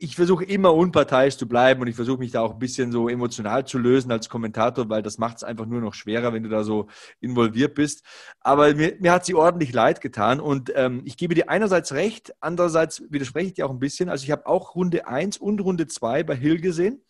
ich 0.00 0.16
versuche 0.16 0.44
immer 0.44 0.74
unparteiisch 0.74 1.36
zu 1.36 1.48
bleiben 1.48 1.80
und 1.80 1.88
ich 1.88 1.96
versuche 1.96 2.18
mich 2.18 2.32
da 2.32 2.40
auch 2.40 2.52
ein 2.52 2.58
bisschen 2.58 2.92
so 2.92 3.08
emotional 3.08 3.66
zu 3.66 3.78
lösen 3.78 4.10
als 4.10 4.28
Kommentator, 4.28 4.88
weil 4.88 5.02
das 5.02 5.18
macht 5.18 5.38
es 5.38 5.44
einfach 5.44 5.66
nur 5.66 5.80
noch 5.80 5.94
schwerer, 5.94 6.32
wenn 6.32 6.42
du 6.42 6.48
da 6.48 6.64
so 6.64 6.88
involviert 7.20 7.74
bist. 7.74 8.04
Aber 8.40 8.74
mir, 8.74 8.96
mir 9.00 9.12
hat 9.12 9.24
sie 9.24 9.34
ordentlich 9.34 9.72
leid 9.72 10.00
getan 10.00 10.40
und 10.40 10.72
ähm, 10.74 11.02
ich 11.04 11.16
gebe 11.16 11.34
dir 11.34 11.48
einerseits 11.48 11.92
recht, 11.92 12.34
andererseits 12.40 13.02
widerspreche 13.10 13.48
ich 13.48 13.54
dir 13.54 13.66
auch 13.66 13.70
ein 13.70 13.78
bisschen. 13.78 14.08
Also 14.08 14.24
ich 14.24 14.30
habe 14.30 14.46
auch 14.46 14.74
Runde 14.74 15.06
1 15.06 15.38
und 15.38 15.60
Runde 15.60 15.86
2 15.86 16.22
bei 16.22 16.36
Hill 16.36 16.60
gesehen 16.60 17.02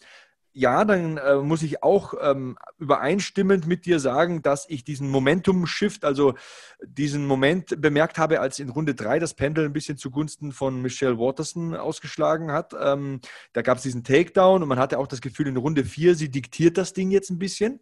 ja, 0.57 0.85
dann 0.85 1.17
äh, 1.17 1.37
muss 1.37 1.63
ich 1.63 1.83
auch 1.83 2.15
ähm, 2.21 2.57
übereinstimmend 2.79 3.67
mit 3.67 3.87
dir 3.87 3.99
sagen, 3.99 4.41
dass 4.41 4.67
ich 4.69 4.85
diesen 4.85 5.11
Momentum-Shift, 5.11 6.05
also 6.05 6.35
diesen 6.81 7.27
Moment 7.27 7.81
bemerkt 7.81 8.19
habe, 8.19 8.41
als 8.41 8.61
in 8.61 8.69
Runde 8.69 8.95
3 8.95 9.19
das 9.19 9.35
Pendel 9.35 9.65
ein 9.65 9.73
bisschen 9.73 9.99
zugunsten 9.99 10.53
von 10.53 10.81
Michelle 10.81 11.19
Watterson 11.19 11.75
ausgeschlagen 11.75 12.53
hat. 12.53 12.73
Ähm, 12.81 13.21
da 13.53 13.63
gab 13.63 13.79
es 13.79 13.83
diesen 13.83 14.05
Takedown 14.05 14.63
und 14.63 14.69
man 14.69 14.79
hatte 14.79 14.99
auch 15.01 15.09
das 15.09 15.21
Gefühl, 15.21 15.49
in 15.49 15.57
Runde 15.57 15.85
4, 15.85 16.15
sie 16.15 16.31
diktiert 16.31 16.79
das 16.79 16.93
Ding 16.93 17.11
jetzt 17.11 17.31
ein 17.31 17.39
bisschen. 17.39 17.81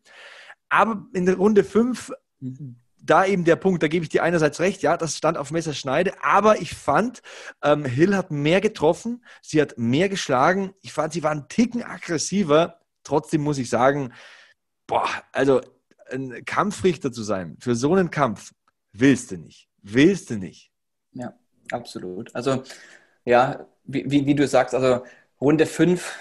Aber 0.71 1.05
in 1.13 1.29
Runde 1.29 1.65
5 1.65 2.11
da 3.03 3.27
eben 3.27 3.45
der 3.45 3.57
Punkt, 3.57 3.83
da 3.83 3.89
gebe 3.89 4.05
ich 4.05 4.09
dir 4.09 4.23
einerseits 4.23 4.61
recht, 4.61 4.83
ja, 4.83 4.97
das 4.97 5.17
stand 5.17 5.37
auf 5.37 5.51
Messerschneide, 5.51 6.15
aber 6.23 6.61
ich 6.61 6.75
fand, 6.75 7.21
ähm, 7.63 7.85
Hill 7.85 8.17
hat 8.17 8.31
mehr 8.31 8.61
getroffen, 8.61 9.25
sie 9.43 9.61
hat 9.61 9.77
mehr 9.77 10.09
geschlagen, 10.09 10.73
ich 10.83 10.93
fand, 10.93 11.13
sie 11.13 11.23
war 11.23 11.33
ein 11.33 11.49
Ticken 11.49 11.83
aggressiver, 11.83 12.81
trotzdem 13.03 13.43
muss 13.43 13.59
ich 13.59 13.69
sagen, 13.69 14.13
boah, 14.87 15.09
also 15.33 15.61
ein 16.11 16.45
Kampfrichter 16.45 17.11
zu 17.13 17.23
sein, 17.23 17.57
für 17.61 17.75
so 17.75 17.93
einen 17.93 18.11
Kampf, 18.11 18.53
willst 18.93 19.33
du 19.33 19.37
nicht, 19.37 19.69
willst 19.83 20.31
du 20.31 20.37
nicht. 20.37 20.71
Ja, 21.13 21.35
absolut. 21.73 22.35
Also, 22.35 22.63
ja, 23.25 23.67
wie, 23.85 24.09
wie, 24.11 24.27
wie 24.27 24.35
du 24.35 24.47
sagst, 24.47 24.75
also 24.75 25.05
Runde 25.41 25.67
5, 25.67 26.15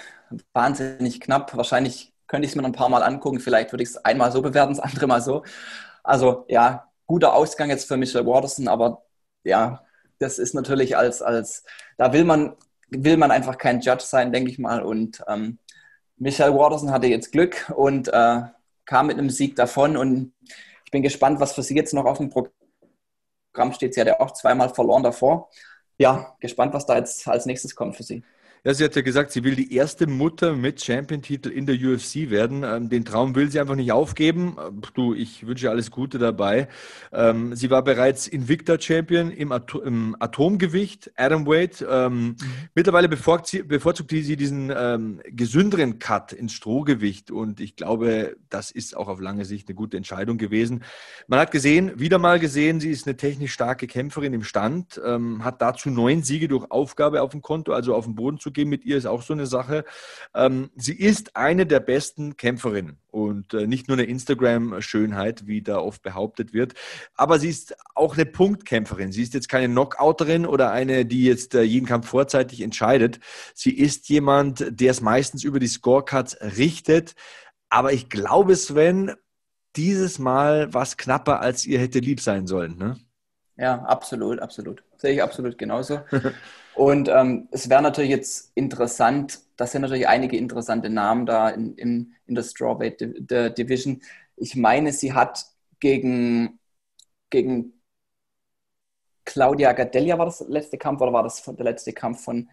wahnsinnig 0.52 1.20
knapp, 1.20 1.56
wahrscheinlich 1.56 2.12
könnte 2.26 2.46
ich 2.46 2.52
es 2.52 2.56
mir 2.56 2.62
noch 2.62 2.70
ein 2.70 2.74
paar 2.74 2.88
Mal 2.88 3.02
angucken, 3.02 3.40
vielleicht 3.40 3.72
würde 3.72 3.84
ich 3.84 3.90
es 3.90 3.96
einmal 3.98 4.32
so 4.32 4.42
bewerten, 4.42 4.74
das 4.74 4.82
andere 4.82 5.06
mal 5.06 5.20
so. 5.20 5.44
Also 6.02 6.44
ja, 6.48 6.90
guter 7.06 7.34
Ausgang 7.34 7.70
jetzt 7.70 7.86
für 7.86 7.96
Michelle 7.96 8.26
Watterson, 8.26 8.68
aber 8.68 9.04
ja, 9.44 9.84
das 10.18 10.38
ist 10.38 10.54
natürlich 10.54 10.96
als, 10.96 11.22
als 11.22 11.64
da 11.98 12.12
will 12.12 12.24
man, 12.24 12.56
will 12.88 13.16
man 13.16 13.30
einfach 13.30 13.58
kein 13.58 13.80
Judge 13.80 14.04
sein, 14.04 14.32
denke 14.32 14.50
ich 14.50 14.58
mal. 14.58 14.82
Und 14.82 15.22
ähm, 15.28 15.58
Michelle 16.16 16.54
Watterson 16.54 16.90
hatte 16.92 17.06
jetzt 17.06 17.32
Glück 17.32 17.72
und 17.76 18.08
äh, 18.08 18.42
kam 18.84 19.06
mit 19.06 19.18
einem 19.18 19.30
Sieg 19.30 19.56
davon 19.56 19.96
und 19.96 20.32
ich 20.84 20.90
bin 20.90 21.02
gespannt, 21.02 21.40
was 21.40 21.54
für 21.54 21.62
sie 21.62 21.74
jetzt 21.74 21.94
noch 21.94 22.04
auf 22.04 22.18
dem 22.18 22.30
Programm 22.30 23.72
steht. 23.72 23.94
Sie 23.94 24.00
hat 24.00 24.08
ja 24.08 24.20
auch 24.20 24.32
zweimal 24.32 24.68
verloren 24.68 25.02
davor. 25.02 25.50
Ja, 25.98 26.36
gespannt, 26.40 26.74
was 26.74 26.86
da 26.86 26.96
jetzt 26.96 27.26
als 27.28 27.46
nächstes 27.46 27.74
kommt 27.74 27.96
für 27.96 28.02
sie. 28.02 28.24
Ja, 28.64 28.72
sie 28.72 28.84
hat 28.84 28.94
ja 28.94 29.02
gesagt, 29.02 29.32
sie 29.32 29.42
will 29.42 29.56
die 29.56 29.74
erste 29.74 30.06
Mutter 30.06 30.54
mit 30.54 30.80
Champion-Titel 30.80 31.48
in 31.48 31.66
der 31.66 31.74
UFC 31.74 32.30
werden. 32.30 32.62
Ähm, 32.62 32.88
den 32.88 33.04
Traum 33.04 33.34
will 33.34 33.50
sie 33.50 33.58
einfach 33.58 33.74
nicht 33.74 33.90
aufgeben. 33.90 34.56
Du, 34.94 35.14
ich 35.14 35.44
wünsche 35.44 35.68
alles 35.68 35.90
Gute 35.90 36.20
dabei. 36.20 36.68
Ähm, 37.12 37.56
sie 37.56 37.70
war 37.70 37.82
bereits 37.82 38.28
Invicta-Champion 38.28 39.32
im, 39.32 39.50
Atom 39.50 39.82
im, 39.82 40.16
Atomgewicht, 40.20 41.10
Adam 41.16 41.44
Wade. 41.44 41.84
Ähm, 41.90 42.12
mhm. 42.12 42.36
Mittlerweile 42.72 43.08
bevorzugt 43.08 44.10
sie, 44.10 44.36
diesen 44.36 44.72
ähm, 44.72 45.20
gesünderen 45.26 45.98
Cut 45.98 46.32
ins 46.32 46.52
Strohgewicht. 46.52 47.32
Und 47.32 47.58
ich 47.58 47.74
glaube, 47.74 48.36
das 48.48 48.70
ist 48.70 48.96
auch 48.96 49.08
auf 49.08 49.20
lange 49.20 49.44
Sicht 49.44 49.66
eine 49.66 49.74
gute 49.74 49.96
Entscheidung 49.96 50.38
gewesen. 50.38 50.84
Man 51.26 51.40
hat 51.40 51.50
gesehen, 51.50 51.98
wieder 51.98 52.18
mal 52.18 52.38
gesehen, 52.38 52.78
sie 52.78 52.92
ist 52.92 53.08
eine 53.08 53.16
technisch 53.16 53.54
starke 53.54 53.88
Kämpferin 53.88 54.34
im 54.34 54.44
Stand, 54.44 55.00
ähm, 55.04 55.42
hat 55.42 55.60
dazu 55.60 55.90
neun 55.90 56.22
Siege 56.22 56.46
durch 56.46 56.70
Aufgabe 56.70 57.22
auf 57.22 57.32
dem 57.32 57.42
Konto, 57.42 57.72
also 57.72 57.96
auf 57.96 58.04
dem 58.04 58.14
Boden 58.14 58.38
zu 58.38 58.51
gehen 58.52 58.68
mit 58.68 58.84
ihr 58.84 58.96
ist 58.96 59.06
auch 59.06 59.22
so 59.22 59.32
eine 59.32 59.46
Sache. 59.46 59.84
Ähm, 60.34 60.70
sie 60.76 60.94
ist 60.94 61.36
eine 61.36 61.66
der 61.66 61.80
besten 61.80 62.36
Kämpferinnen 62.36 62.98
und 63.10 63.54
äh, 63.54 63.66
nicht 63.66 63.88
nur 63.88 63.96
eine 63.96 64.06
Instagram-Schönheit, 64.06 65.46
wie 65.46 65.62
da 65.62 65.78
oft 65.78 66.02
behauptet 66.02 66.52
wird, 66.52 66.74
aber 67.14 67.38
sie 67.38 67.48
ist 67.48 67.74
auch 67.94 68.14
eine 68.14 68.26
Punktkämpferin. 68.26 69.12
Sie 69.12 69.22
ist 69.22 69.34
jetzt 69.34 69.48
keine 69.48 69.68
Knockouterin 69.68 70.46
oder 70.46 70.70
eine, 70.70 71.04
die 71.04 71.24
jetzt 71.24 71.54
äh, 71.54 71.62
jeden 71.62 71.86
Kampf 71.86 72.08
vorzeitig 72.08 72.60
entscheidet. 72.60 73.20
Sie 73.54 73.76
ist 73.76 74.08
jemand, 74.08 74.64
der 74.68 74.90
es 74.90 75.00
meistens 75.00 75.44
über 75.44 75.58
die 75.58 75.68
Scorecards 75.68 76.36
richtet. 76.56 77.14
Aber 77.68 77.92
ich 77.92 78.08
glaube, 78.08 78.56
Sven, 78.56 79.12
dieses 79.76 80.18
Mal 80.18 80.72
was 80.74 80.96
knapper, 80.96 81.40
als 81.40 81.66
ihr 81.66 81.78
hätte 81.78 81.98
lieb 81.98 82.20
sein 82.20 82.46
sollen. 82.46 82.76
Ne? 82.76 82.98
Ja, 83.56 83.82
absolut, 83.82 84.40
absolut. 84.40 84.82
Sehe 84.96 85.12
ich 85.12 85.22
absolut 85.22 85.58
genauso. 85.58 86.00
Und 86.74 87.08
ähm, 87.08 87.48
es 87.50 87.68
wäre 87.68 87.82
natürlich 87.82 88.10
jetzt 88.10 88.50
interessant, 88.54 89.40
das 89.56 89.72
sind 89.72 89.82
natürlich 89.82 90.08
einige 90.08 90.36
interessante 90.38 90.88
Namen 90.88 91.26
da 91.26 91.50
in, 91.50 91.74
in, 91.76 92.14
in 92.26 92.34
der 92.34 92.42
Strawweight 92.42 93.00
Division. 93.58 94.00
Ich 94.36 94.56
meine, 94.56 94.92
sie 94.92 95.12
hat 95.12 95.44
gegen, 95.80 96.58
gegen 97.30 97.74
Claudia 99.24 99.72
Gadelia 99.72 100.18
war 100.18 100.26
das 100.26 100.40
letzte 100.48 100.78
Kampf 100.78 101.00
oder 101.00 101.12
war 101.12 101.22
das 101.22 101.42
der 101.42 101.64
letzte 101.64 101.92
Kampf 101.92 102.24
von 102.24 102.48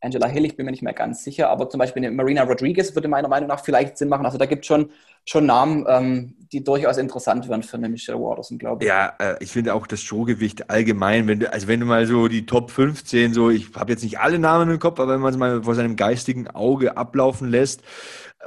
Angela 0.00 0.28
Hill, 0.28 0.44
ich 0.44 0.56
bin 0.56 0.66
mir 0.66 0.72
nicht 0.72 0.82
mehr 0.82 0.92
ganz 0.92 1.24
sicher, 1.24 1.50
aber 1.50 1.68
zum 1.68 1.78
Beispiel 1.78 2.04
eine 2.04 2.14
Marina 2.14 2.44
Rodriguez 2.44 2.94
würde 2.94 3.08
meiner 3.08 3.28
Meinung 3.28 3.48
nach 3.48 3.64
vielleicht 3.64 3.98
Sinn 3.98 4.08
machen. 4.08 4.26
Also 4.26 4.38
da 4.38 4.46
gibt 4.46 4.64
es 4.64 4.66
schon, 4.66 4.90
schon 5.24 5.46
Namen, 5.46 5.86
ähm, 5.88 6.34
die 6.52 6.62
durchaus 6.62 6.98
interessant 6.98 7.48
wären 7.48 7.62
für 7.62 7.76
eine 7.76 7.88
Michelle 7.88 8.18
Watterson, 8.18 8.58
glaube 8.58 8.84
ich. 8.84 8.88
Ja, 8.88 9.12
äh, 9.18 9.36
ich 9.40 9.50
finde 9.50 9.74
auch 9.74 9.86
das 9.86 10.00
Showgewicht 10.00 10.70
allgemein, 10.70 11.26
wenn 11.26 11.40
du, 11.40 11.52
also 11.52 11.66
wenn 11.66 11.80
du 11.80 11.86
mal 11.86 12.06
so 12.06 12.28
die 12.28 12.46
Top 12.46 12.70
15, 12.70 13.34
so, 13.34 13.50
ich 13.50 13.74
habe 13.74 13.92
jetzt 13.92 14.02
nicht 14.02 14.20
alle 14.20 14.38
Namen 14.38 14.70
im 14.70 14.78
Kopf, 14.78 15.00
aber 15.00 15.14
wenn 15.14 15.20
man 15.20 15.32
es 15.32 15.38
mal 15.38 15.62
vor 15.64 15.74
seinem 15.74 15.96
geistigen 15.96 16.48
Auge 16.48 16.96
ablaufen 16.96 17.50
lässt, 17.50 17.82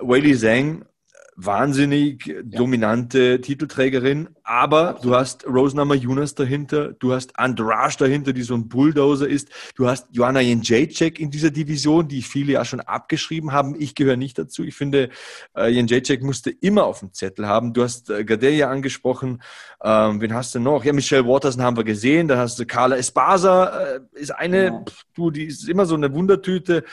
Whaley 0.01 0.37
Zhang 0.37 0.85
wahnsinnig 1.35 2.25
ja. 2.27 2.41
dominante 2.43 3.41
Titelträgerin, 3.41 4.29
aber 4.51 4.99
du 5.01 5.15
hast 5.15 5.47
Rosenhammer 5.47 5.95
Yunus 5.95 6.35
dahinter, 6.35 6.91
du 6.91 7.13
hast 7.13 7.39
Andrasch 7.39 7.95
dahinter, 7.95 8.33
die 8.33 8.41
so 8.41 8.53
ein 8.53 8.67
Bulldozer 8.67 9.25
ist, 9.25 9.47
du 9.75 9.87
hast 9.87 10.07
Joanna 10.11 10.41
Jędrzejczyk 10.41 11.21
in 11.21 11.31
dieser 11.31 11.51
Division, 11.51 12.09
die 12.09 12.21
viele 12.21 12.51
ja 12.51 12.65
schon 12.65 12.81
abgeschrieben 12.81 13.53
haben. 13.53 13.79
Ich 13.79 13.95
gehöre 13.95 14.17
nicht 14.17 14.37
dazu. 14.37 14.65
Ich 14.65 14.75
finde, 14.75 15.09
äh, 15.55 15.69
Jędrzejczyk 15.69 16.21
musste 16.21 16.49
immer 16.49 16.83
auf 16.83 16.99
dem 16.99 17.13
Zettel 17.13 17.47
haben. 17.47 17.71
Du 17.71 17.81
hast 17.81 18.09
äh, 18.09 18.25
Gadelia 18.25 18.69
angesprochen. 18.69 19.41
Ähm, 19.81 20.19
wen 20.19 20.33
hast 20.33 20.53
du 20.53 20.59
noch? 20.59 20.83
Ja, 20.83 20.91
Michelle 20.91 21.25
Watterson 21.25 21.63
haben 21.63 21.77
wir 21.77 21.85
gesehen. 21.85 22.27
Da 22.27 22.37
hast 22.37 22.59
du 22.59 22.65
Carla 22.65 22.97
Espasa, 22.97 23.67
äh, 23.67 23.99
ist 24.15 24.31
eine, 24.31 24.65
ja. 24.65 24.83
pf, 24.85 25.03
du, 25.13 25.31
die 25.31 25.45
ist 25.45 25.69
immer 25.69 25.85
so 25.85 25.95
eine 25.95 26.13
Wundertüte. 26.13 26.83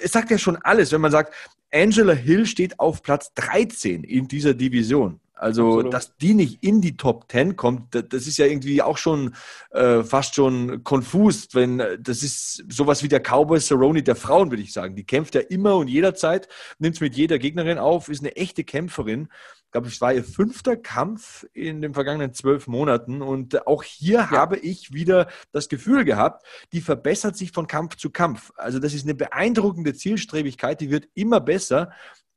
Es 0.00 0.12
sagt 0.12 0.30
ja 0.30 0.38
schon 0.38 0.54
alles, 0.58 0.92
wenn 0.92 1.00
man 1.00 1.10
sagt, 1.10 1.34
Angela 1.72 2.12
Hill 2.12 2.46
steht 2.46 2.78
auf 2.78 3.02
Platz 3.02 3.34
13 3.34 4.04
in 4.04 4.28
dieser 4.28 4.54
Division. 4.54 5.18
Also, 5.42 5.72
Absolut. 5.72 5.92
dass 5.92 6.16
die 6.18 6.34
nicht 6.34 6.62
in 6.62 6.80
die 6.80 6.96
Top 6.96 7.24
10 7.28 7.56
kommt, 7.56 7.96
das 7.96 8.28
ist 8.28 8.36
ja 8.36 8.46
irgendwie 8.46 8.80
auch 8.80 8.96
schon 8.96 9.34
äh, 9.72 10.04
fast 10.04 10.36
schon 10.36 10.84
konfus, 10.84 11.48
wenn 11.52 11.80
äh, 11.80 11.98
das 11.98 12.22
ist 12.22 12.64
sowas 12.68 13.02
wie 13.02 13.08
der 13.08 13.18
Cowboy 13.18 13.58
Cerrone 13.58 14.04
der 14.04 14.14
Frauen, 14.14 14.52
würde 14.52 14.62
ich 14.62 14.72
sagen. 14.72 14.94
Die 14.94 15.02
kämpft 15.02 15.34
ja 15.34 15.40
immer 15.40 15.74
und 15.74 15.88
jederzeit, 15.88 16.46
nimmt 16.78 16.94
es 16.94 17.00
mit 17.00 17.16
jeder 17.16 17.40
Gegnerin 17.40 17.78
auf, 17.78 18.08
ist 18.08 18.22
eine 18.22 18.36
echte 18.36 18.62
Kämpferin. 18.62 19.28
Ich 19.66 19.72
glaube, 19.72 19.88
es 19.88 20.00
war 20.00 20.12
ihr 20.12 20.22
fünfter 20.22 20.76
Kampf 20.76 21.44
in 21.54 21.80
den 21.80 21.92
vergangenen 21.92 22.34
zwölf 22.34 22.68
Monaten. 22.68 23.20
Und 23.20 23.66
auch 23.66 23.82
hier 23.82 24.18
ja. 24.18 24.30
habe 24.30 24.58
ich 24.58 24.92
wieder 24.92 25.26
das 25.50 25.68
Gefühl 25.68 26.04
gehabt, 26.04 26.46
die 26.72 26.82
verbessert 26.82 27.36
sich 27.36 27.50
von 27.50 27.66
Kampf 27.66 27.96
zu 27.96 28.10
Kampf. 28.10 28.52
Also 28.54 28.78
das 28.78 28.94
ist 28.94 29.06
eine 29.06 29.14
beeindruckende 29.14 29.94
Zielstrebigkeit, 29.94 30.80
die 30.80 30.90
wird 30.90 31.08
immer 31.14 31.40
besser. 31.40 31.90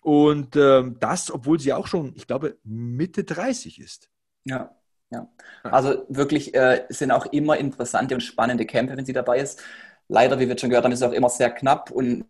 Und 0.06 0.56
ähm, 0.56 0.98
das, 1.00 1.32
obwohl 1.32 1.60
sie 1.60 1.74
auch 1.74 1.88
schon, 1.88 2.14
ich 2.16 2.28
glaube, 2.28 2.60
Mitte 2.64 3.24
30 3.24 3.80
ist. 3.80 4.12
Ja, 4.44 4.76
ja. 5.10 5.28
Also 5.64 6.06
wirklich 6.10 6.54
äh, 6.54 6.86
sind 6.90 7.10
auch 7.10 7.26
immer 7.26 7.58
interessante 7.58 8.14
und 8.14 8.22
spannende 8.22 8.68
Kämpfe, 8.68 8.96
wenn 8.96 9.06
sie 9.08 9.14
dabei 9.14 9.40
ist. 9.40 9.64
Leider, 10.08 10.40
wie 10.40 10.48
wir 10.48 10.60
schon 10.60 10.70
gehört 10.70 10.86
haben, 10.86 10.92
ist 10.92 11.02
es 11.02 11.08
auch 11.08 11.12
immer 11.12 11.30
sehr 11.30 11.50
knapp 11.50 11.90
und 11.90 12.26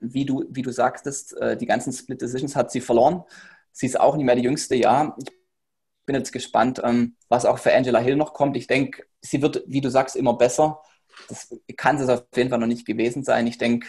wie 0.00 0.26
du, 0.26 0.44
wie 0.50 0.60
du 0.60 0.70
sagtest, 0.70 1.34
äh, 1.38 1.56
die 1.56 1.64
ganzen 1.64 1.94
Split 1.94 2.20
Decisions 2.20 2.54
hat 2.54 2.70
sie 2.70 2.82
verloren. 2.82 3.24
Sie 3.72 3.86
ist 3.86 3.98
auch 3.98 4.14
nicht 4.14 4.26
mehr 4.26 4.36
die 4.36 4.42
jüngste, 4.42 4.76
ja. 4.76 5.16
Ich 5.18 5.32
bin 6.04 6.14
jetzt 6.14 6.32
gespannt, 6.32 6.78
ähm, 6.84 7.16
was 7.30 7.46
auch 7.46 7.58
für 7.58 7.74
Angela 7.74 8.00
Hill 8.00 8.16
noch 8.16 8.34
kommt. 8.34 8.54
Ich 8.58 8.66
denke, 8.66 9.04
sie 9.22 9.40
wird, 9.40 9.64
wie 9.66 9.80
du 9.80 9.88
sagst, 9.90 10.14
immer 10.14 10.36
besser. 10.36 10.82
Das 11.30 11.56
kann 11.78 11.96
es 11.96 12.10
auf 12.10 12.26
jeden 12.36 12.50
Fall 12.50 12.58
noch 12.58 12.66
nicht 12.66 12.86
gewesen 12.86 13.24
sein. 13.24 13.46
Ich 13.46 13.56
denke, 13.56 13.88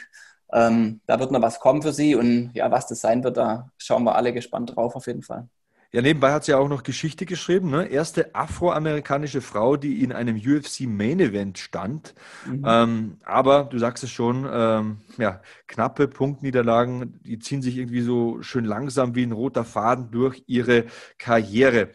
ähm, 0.52 1.02
da 1.06 1.20
wird 1.20 1.32
noch 1.32 1.42
was 1.42 1.60
kommen 1.60 1.82
für 1.82 1.94
sie 1.94 2.16
und 2.16 2.52
ja, 2.54 2.72
was 2.72 2.88
das 2.88 3.02
sein 3.02 3.24
wird, 3.24 3.38
da 3.38 3.70
schauen 3.78 4.04
wir 4.04 4.16
alle 4.16 4.34
gespannt 4.34 4.76
drauf 4.76 4.96
auf 4.96 5.08
jeden 5.08 5.24
Fall. 5.24 5.48
Ja, 5.92 6.04
nebenbei 6.04 6.32
hat 6.32 6.44
sie 6.44 6.52
ja 6.52 6.60
auch 6.60 6.68
noch 6.68 6.84
Geschichte 6.84 7.26
geschrieben. 7.26 7.72
Ne? 7.72 7.88
Erste 7.88 8.36
afroamerikanische 8.36 9.42
Frau, 9.42 9.76
die 9.76 10.04
in 10.04 10.12
einem 10.12 10.36
UFC 10.36 10.82
Main 10.82 11.20
Event 11.20 11.58
stand. 11.58 12.14
Mhm. 12.46 12.64
Ähm, 12.64 13.18
aber 13.26 13.64
du 13.64 13.80
sagst 13.80 14.04
es 14.04 14.12
schon, 14.12 14.48
ähm, 14.52 14.98
ja, 15.18 15.42
knappe 15.66 16.08
Punktniederlagen, 16.08 17.20
die 17.24 17.40
ziehen 17.40 17.64
sich 17.64 17.76
irgendwie 17.76 18.02
so 18.02 18.40
schön 18.44 18.66
langsam 18.66 19.16
wie 19.16 19.24
ein 19.24 19.32
roter 19.32 19.66
Faden 19.66 20.12
durch 20.12 20.44
ihre 20.46 20.86
Karriere. 21.18 21.90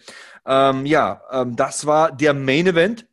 Ähm, 0.45 0.87
ja, 0.87 1.23
ähm, 1.31 1.55
das 1.55 1.87
war 1.87 2.11
der 2.11 2.35
Main 2.35 2.67
Event. 2.67 3.07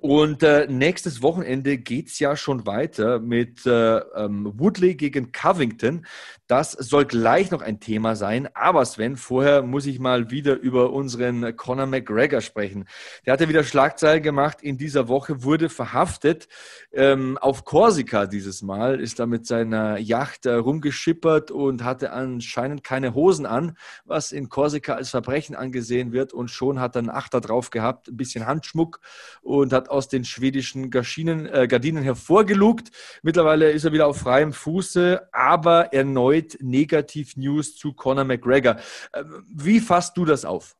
Und 0.00 0.42
äh, 0.42 0.66
nächstes 0.68 1.22
Wochenende 1.22 1.78
geht 1.78 2.08
es 2.08 2.18
ja 2.18 2.36
schon 2.36 2.66
weiter 2.66 3.18
mit 3.18 3.66
äh, 3.66 3.98
ähm, 3.98 4.52
Woodley 4.56 4.94
gegen 4.94 5.32
Covington. 5.32 6.06
Das 6.48 6.72
soll 6.72 7.04
gleich 7.04 7.50
noch 7.50 7.60
ein 7.60 7.78
Thema 7.78 8.16
sein. 8.16 8.48
Aber 8.54 8.82
Sven, 8.86 9.18
vorher 9.18 9.60
muss 9.60 9.84
ich 9.84 9.98
mal 9.98 10.30
wieder 10.30 10.56
über 10.56 10.94
unseren 10.94 11.54
Conor 11.56 11.84
McGregor 11.84 12.40
sprechen. 12.40 12.86
Der 13.26 13.34
hatte 13.34 13.50
wieder 13.50 13.62
Schlagzeilen 13.64 14.22
gemacht 14.22 14.62
in 14.62 14.78
dieser 14.78 15.08
Woche, 15.08 15.44
wurde 15.44 15.68
verhaftet 15.68 16.48
ähm, 16.90 17.36
auf 17.36 17.66
Korsika 17.66 18.24
dieses 18.24 18.62
Mal, 18.62 18.98
ist 18.98 19.18
da 19.18 19.26
mit 19.26 19.46
seiner 19.46 19.98
Yacht 19.98 20.46
äh, 20.46 20.54
rumgeschippert 20.54 21.50
und 21.50 21.84
hatte 21.84 22.12
anscheinend 22.12 22.82
keine 22.82 23.12
Hosen 23.12 23.44
an, 23.44 23.76
was 24.06 24.32
in 24.32 24.48
Korsika 24.48 24.94
als 24.94 25.10
Verbrechen 25.10 25.54
angesehen 25.54 26.12
wird. 26.12 26.32
Und 26.32 26.50
schon 26.50 26.80
hat 26.80 26.96
er 26.96 27.00
einen 27.00 27.10
Achter 27.10 27.42
drauf 27.42 27.68
gehabt, 27.68 28.08
ein 28.08 28.16
bisschen 28.16 28.46
Handschmuck 28.46 29.00
und 29.42 29.74
hat 29.74 29.90
aus 29.90 30.08
den 30.08 30.24
schwedischen 30.24 30.90
Gardinen, 30.90 31.44
äh, 31.44 31.68
Gardinen 31.68 32.02
hervorgelugt. 32.02 32.88
Mittlerweile 33.20 33.70
ist 33.70 33.84
er 33.84 33.92
wieder 33.92 34.06
auf 34.06 34.16
freiem 34.16 34.54
Fuße, 34.54 35.28
aber 35.30 35.92
erneut 35.92 36.37
erneut 36.38 36.58
Negativ-News 36.60 37.76
zu 37.76 37.92
Conor 37.92 38.24
McGregor. 38.24 38.76
Ähm, 39.14 39.44
wie 39.48 39.80
fasst 39.80 40.16
du 40.16 40.24
das 40.24 40.44
auf? 40.44 40.76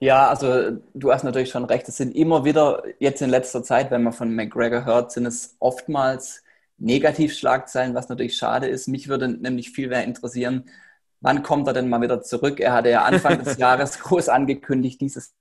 Ja, 0.00 0.28
also 0.28 0.72
du 0.92 1.12
hast 1.12 1.24
natürlich 1.24 1.50
schon 1.50 1.64
recht. 1.64 1.88
Es 1.88 1.96
sind 1.96 2.14
immer 2.14 2.44
wieder, 2.44 2.82
jetzt 2.98 3.22
in 3.22 3.30
letzter 3.30 3.62
Zeit, 3.62 3.90
wenn 3.90 4.02
man 4.02 4.12
von 4.12 4.34
McGregor 4.34 4.84
hört, 4.84 5.12
sind 5.12 5.26
es 5.26 5.56
oftmals 5.60 6.42
Negativschlagzeilen, 6.78 7.94
was 7.94 8.08
natürlich 8.08 8.36
schade 8.36 8.66
ist. 8.66 8.88
Mich 8.88 9.08
würde 9.08 9.28
nämlich 9.28 9.70
viel 9.70 9.88
mehr 9.88 10.04
interessieren, 10.04 10.64
wann 11.20 11.42
kommt 11.42 11.66
er 11.68 11.72
denn 11.72 11.88
mal 11.88 12.02
wieder 12.02 12.20
zurück? 12.22 12.60
Er 12.60 12.72
hatte 12.72 12.90
ja 12.90 13.04
Anfang 13.04 13.42
des 13.42 13.56
Jahres 13.58 14.00
groß 14.00 14.28
angekündigt, 14.28 15.00
dieses 15.00 15.34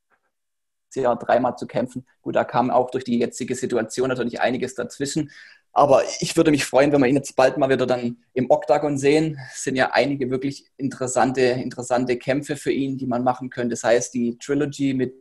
Jahr 0.95 1.17
dreimal 1.17 1.57
zu 1.57 1.65
kämpfen. 1.65 2.05
Gut, 2.21 2.35
da 2.35 2.43
kam 2.43 2.69
auch 2.69 2.91
durch 2.91 3.03
die 3.03 3.17
jetzige 3.17 3.55
Situation 3.55 4.09
natürlich 4.09 4.39
einiges 4.39 4.75
dazwischen. 4.75 5.31
Aber 5.75 6.03
ich 6.19 6.37
würde 6.37 6.51
mich 6.51 6.65
freuen, 6.65 6.91
wenn 6.91 7.01
wir 7.01 7.07
ihn 7.07 7.15
jetzt 7.15 7.35
bald 7.35 7.57
mal 7.57 7.69
wieder 7.69 7.87
dann 7.87 8.17
im 8.33 8.49
Oktagon 8.51 8.97
sehen. 8.97 9.39
Es 9.51 9.63
sind 9.63 9.75
ja 9.75 9.91
einige 9.91 10.29
wirklich 10.29 10.67
interessante, 10.77 11.41
interessante 11.41 12.17
Kämpfe 12.17 12.55
für 12.55 12.71
ihn, 12.71 12.97
die 12.97 13.07
man 13.07 13.23
machen 13.23 13.49
könnte. 13.49 13.71
Das 13.71 13.83
heißt, 13.83 14.13
die 14.13 14.37
Trilogy 14.37 14.93
mit 14.93 15.15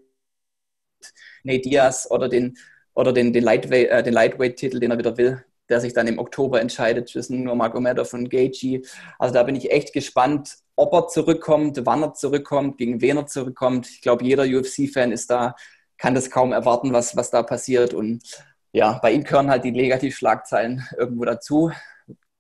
Nate 1.42 1.62
Diaz 1.62 2.06
oder 2.10 2.28
den, 2.28 2.58
oder 2.94 3.14
den, 3.14 3.32
den, 3.32 3.42
Lightweight, 3.42 3.88
äh, 3.88 4.02
den 4.02 4.12
Lightweight-Titel, 4.12 4.78
den 4.78 4.90
er 4.90 4.98
wieder 4.98 5.16
will, 5.16 5.42
der 5.70 5.80
sich 5.80 5.94
dann 5.94 6.06
im 6.06 6.18
Oktober 6.18 6.60
entscheidet 6.60 7.08
zwischen 7.08 7.44
Nurmagomedov 7.44 8.12
und 8.12 8.28
Gaethje. 8.28 8.82
Also 9.18 9.32
da 9.32 9.42
bin 9.44 9.56
ich 9.56 9.70
echt 9.70 9.94
gespannt, 9.94 10.58
ob 10.76 10.92
er 10.92 11.08
zurückkommt, 11.08 11.80
wann 11.84 12.02
er 12.02 12.12
zurückkommt, 12.12 12.76
gegen 12.76 13.00
wen 13.00 13.16
er 13.16 13.26
zurückkommt. 13.26 13.88
Ich 13.88 14.02
glaube, 14.02 14.24
jeder 14.24 14.44
UFC-Fan 14.44 15.12
ist 15.12 15.30
da 15.30 15.54
kann 16.02 16.16
das 16.16 16.30
kaum 16.30 16.50
erwarten, 16.50 16.92
was, 16.92 17.16
was 17.16 17.30
da 17.30 17.44
passiert. 17.44 17.94
Und 17.94 18.24
ja, 18.72 18.98
bei 19.02 19.12
ihm 19.12 19.24
gehören 19.24 19.50
halt 19.50 19.64
die 19.64 19.72
Negativschlagzeilen 19.72 20.86
irgendwo 20.98 21.24
dazu, 21.24 21.72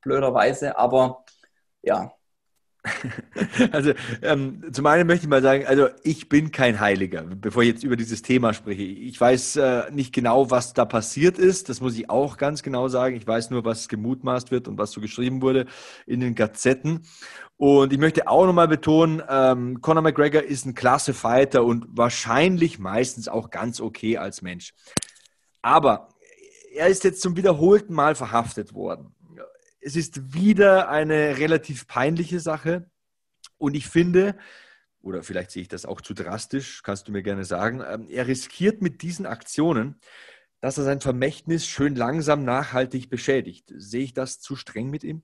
blöderweise. 0.02 0.78
Aber 0.78 1.24
ja, 1.82 2.12
Also 3.72 3.92
ähm, 4.22 4.62
zum 4.72 4.86
einen 4.86 5.06
möchte 5.06 5.24
ich 5.24 5.30
mal 5.30 5.42
sagen, 5.42 5.66
also 5.66 5.88
ich 6.02 6.28
bin 6.28 6.50
kein 6.50 6.80
Heiliger, 6.80 7.22
bevor 7.22 7.62
ich 7.62 7.70
jetzt 7.70 7.84
über 7.84 7.96
dieses 7.96 8.22
Thema 8.22 8.54
spreche. 8.54 8.82
Ich 8.82 9.20
weiß 9.20 9.56
äh, 9.56 9.90
nicht 9.90 10.12
genau, 10.12 10.50
was 10.50 10.72
da 10.74 10.84
passiert 10.84 11.38
ist. 11.38 11.68
Das 11.68 11.80
muss 11.80 11.96
ich 11.96 12.10
auch 12.10 12.36
ganz 12.36 12.62
genau 12.62 12.88
sagen. 12.88 13.16
Ich 13.16 13.26
weiß 13.26 13.50
nur, 13.50 13.64
was 13.64 13.88
gemutmaßt 13.88 14.50
wird 14.50 14.68
und 14.68 14.78
was 14.78 14.92
so 14.92 15.00
geschrieben 15.00 15.42
wurde 15.42 15.66
in 16.06 16.20
den 16.20 16.34
Gazetten. 16.34 17.02
Und 17.56 17.92
ich 17.92 17.98
möchte 17.98 18.26
auch 18.26 18.46
nochmal 18.46 18.68
betonen, 18.68 19.22
ähm, 19.28 19.80
Conor 19.80 20.02
McGregor 20.02 20.42
ist 20.42 20.66
ein 20.66 20.74
klasse 20.74 21.14
Fighter 21.14 21.64
und 21.64 21.86
wahrscheinlich 21.90 22.78
meistens 22.78 23.28
auch 23.28 23.50
ganz 23.50 23.80
okay 23.80 24.18
als 24.18 24.42
Mensch. 24.42 24.74
Aber 25.60 26.08
er 26.74 26.88
ist 26.88 27.04
jetzt 27.04 27.22
zum 27.22 27.36
wiederholten 27.36 27.94
Mal 27.94 28.14
verhaftet 28.14 28.74
worden 28.74 29.14
es 29.82 29.96
ist 29.96 30.32
wieder 30.32 30.88
eine 30.88 31.38
relativ 31.38 31.86
peinliche 31.86 32.40
Sache. 32.40 32.88
Und 33.58 33.74
ich 33.74 33.88
finde, 33.88 34.36
oder 35.02 35.22
vielleicht 35.22 35.50
sehe 35.50 35.62
ich 35.62 35.68
das 35.68 35.84
auch 35.84 36.00
zu 36.00 36.14
drastisch, 36.14 36.82
kannst 36.82 37.08
du 37.08 37.12
mir 37.12 37.22
gerne 37.22 37.44
sagen, 37.44 37.82
ähm, 37.86 38.06
er 38.08 38.28
riskiert 38.28 38.80
mit 38.80 39.02
diesen 39.02 39.26
Aktionen, 39.26 40.00
dass 40.60 40.78
er 40.78 40.84
sein 40.84 41.00
Vermächtnis 41.00 41.66
schön 41.66 41.96
langsam 41.96 42.44
nachhaltig 42.44 43.10
beschädigt. 43.10 43.72
Sehe 43.76 44.04
ich 44.04 44.14
das 44.14 44.40
zu 44.40 44.54
streng 44.54 44.88
mit 44.88 45.02
ihm? 45.02 45.22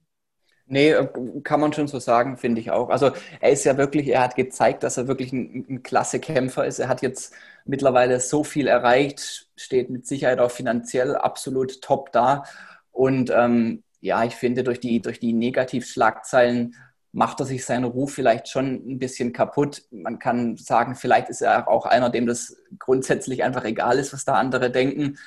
Nee, 0.71 0.91
äh, 0.91 1.09
kann 1.45 1.61
man 1.61 1.73
schon 1.73 1.89
so 1.89 1.99
sagen, 1.99 2.37
finde 2.37 2.61
ich 2.61 2.71
auch. 2.71 2.91
Also 2.91 3.11
er 3.41 3.51
ist 3.51 3.64
ja 3.64 3.79
wirklich, 3.79 4.09
er 4.09 4.23
hat 4.23 4.37
gezeigt, 4.37 4.83
dass 4.83 4.99
er 4.99 5.09
wirklich 5.09 5.33
ein, 5.33 5.66
ein 5.69 5.83
klasse 5.83 6.21
Kämpfer 6.21 6.66
ist. 6.66 6.79
Er 6.79 6.89
hat 6.89 7.01
jetzt 7.03 7.35
mittlerweile 7.64 8.21
so 8.21 8.45
viel 8.45 8.66
erreicht, 8.66 9.49
steht 9.57 9.89
mit 9.91 10.07
Sicherheit 10.07 10.41
auch 10.41 10.51
finanziell 10.51 11.16
absolut 11.16 11.81
top 11.81 12.12
da. 12.12 12.45
Und 12.93 13.31
ähm, 13.35 13.83
ja, 14.01 14.25
ich 14.25 14.35
finde, 14.37 14.62
durch 14.62 14.81
die, 14.81 15.01
durch 15.01 15.21
die 15.21 15.33
Negativschlagzeilen 15.33 16.75
macht 17.12 17.41
er 17.41 17.47
sich 17.47 17.64
seinen 17.64 17.85
Ruf 17.85 18.12
vielleicht 18.12 18.49
schon 18.49 18.75
ein 18.87 18.99
bisschen 18.99 19.33
kaputt. 19.33 19.83
Man 19.91 20.19
kann 20.19 20.57
sagen, 20.57 20.95
vielleicht 20.95 21.31
ist 21.31 21.41
er 21.41 21.69
auch 21.69 21.87
einer, 21.87 22.11
dem 22.11 22.27
das 22.27 22.57
grundsätzlich 22.79 23.43
einfach 23.43 23.64
egal 23.64 23.99
ist, 23.99 24.12
was 24.12 24.25
da 24.27 24.35
andere 24.35 24.71
denken. 24.71 25.19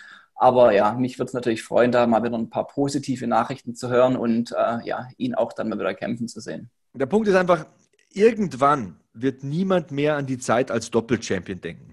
Aber 0.41 0.73
ja, 0.73 0.93
mich 0.93 1.19
würde 1.19 1.27
es 1.27 1.33
natürlich 1.35 1.61
freuen, 1.61 1.91
da 1.91 2.07
mal 2.07 2.23
wieder 2.23 2.35
ein 2.35 2.49
paar 2.49 2.65
positive 2.65 3.27
Nachrichten 3.27 3.75
zu 3.75 3.89
hören 3.89 4.15
und 4.15 4.51
äh, 4.53 4.83
ja, 4.83 5.07
ihn 5.17 5.35
auch 5.35 5.53
dann 5.53 5.69
mal 5.69 5.77
wieder 5.77 5.93
kämpfen 5.93 6.27
zu 6.27 6.39
sehen. 6.39 6.71
Der 6.95 7.05
Punkt 7.05 7.27
ist 7.27 7.35
einfach, 7.35 7.67
irgendwann 8.11 8.95
wird 9.13 9.43
niemand 9.43 9.91
mehr 9.91 10.15
an 10.15 10.25
die 10.25 10.39
Zeit 10.39 10.71
als 10.71 10.89
Doppelchampion 10.89 11.61
denken 11.61 11.90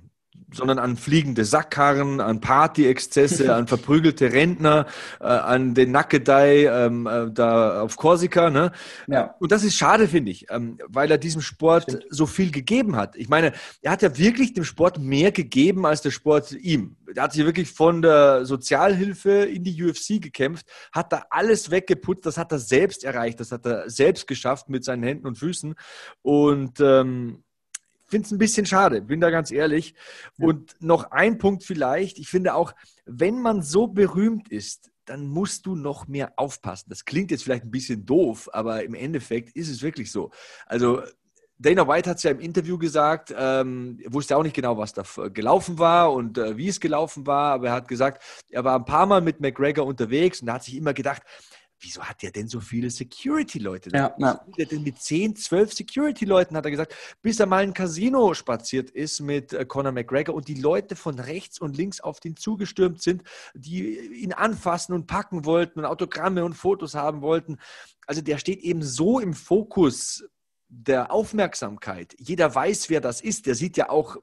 sondern 0.53 0.79
an 0.79 0.97
fliegende 0.97 1.45
Sackkarren, 1.45 2.21
an 2.21 2.41
Partyexzesse, 2.41 3.55
an 3.55 3.67
verprügelte 3.67 4.33
Rentner, 4.33 4.87
äh, 5.21 5.25
an 5.25 5.75
den 5.75 5.91
Nackedei 5.91 6.65
ähm, 6.67 7.07
äh, 7.07 7.31
da 7.31 7.83
auf 7.83 7.97
Korsika. 7.97 8.51
Ne? 8.51 8.73
Ja. 9.07 9.35
Und 9.39 9.53
das 9.53 9.65
ist 9.65 9.77
schade, 9.77 10.09
finde 10.09 10.31
ich, 10.31 10.47
ähm, 10.51 10.79
weil 10.89 11.11
er 11.11 11.19
diesem 11.19 11.43
Sport 11.43 11.85
Stimmt. 11.85 12.07
so 12.11 12.27
viel 12.27 12.51
gegeben 12.51 12.97
hat. 12.97 13.17
Ich 13.17 13.29
meine, 13.29 13.53
er 13.83 13.93
hat 13.93 14.03
ja 14.03 14.17
wirklich 14.17 14.55
dem 14.55 14.65
Sport 14.65 14.99
mehr 14.99 15.33
gegeben 15.33 15.87
als 15.87 16.03
der 16.03 16.11
Sport 16.11 16.53
ihm. 16.53 16.97
Er 17.15 17.23
hat 17.23 17.33
sich 17.33 17.45
wirklich 17.45 17.71
von 17.71 18.03
der 18.03 18.45
Sozialhilfe 18.45 19.31
in 19.31 19.65
die 19.65 19.83
UFC 19.83 20.21
gekämpft, 20.21 20.67
hat 20.93 21.13
da 21.13 21.25
alles 21.31 21.71
weggeputzt, 21.71 22.27
das 22.27 22.37
hat 22.37 22.53
er 22.53 22.59
selbst 22.59 23.05
erreicht, 23.05 23.41
das 23.41 23.53
hat 23.53 23.65
er 23.67 23.89
selbst 23.89 24.27
geschafft 24.27 24.69
mit 24.69 24.85
seinen 24.85 25.03
Händen 25.03 25.27
und 25.27 25.39
Füßen. 25.39 25.75
Und 26.23 26.81
ähm, 26.81 27.43
finde 28.09 28.27
es 28.27 28.33
ein 28.33 28.39
bisschen 28.39 28.67
schade, 28.67 29.03
bin 29.03 29.21
da 29.21 29.31
ganz 29.31 29.51
ehrlich. 29.51 29.95
Ja. 30.39 30.47
Und 30.47 30.75
noch 30.81 31.11
ein 31.11 31.39
Punkt 31.39 31.65
vielleicht, 31.65 32.19
ich 32.19 32.29
finde 32.29 32.55
auch, 32.55 32.75
wenn 33.05 33.41
man 33.41 33.63
so 33.63 33.87
berühmt 33.87 34.49
ist, 34.49 34.91
dann 35.05 35.27
musst 35.27 35.67
du 35.67 35.75
noch 35.75 36.07
mehr 36.07 36.33
aufpassen. 36.37 36.91
Das 36.91 37.05
klingt 37.05 37.31
jetzt 37.31 37.45
vielleicht 37.45 37.65
ein 37.65 37.71
bisschen 37.71 38.05
doof, 38.05 38.51
aber 38.53 38.85
im 38.85 38.95
Endeffekt 38.95 39.57
ist 39.57 39.71
es 39.71 39.83
wirklich 39.83 40.13
so. 40.13 40.31
Also 40.67 41.03
Dana 41.59 41.89
White 41.89 42.09
hat 42.09 42.19
es 42.19 42.23
ja 42.23 42.31
im 42.31 42.41
Interview 42.41 42.79
gesagt, 42.79 43.35
ähm, 43.37 43.99
wusste 44.07 44.37
auch 44.37 44.43
nicht 44.43 44.55
genau, 44.55 44.79
was 44.79 44.93
da 44.93 45.03
gelaufen 45.29 45.79
war 45.79 46.13
und 46.13 46.39
äh, 46.39 46.57
wie 46.57 46.69
es 46.69 46.79
gelaufen 46.79 47.27
war, 47.27 47.55
aber 47.55 47.69
er 47.69 47.73
hat 47.73 47.89
gesagt, 47.89 48.23
er 48.51 48.65
war 48.65 48.79
ein 48.79 48.85
paar 48.85 49.07
Mal 49.07 49.21
mit 49.23 49.41
McGregor 49.41 49.85
unterwegs 49.85 50.41
und 50.41 50.53
hat 50.53 50.63
sich 50.63 50.77
immer 50.77 50.95
gedacht, 50.95 51.23
wieso 51.81 52.03
hat 52.03 52.23
der 52.23 52.31
denn 52.31 52.49
so 52.49 52.61
viele 52.61 52.91
Security-Leute? 52.91 53.91
Ja, 53.93 54.15
ja. 54.19 54.45
Der 54.57 54.67
denn 54.67 54.83
mit 54.83 55.01
10, 55.01 55.37
12 55.37 55.73
Security-Leuten, 55.73 56.57
hat 56.57 56.65
er 56.65 56.71
gesagt, 56.71 56.95
bis 57.23 57.41
er 57.41 57.47
mal 57.47 57.63
ein 57.63 57.75
Casino 57.75 58.35
spaziert 58.35 58.91
ist 58.91 59.21
mit 59.21 59.53
äh, 59.53 59.65
Conor 59.65 59.93
McGregor 59.93 60.35
und 60.35 60.49
die 60.49 60.55
Leute 60.61 60.97
von 60.97 61.19
rechts 61.19 61.61
und 61.61 61.77
links 61.77 62.01
auf 62.01 62.21
den 62.21 62.37
zugestürmt 62.37 63.03
sind, 63.03 63.23
die 63.55 63.99
ihn 63.99 64.33
anfassen 64.33 64.95
und 64.95 65.07
packen 65.07 65.45
wollten 65.45 65.81
und 65.81 65.85
Autogramme 65.85 66.45
und 66.45 66.55
Fotos 66.55 66.95
haben 66.95 67.23
wollten. 67.23 67.59
Also 68.07 68.23
der 68.23 68.39
steht 68.39 68.61
eben 68.61 68.83
so 68.83 69.21
im 69.21 69.35
Fokus 69.35 70.25
der 70.69 71.13
Aufmerksamkeit. 71.13 72.15
Jeder 72.19 72.55
weiß, 72.55 72.91
wer 72.91 73.01
das 73.01 73.21
ist. 73.21 73.47
Der 73.47 73.55
sieht 73.55 73.77
ja 73.77 73.89
auch 73.89 74.17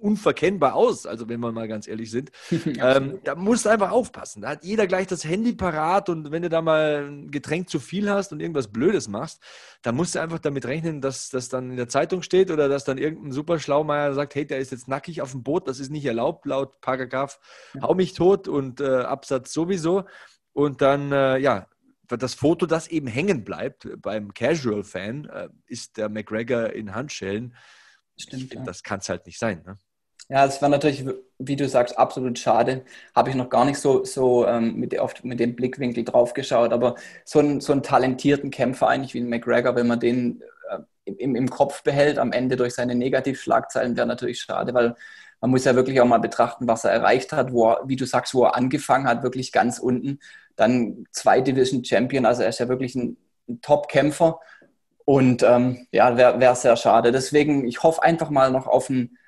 unverkennbar 0.00 0.74
aus, 0.74 1.06
also 1.06 1.28
wenn 1.28 1.40
wir 1.40 1.52
mal 1.52 1.68
ganz 1.68 1.86
ehrlich 1.86 2.10
sind. 2.10 2.30
ähm, 2.50 3.20
da 3.24 3.34
musst 3.34 3.64
du 3.64 3.68
einfach 3.68 3.90
aufpassen. 3.90 4.42
Da 4.42 4.50
hat 4.50 4.64
jeder 4.64 4.86
gleich 4.86 5.06
das 5.06 5.24
Handy 5.24 5.52
parat 5.52 6.08
und 6.08 6.30
wenn 6.30 6.42
du 6.42 6.48
da 6.48 6.62
mal 6.62 7.06
ein 7.08 7.30
Getränk 7.30 7.68
zu 7.68 7.78
viel 7.78 8.10
hast 8.10 8.32
und 8.32 8.40
irgendwas 8.40 8.68
Blödes 8.68 9.08
machst, 9.08 9.40
dann 9.82 9.94
musst 9.94 10.14
du 10.14 10.20
einfach 10.20 10.38
damit 10.38 10.66
rechnen, 10.66 11.00
dass 11.00 11.30
das 11.30 11.48
dann 11.48 11.70
in 11.70 11.76
der 11.76 11.88
Zeitung 11.88 12.22
steht 12.22 12.50
oder 12.50 12.68
dass 12.68 12.84
dann 12.84 12.98
irgendein 12.98 13.32
super 13.32 13.58
Schlaumeier 13.58 14.14
sagt, 14.14 14.34
hey, 14.34 14.46
der 14.46 14.58
ist 14.58 14.72
jetzt 14.72 14.88
nackig 14.88 15.22
auf 15.22 15.32
dem 15.32 15.42
Boot, 15.42 15.68
das 15.68 15.80
ist 15.80 15.90
nicht 15.90 16.04
erlaubt 16.04 16.46
laut 16.46 16.80
Paragraph, 16.80 17.38
hau 17.80 17.94
mich 17.94 18.14
tot 18.14 18.48
und 18.48 18.80
äh, 18.80 19.00
Absatz 19.02 19.52
sowieso. 19.52 20.04
Und 20.52 20.82
dann, 20.82 21.12
äh, 21.12 21.38
ja, 21.38 21.66
das 22.08 22.34
Foto, 22.34 22.66
das 22.66 22.88
eben 22.88 23.06
hängen 23.06 23.44
bleibt 23.44 23.88
beim 23.98 24.34
Casual-Fan, 24.34 25.26
äh, 25.26 25.48
ist 25.66 25.96
der 25.96 26.08
McGregor 26.08 26.70
in 26.70 26.94
Handschellen. 26.94 27.54
Stimmt, 28.16 28.42
find, 28.42 28.54
ja. 28.54 28.62
Das 28.64 28.82
kann 28.82 29.00
es 29.00 29.08
halt 29.08 29.26
nicht 29.26 29.38
sein. 29.38 29.62
Ne? 29.64 29.78
Ja, 30.30 30.44
es 30.46 30.62
war 30.62 30.68
natürlich, 30.68 31.04
wie 31.38 31.56
du 31.56 31.68
sagst, 31.68 31.98
absolut 31.98 32.38
schade. 32.38 32.84
Habe 33.16 33.30
ich 33.30 33.36
noch 33.36 33.50
gar 33.50 33.64
nicht 33.64 33.78
so, 33.80 34.04
so 34.04 34.46
ähm, 34.46 34.76
mit, 34.76 34.96
oft 35.00 35.24
mit 35.24 35.40
dem 35.40 35.56
Blickwinkel 35.56 36.04
drauf 36.04 36.34
geschaut. 36.34 36.72
Aber 36.72 36.94
so, 37.24 37.40
ein, 37.40 37.60
so 37.60 37.72
einen 37.72 37.82
talentierten 37.82 38.50
Kämpfer 38.52 38.86
eigentlich 38.88 39.12
wie 39.14 39.20
ein 39.20 39.28
McGregor, 39.28 39.74
wenn 39.74 39.88
man 39.88 39.98
den 39.98 40.42
äh, 40.70 40.78
im, 41.12 41.34
im 41.34 41.50
Kopf 41.50 41.82
behält, 41.82 42.18
am 42.18 42.30
Ende 42.30 42.56
durch 42.56 42.74
seine 42.74 42.94
Negativschlagzeilen, 42.94 43.96
wäre 43.96 44.06
natürlich 44.06 44.40
schade, 44.40 44.72
weil 44.72 44.94
man 45.40 45.50
muss 45.50 45.64
ja 45.64 45.74
wirklich 45.74 46.00
auch 46.00 46.06
mal 46.06 46.18
betrachten, 46.18 46.68
was 46.68 46.84
er 46.84 46.92
erreicht 46.92 47.32
hat, 47.32 47.52
wo 47.52 47.70
er, 47.70 47.80
wie 47.88 47.96
du 47.96 48.04
sagst, 48.06 48.32
wo 48.34 48.44
er 48.44 48.54
angefangen 48.54 49.08
hat, 49.08 49.24
wirklich 49.24 49.50
ganz 49.52 49.80
unten. 49.80 50.20
Dann 50.54 51.06
zwei 51.10 51.40
Division 51.40 51.84
Champion, 51.84 52.24
also 52.26 52.42
er 52.42 52.50
ist 52.50 52.60
ja 52.60 52.68
wirklich 52.68 52.94
ein, 52.94 53.16
ein 53.48 53.60
Top-Kämpfer. 53.62 54.38
Und 55.04 55.42
ähm, 55.42 55.88
ja, 55.92 56.16
wäre 56.16 56.40
wär 56.40 56.54
sehr 56.54 56.76
schade. 56.76 57.10
Deswegen, 57.12 57.66
ich 57.66 57.82
hoffe 57.82 58.02
einfach 58.04 58.30
mal 58.30 58.52
noch 58.52 58.68
auf 58.68 58.90
einen 58.90 59.18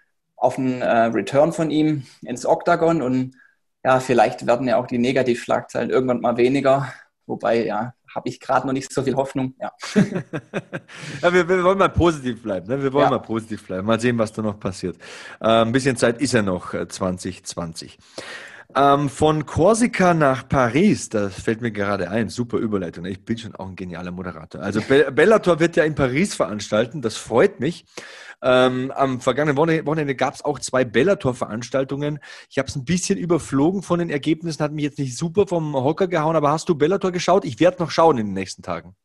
auf 0.42 0.58
einen 0.58 0.82
äh, 0.82 1.04
Return 1.04 1.52
von 1.52 1.70
ihm 1.70 2.04
ins 2.22 2.44
Octagon 2.44 3.00
und 3.00 3.36
ja, 3.84 4.00
vielleicht 4.00 4.46
werden 4.46 4.68
ja 4.68 4.76
auch 4.76 4.86
die 4.86 4.98
Negativschlagzeilen 4.98 5.90
irgendwann 5.90 6.20
mal 6.20 6.36
weniger. 6.36 6.92
Wobei, 7.26 7.64
ja, 7.64 7.94
habe 8.14 8.28
ich 8.28 8.40
gerade 8.40 8.66
noch 8.66 8.72
nicht 8.72 8.92
so 8.92 9.02
viel 9.02 9.14
Hoffnung. 9.14 9.54
Ja, 9.60 9.72
ja 11.22 11.32
wir, 11.32 11.48
wir, 11.48 11.64
wollen 11.64 11.78
mal 11.78 11.88
positiv 11.88 12.42
bleiben. 12.42 12.68
Ne? 12.68 12.82
Wir 12.82 12.92
wollen 12.92 13.04
ja. 13.04 13.10
mal 13.10 13.18
positiv 13.18 13.64
bleiben. 13.66 13.86
Mal 13.86 14.00
sehen, 14.00 14.18
was 14.18 14.32
da 14.32 14.42
noch 14.42 14.58
passiert. 14.58 14.96
Äh, 15.40 15.46
ein 15.46 15.72
bisschen 15.72 15.96
Zeit 15.96 16.20
ist 16.20 16.32
ja 16.32 16.42
noch 16.42 16.74
äh, 16.74 16.88
2020. 16.88 17.98
Ähm, 18.74 19.08
von 19.10 19.44
Korsika 19.44 20.14
nach 20.14 20.48
Paris, 20.48 21.10
das 21.10 21.34
fällt 21.34 21.60
mir 21.60 21.72
gerade 21.72 22.10
ein, 22.10 22.28
super 22.28 22.56
Überleitung. 22.56 23.04
Ich 23.04 23.22
bin 23.22 23.36
schon 23.36 23.54
auch 23.54 23.68
ein 23.68 23.76
genialer 23.76 24.12
Moderator. 24.12 24.62
Also 24.62 24.80
Bellator 25.12 25.60
wird 25.60 25.76
ja 25.76 25.84
in 25.84 25.94
Paris 25.94 26.34
veranstalten, 26.34 27.02
das 27.02 27.16
freut 27.16 27.60
mich. 27.60 27.84
Ähm, 28.42 28.90
am 28.96 29.20
vergangenen 29.20 29.56
Wochenende 29.56 30.14
gab 30.14 30.34
es 30.34 30.44
auch 30.44 30.58
zwei 30.58 30.84
Bellator-Veranstaltungen. 30.84 32.18
Ich 32.50 32.58
habe 32.58 32.68
es 32.68 32.74
ein 32.74 32.84
bisschen 32.84 33.18
überflogen 33.18 33.82
von 33.82 33.98
den 33.98 34.10
Ergebnissen, 34.10 34.62
hat 34.62 34.72
mich 34.72 34.84
jetzt 34.84 34.98
nicht 34.98 35.16
super 35.16 35.46
vom 35.46 35.74
Hocker 35.74 36.08
gehauen, 36.08 36.34
aber 36.34 36.50
hast 36.50 36.68
du 36.68 36.74
Bellator 36.74 37.12
geschaut? 37.12 37.44
Ich 37.44 37.60
werde 37.60 37.82
noch 37.82 37.90
schauen 37.90 38.18
in 38.18 38.26
den 38.26 38.34
nächsten 38.34 38.62
Tagen. 38.62 38.96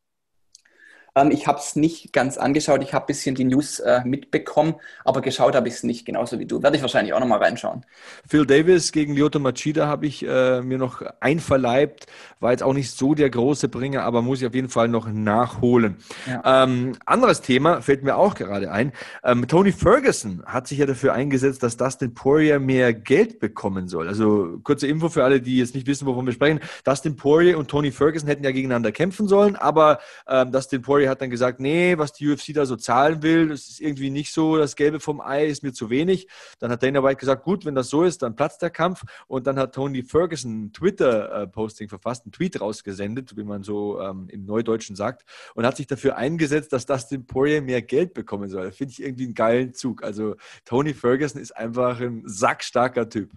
Ähm, 1.18 1.30
ich 1.30 1.46
habe 1.46 1.58
es 1.58 1.76
nicht 1.76 2.12
ganz 2.12 2.38
angeschaut. 2.38 2.82
Ich 2.82 2.92
habe 2.92 3.04
ein 3.04 3.06
bisschen 3.06 3.34
die 3.34 3.44
News 3.44 3.80
äh, 3.80 4.02
mitbekommen, 4.04 4.74
aber 5.04 5.20
geschaut 5.20 5.54
habe 5.54 5.68
ich 5.68 5.74
es 5.74 5.82
nicht, 5.82 6.04
genauso 6.04 6.38
wie 6.38 6.46
du. 6.46 6.62
Werde 6.62 6.76
ich 6.76 6.82
wahrscheinlich 6.82 7.12
auch 7.14 7.20
nochmal 7.20 7.42
reinschauen. 7.42 7.84
Phil 8.26 8.46
Davis 8.46 8.92
gegen 8.92 9.14
Lyoto 9.14 9.38
Machida 9.38 9.86
habe 9.86 10.06
ich 10.06 10.24
äh, 10.24 10.62
mir 10.62 10.78
noch 10.78 11.02
einverleibt. 11.20 12.06
War 12.40 12.52
jetzt 12.52 12.62
auch 12.62 12.72
nicht 12.72 12.90
so 12.90 13.14
der 13.14 13.30
große 13.30 13.68
Bringer, 13.68 14.02
aber 14.02 14.22
muss 14.22 14.40
ich 14.40 14.46
auf 14.46 14.54
jeden 14.54 14.68
Fall 14.68 14.88
noch 14.88 15.10
nachholen. 15.10 15.96
Ja. 16.26 16.64
Ähm, 16.64 16.92
anderes 17.06 17.40
Thema 17.40 17.82
fällt 17.82 18.02
mir 18.02 18.16
auch 18.16 18.34
gerade 18.34 18.70
ein. 18.70 18.92
Ähm, 19.24 19.46
Tony 19.48 19.72
Ferguson 19.72 20.42
hat 20.46 20.66
sich 20.66 20.78
ja 20.78 20.86
dafür 20.86 21.12
eingesetzt, 21.12 21.62
dass 21.62 21.76
Dustin 21.76 22.14
Poirier 22.14 22.60
mehr 22.60 22.94
Geld 22.94 23.40
bekommen 23.40 23.88
soll. 23.88 24.08
Also 24.08 24.58
kurze 24.62 24.86
Info 24.86 25.08
für 25.08 25.24
alle, 25.24 25.40
die 25.40 25.58
jetzt 25.58 25.74
nicht 25.74 25.86
wissen, 25.86 26.06
wovon 26.06 26.26
wir 26.26 26.32
sprechen. 26.32 26.60
Dustin 26.84 27.16
Poirier 27.16 27.58
und 27.58 27.68
Tony 27.68 27.90
Ferguson 27.90 28.28
hätten 28.28 28.44
ja 28.44 28.50
gegeneinander 28.50 28.92
kämpfen 28.92 29.28
sollen, 29.28 29.56
aber 29.56 29.98
ähm, 30.26 30.52
Dustin 30.52 30.82
Poirier 30.82 31.10
hat 31.10 31.20
dann 31.20 31.30
gesagt, 31.30 31.60
nee, 31.60 31.98
was 31.98 32.12
die 32.12 32.28
UFC 32.28 32.54
da 32.54 32.66
so 32.66 32.76
zahlen 32.76 33.22
will, 33.22 33.48
das 33.48 33.68
ist 33.68 33.80
irgendwie 33.80 34.10
nicht 34.10 34.32
so, 34.32 34.56
das 34.56 34.76
Gelbe 34.76 35.00
vom 35.00 35.20
Ei 35.20 35.46
ist 35.46 35.62
mir 35.62 35.72
zu 35.72 35.90
wenig. 35.90 36.28
Dann 36.58 36.70
hat 36.70 36.82
Dana 36.82 37.02
White 37.02 37.16
gesagt, 37.16 37.44
gut, 37.44 37.64
wenn 37.64 37.74
das 37.74 37.88
so 37.88 38.02
ist, 38.02 38.22
dann 38.22 38.36
platzt 38.36 38.62
der 38.62 38.70
Kampf. 38.70 39.02
Und 39.26 39.46
dann 39.46 39.58
hat 39.58 39.74
Tony 39.74 40.02
Ferguson 40.02 40.66
ein 40.66 40.72
Twitter-Posting 40.72 41.88
verfasst, 41.88 42.26
einen 42.28 42.32
Tweet 42.32 42.60
rausgesendet, 42.60 43.36
wie 43.36 43.44
man 43.44 43.62
so 43.62 44.00
ähm, 44.00 44.28
im 44.30 44.44
Neudeutschen 44.44 44.96
sagt, 44.96 45.24
und 45.54 45.66
hat 45.66 45.76
sich 45.76 45.86
dafür 45.86 46.16
eingesetzt, 46.16 46.72
dass 46.72 46.86
Dustin 46.86 47.26
Poirier 47.26 47.62
mehr 47.62 47.82
Geld 47.82 48.14
bekommen 48.14 48.48
soll. 48.48 48.70
Finde 48.72 48.92
ich 48.92 49.02
irgendwie 49.02 49.24
einen 49.24 49.34
geilen 49.34 49.74
Zug. 49.74 50.02
Also 50.02 50.36
Tony 50.64 50.94
Ferguson 50.94 51.40
ist 51.40 51.56
einfach 51.56 52.00
ein 52.00 52.22
sackstarker 52.26 53.08
Typ. 53.08 53.30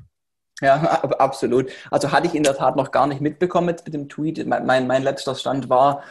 Ja, 0.62 0.76
absolut. 1.20 1.72
Also 1.90 2.12
hatte 2.12 2.28
ich 2.28 2.36
in 2.36 2.44
der 2.44 2.56
Tat 2.56 2.76
noch 2.76 2.92
gar 2.92 3.08
nicht 3.08 3.22
mitbekommen 3.22 3.68
mit 3.68 3.94
dem 3.94 4.10
Tweet. 4.10 4.46
Mein, 4.46 4.86
mein 4.86 5.04
letzter 5.04 5.34
Stand 5.34 5.70
war, 5.70 6.04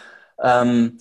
ähm, 0.43 0.99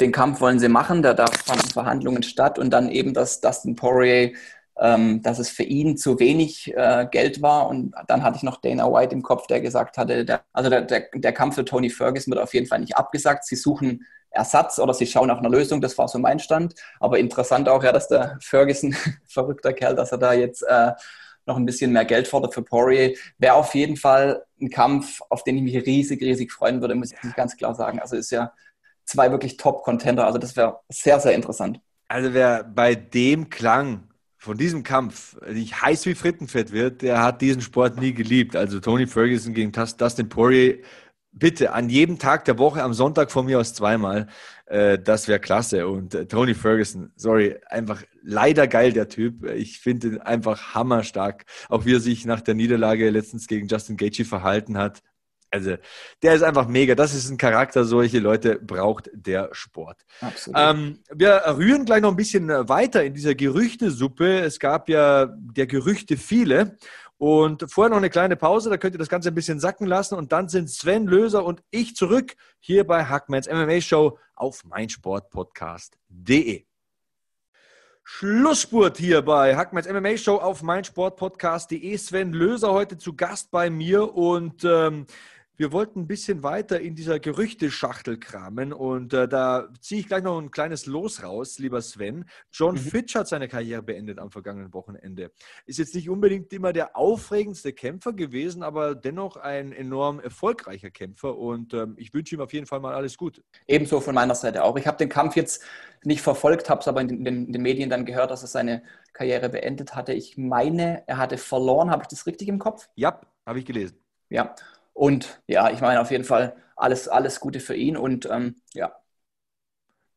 den 0.00 0.10
Kampf 0.10 0.40
wollen 0.40 0.58
sie 0.58 0.68
machen, 0.68 1.02
da, 1.02 1.14
da 1.14 1.26
fanden 1.26 1.68
Verhandlungen 1.68 2.24
statt 2.24 2.58
und 2.58 2.70
dann 2.70 2.88
eben, 2.90 3.14
dass 3.14 3.40
Dustin 3.40 3.76
Poirier, 3.76 4.32
ähm, 4.78 5.22
dass 5.22 5.38
es 5.38 5.50
für 5.50 5.64
ihn 5.64 5.96
zu 5.96 6.18
wenig 6.18 6.72
äh, 6.74 7.06
Geld 7.10 7.42
war 7.42 7.68
und 7.68 7.94
dann 8.08 8.22
hatte 8.22 8.36
ich 8.36 8.42
noch 8.42 8.60
Dana 8.60 8.90
White 8.90 9.14
im 9.14 9.22
Kopf, 9.22 9.46
der 9.46 9.60
gesagt 9.60 9.98
hatte, 9.98 10.24
der, 10.24 10.42
also 10.52 10.70
der, 10.70 10.82
der, 10.82 11.08
der 11.14 11.32
Kampf 11.32 11.56
für 11.56 11.64
Tony 11.64 11.90
Ferguson 11.90 12.32
wird 12.32 12.42
auf 12.42 12.54
jeden 12.54 12.66
Fall 12.66 12.80
nicht 12.80 12.96
abgesagt. 12.96 13.44
Sie 13.44 13.56
suchen 13.56 14.06
Ersatz 14.30 14.78
oder 14.78 14.94
sie 14.94 15.06
schauen 15.06 15.28
nach 15.28 15.38
einer 15.38 15.50
Lösung, 15.50 15.80
das 15.80 15.96
war 15.98 16.08
so 16.08 16.18
mein 16.18 16.38
Stand. 16.38 16.74
Aber 17.00 17.18
interessant 17.18 17.68
auch, 17.68 17.82
ja, 17.84 17.92
dass 17.92 18.08
der 18.08 18.38
Ferguson, 18.40 18.96
verrückter 19.28 19.72
Kerl, 19.72 19.94
dass 19.94 20.12
er 20.12 20.18
da 20.18 20.32
jetzt 20.32 20.62
äh, 20.62 20.92
noch 21.46 21.56
ein 21.56 21.66
bisschen 21.66 21.92
mehr 21.92 22.04
Geld 22.04 22.28
fordert 22.28 22.54
für 22.54 22.62
Poirier, 22.62 23.14
wäre 23.38 23.54
auf 23.54 23.74
jeden 23.74 23.96
Fall 23.96 24.44
ein 24.60 24.70
Kampf, 24.70 25.20
auf 25.28 25.44
den 25.44 25.56
ich 25.58 25.62
mich 25.62 25.86
riesig, 25.86 26.20
riesig 26.22 26.52
freuen 26.52 26.80
würde, 26.80 26.94
muss 26.94 27.12
ich 27.12 27.34
ganz 27.34 27.56
klar 27.56 27.74
sagen. 27.74 27.98
Also 27.98 28.16
ist 28.16 28.30
ja 28.30 28.52
zwei 29.04 29.30
wirklich 29.30 29.56
Top-Contender, 29.56 30.24
also 30.24 30.38
das 30.38 30.56
wäre 30.56 30.80
sehr, 30.88 31.20
sehr 31.20 31.34
interessant. 31.34 31.80
Also 32.08 32.32
wer 32.32 32.62
bei 32.62 32.94
dem 32.94 33.50
Klang 33.50 34.08
von 34.42 34.58
diesem 34.58 34.82
Kampf 34.82 35.36
nicht 35.48 35.82
heiß 35.82 36.04
wie 36.04 36.16
Frittenfett 36.16 36.72
wird, 36.72 37.02
der 37.02 37.22
hat 37.22 37.40
diesen 37.40 37.62
Sport 37.62 38.00
nie 38.00 38.12
geliebt. 38.12 38.56
Also 38.56 38.80
Tony 38.80 39.06
Ferguson 39.06 39.54
gegen 39.54 39.70
Dustin 39.70 40.28
Poirier, 40.28 40.78
bitte 41.30 41.72
an 41.72 41.88
jedem 41.88 42.18
Tag 42.18 42.44
der 42.46 42.58
Woche, 42.58 42.82
am 42.82 42.92
Sonntag 42.92 43.30
von 43.30 43.46
mir 43.46 43.60
aus 43.60 43.72
zweimal. 43.72 44.26
Äh, 44.66 44.98
das 44.98 45.28
wäre 45.28 45.38
klasse. 45.38 45.86
Und 45.86 46.16
äh, 46.16 46.26
Tony 46.26 46.54
Ferguson, 46.54 47.12
sorry, 47.14 47.56
einfach 47.68 48.02
leider 48.20 48.66
geil, 48.66 48.92
der 48.92 49.08
Typ. 49.08 49.48
Ich 49.48 49.78
finde 49.78 50.08
ihn 50.08 50.18
einfach 50.18 50.74
hammerstark. 50.74 51.44
Auch 51.68 51.84
wie 51.84 51.94
er 51.94 52.00
sich 52.00 52.26
nach 52.26 52.40
der 52.40 52.54
Niederlage 52.54 53.10
letztens 53.10 53.46
gegen 53.46 53.68
Justin 53.68 53.96
Gaethje 53.96 54.24
verhalten 54.24 54.76
hat. 54.76 55.02
Also, 55.52 55.76
der 56.22 56.34
ist 56.34 56.42
einfach 56.42 56.66
mega. 56.66 56.94
Das 56.94 57.14
ist 57.14 57.28
ein 57.28 57.36
Charakter, 57.36 57.84
solche 57.84 58.18
Leute 58.18 58.58
braucht 58.58 59.10
der 59.12 59.50
Sport. 59.52 60.06
Absolut. 60.20 60.58
Ähm, 60.58 61.00
wir 61.12 61.42
rühren 61.58 61.84
gleich 61.84 62.00
noch 62.00 62.10
ein 62.10 62.16
bisschen 62.16 62.48
weiter 62.48 63.04
in 63.04 63.12
dieser 63.12 63.34
Gerüchtesuppe. 63.34 64.40
Es 64.40 64.58
gab 64.58 64.88
ja 64.88 65.26
der 65.26 65.66
Gerüchte 65.66 66.16
viele. 66.16 66.78
Und 67.18 67.70
vorher 67.70 67.90
noch 67.90 67.98
eine 67.98 68.10
kleine 68.10 68.34
Pause, 68.34 68.68
da 68.68 68.78
könnt 68.78 68.96
ihr 68.96 68.98
das 68.98 69.08
Ganze 69.08 69.28
ein 69.28 69.34
bisschen 69.36 69.60
sacken 69.60 69.86
lassen. 69.86 70.16
Und 70.16 70.32
dann 70.32 70.48
sind 70.48 70.70
Sven 70.70 71.06
Löser 71.06 71.44
und 71.44 71.62
ich 71.70 71.94
zurück 71.94 72.34
hier 72.58 72.84
bei 72.84 73.04
Hackmans 73.04 73.46
MMA 73.46 73.80
Show 73.80 74.18
auf 74.34 74.64
meinsportpodcast.de. 74.64 76.64
Schlussspurt 78.02 78.98
hier 78.98 79.22
bei 79.22 79.54
Hackmans 79.54 79.88
MMA 79.88 80.16
Show 80.16 80.38
auf 80.38 80.62
meinsportpodcast.de. 80.62 81.96
Sven 81.96 82.32
Löser 82.32 82.72
heute 82.72 82.98
zu 82.98 83.14
Gast 83.14 83.52
bei 83.52 83.70
mir 83.70 84.16
und 84.16 84.64
ähm, 84.64 85.06
wir 85.62 85.70
wollten 85.70 86.00
ein 86.00 86.06
bisschen 86.08 86.42
weiter 86.42 86.80
in 86.80 86.96
dieser 86.96 87.20
Gerüchteschachtel 87.20 88.18
kramen 88.18 88.72
und 88.72 89.14
äh, 89.14 89.28
da 89.28 89.68
ziehe 89.80 90.00
ich 90.00 90.08
gleich 90.08 90.24
noch 90.24 90.36
ein 90.40 90.50
kleines 90.50 90.86
Los 90.86 91.22
raus, 91.22 91.60
lieber 91.60 91.80
Sven. 91.80 92.24
John 92.50 92.74
mhm. 92.74 92.80
Fitch 92.80 93.14
hat 93.14 93.28
seine 93.28 93.46
Karriere 93.46 93.80
beendet 93.80 94.18
am 94.18 94.32
vergangenen 94.32 94.74
Wochenende. 94.74 95.30
Ist 95.64 95.78
jetzt 95.78 95.94
nicht 95.94 96.10
unbedingt 96.10 96.52
immer 96.52 96.72
der 96.72 96.96
aufregendste 96.96 97.72
Kämpfer 97.72 98.12
gewesen, 98.12 98.64
aber 98.64 98.96
dennoch 98.96 99.36
ein 99.36 99.70
enorm 99.70 100.18
erfolgreicher 100.18 100.90
Kämpfer 100.90 101.38
und 101.38 101.74
ähm, 101.74 101.94
ich 101.96 102.12
wünsche 102.12 102.34
ihm 102.34 102.40
auf 102.40 102.52
jeden 102.52 102.66
Fall 102.66 102.80
mal 102.80 102.94
alles 102.94 103.16
Gute. 103.16 103.44
Ebenso 103.68 104.00
von 104.00 104.16
meiner 104.16 104.34
Seite 104.34 104.64
auch. 104.64 104.76
Ich 104.76 104.88
habe 104.88 104.96
den 104.96 105.10
Kampf 105.10 105.36
jetzt 105.36 105.62
nicht 106.02 106.22
verfolgt, 106.22 106.70
habe 106.70 106.80
es 106.80 106.88
aber 106.88 107.02
in 107.02 107.22
den, 107.22 107.46
in 107.46 107.52
den 107.52 107.62
Medien 107.62 107.88
dann 107.88 108.04
gehört, 108.04 108.32
dass 108.32 108.42
er 108.42 108.48
seine 108.48 108.82
Karriere 109.12 109.48
beendet 109.48 109.94
hatte. 109.94 110.12
Ich 110.12 110.36
meine, 110.36 111.04
er 111.06 111.18
hatte 111.18 111.38
verloren. 111.38 111.92
Habe 111.92 112.02
ich 112.02 112.08
das 112.08 112.26
richtig 112.26 112.48
im 112.48 112.58
Kopf? 112.58 112.88
Ja, 112.96 113.20
habe 113.46 113.60
ich 113.60 113.64
gelesen. 113.64 113.96
Ja, 114.28 114.56
und 114.92 115.42
ja, 115.46 115.70
ich 115.70 115.80
meine 115.80 116.00
auf 116.00 116.10
jeden 116.10 116.24
Fall 116.24 116.56
alles, 116.76 117.08
alles 117.08 117.40
Gute 117.40 117.60
für 117.60 117.74
ihn 117.74 117.96
und 117.96 118.26
ähm, 118.30 118.56
ja. 118.74 118.92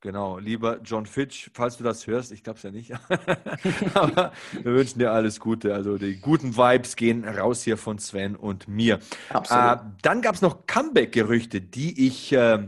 Genau, 0.01 0.37
lieber 0.37 0.81
John 0.83 1.07
Fitch, 1.07 1.49
falls 1.55 1.77
du 1.77 1.83
das 1.83 2.05
hörst, 2.05 2.31
ich 2.31 2.43
glaube 2.43 2.57
es 2.57 2.63
ja 2.63 2.69
nicht, 2.69 2.93
aber 3.95 4.33
wir 4.51 4.65
wünschen 4.65 4.99
dir 4.99 5.11
alles 5.11 5.39
Gute. 5.39 5.73
Also 5.73 5.97
die 5.97 6.17
guten 6.19 6.55
Vibes 6.55 6.95
gehen 6.95 7.27
raus 7.27 7.63
hier 7.63 7.75
von 7.75 7.97
Sven 7.97 8.35
und 8.35 8.67
mir. 8.67 8.99
Absolut. 9.29 9.63
Äh, 9.63 9.77
dann 10.03 10.21
gab 10.21 10.35
es 10.35 10.43
noch 10.43 10.67
Comeback-Gerüchte, 10.67 11.59
die 11.59 12.05
ich 12.05 12.31
äh, 12.33 12.67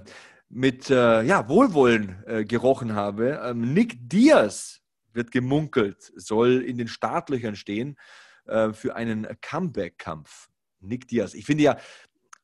mit 0.49 0.89
äh, 0.89 1.21
ja, 1.21 1.47
Wohlwollen 1.47 2.23
äh, 2.25 2.43
gerochen 2.43 2.95
habe. 2.95 3.39
Ähm, 3.43 3.73
Nick 3.73 4.09
Diaz 4.09 4.81
wird 5.13 5.31
gemunkelt, 5.31 6.11
soll 6.15 6.61
in 6.61 6.79
den 6.79 6.87
Startlöchern 6.87 7.55
stehen 7.55 7.97
äh, 8.45 8.73
für 8.73 8.95
einen 8.95 9.27
Comeback-Kampf. 9.41 10.46
Nick 10.79 11.07
Diaz. 11.07 11.33
Ich 11.33 11.45
finde 11.45 11.63
ja, 11.63 11.77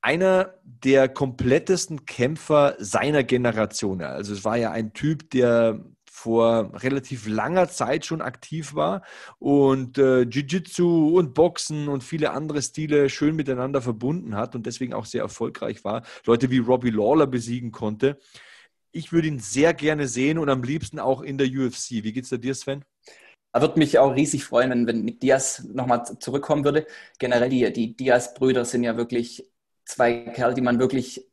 einer 0.02 0.56
der 0.64 1.08
komplettesten 1.08 2.06
Kämpfer 2.06 2.76
seiner 2.78 3.24
Generation. 3.24 4.02
Also 4.02 4.34
es 4.34 4.44
war 4.44 4.58
ja 4.58 4.72
ein 4.72 4.94
Typ, 4.94 5.30
der 5.30 5.80
vor 6.12 6.72
relativ 6.76 7.28
langer 7.28 7.70
Zeit 7.70 8.06
schon 8.06 8.22
aktiv 8.22 8.76
war 8.76 9.02
und 9.40 9.98
äh, 9.98 10.22
Jiu-Jitsu 10.22 11.18
und 11.18 11.34
Boxen 11.34 11.88
und 11.88 12.04
viele 12.04 12.32
andere 12.32 12.62
Stile 12.62 13.10
schön 13.10 13.36
miteinander 13.36 13.82
verbunden 13.82 14.36
hat 14.36 14.56
und 14.56 14.66
deswegen 14.66 14.94
auch 14.94 15.06
sehr 15.06 15.22
erfolgreich 15.22 15.84
war. 15.84 16.04
Leute 16.26 16.52
wie 16.52 16.60
Robbie 16.60 16.92
Lawler 16.92 17.26
besiegen 17.26 17.72
konnte. 17.72 18.20
Ich 18.92 19.12
würde 19.12 19.28
ihn 19.28 19.40
sehr 19.40 19.74
gerne 19.74 20.08
sehen 20.08 20.38
und 20.38 20.50
am 20.50 20.64
liebsten 20.64 21.00
auch 21.00 21.22
in 21.22 21.38
der 21.38 21.48
UFC. 21.48 22.04
Wie 22.04 22.14
geht's 22.14 22.30
dir, 22.30 22.54
Sven? 22.54 22.86
Würde 23.62 23.80
mich 23.80 24.00
auch 24.00 24.16
riesig 24.16 24.46
freuen, 24.46 24.72
wenn, 24.72 24.88
wenn 24.88 25.06
Nick 25.06 25.20
Diaz 25.20 25.64
nochmal 25.64 26.04
zurückkommen 26.20 26.64
würde. 26.64 26.88
Generell, 27.20 27.50
die, 27.50 27.72
die 27.72 27.96
Diaz-Brüder 27.96 28.66
sind 28.66 28.84
ja 28.84 28.98
wirklich 28.98 29.48
zwei 29.86 30.26
Kerle, 30.26 30.56
die 30.56 30.62
man 30.62 30.80
wirklich 30.80 31.30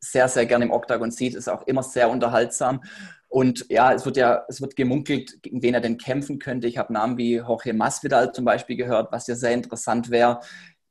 sehr, 0.00 0.28
sehr 0.28 0.46
gerne 0.46 0.66
im 0.66 0.70
Oktagon 0.70 1.10
sieht. 1.10 1.34
Ist 1.34 1.48
auch 1.48 1.66
immer 1.66 1.82
sehr 1.82 2.10
unterhaltsam. 2.10 2.82
Und 3.28 3.66
ja, 3.68 3.92
es 3.92 4.06
wird 4.06 4.16
ja, 4.16 4.44
es 4.48 4.60
wird 4.60 4.76
gemunkelt, 4.76 5.42
gegen 5.42 5.62
wen 5.62 5.74
er 5.74 5.80
denn 5.80 5.98
kämpfen 5.98 6.38
könnte. 6.38 6.66
Ich 6.66 6.78
habe 6.78 6.92
Namen 6.92 7.18
wie 7.18 7.36
Jorge 7.36 7.74
Masvidal 7.74 8.32
zum 8.32 8.44
Beispiel 8.44 8.76
gehört, 8.76 9.12
was 9.12 9.26
ja 9.26 9.34
sehr 9.34 9.52
interessant 9.52 10.10
wäre, 10.10 10.40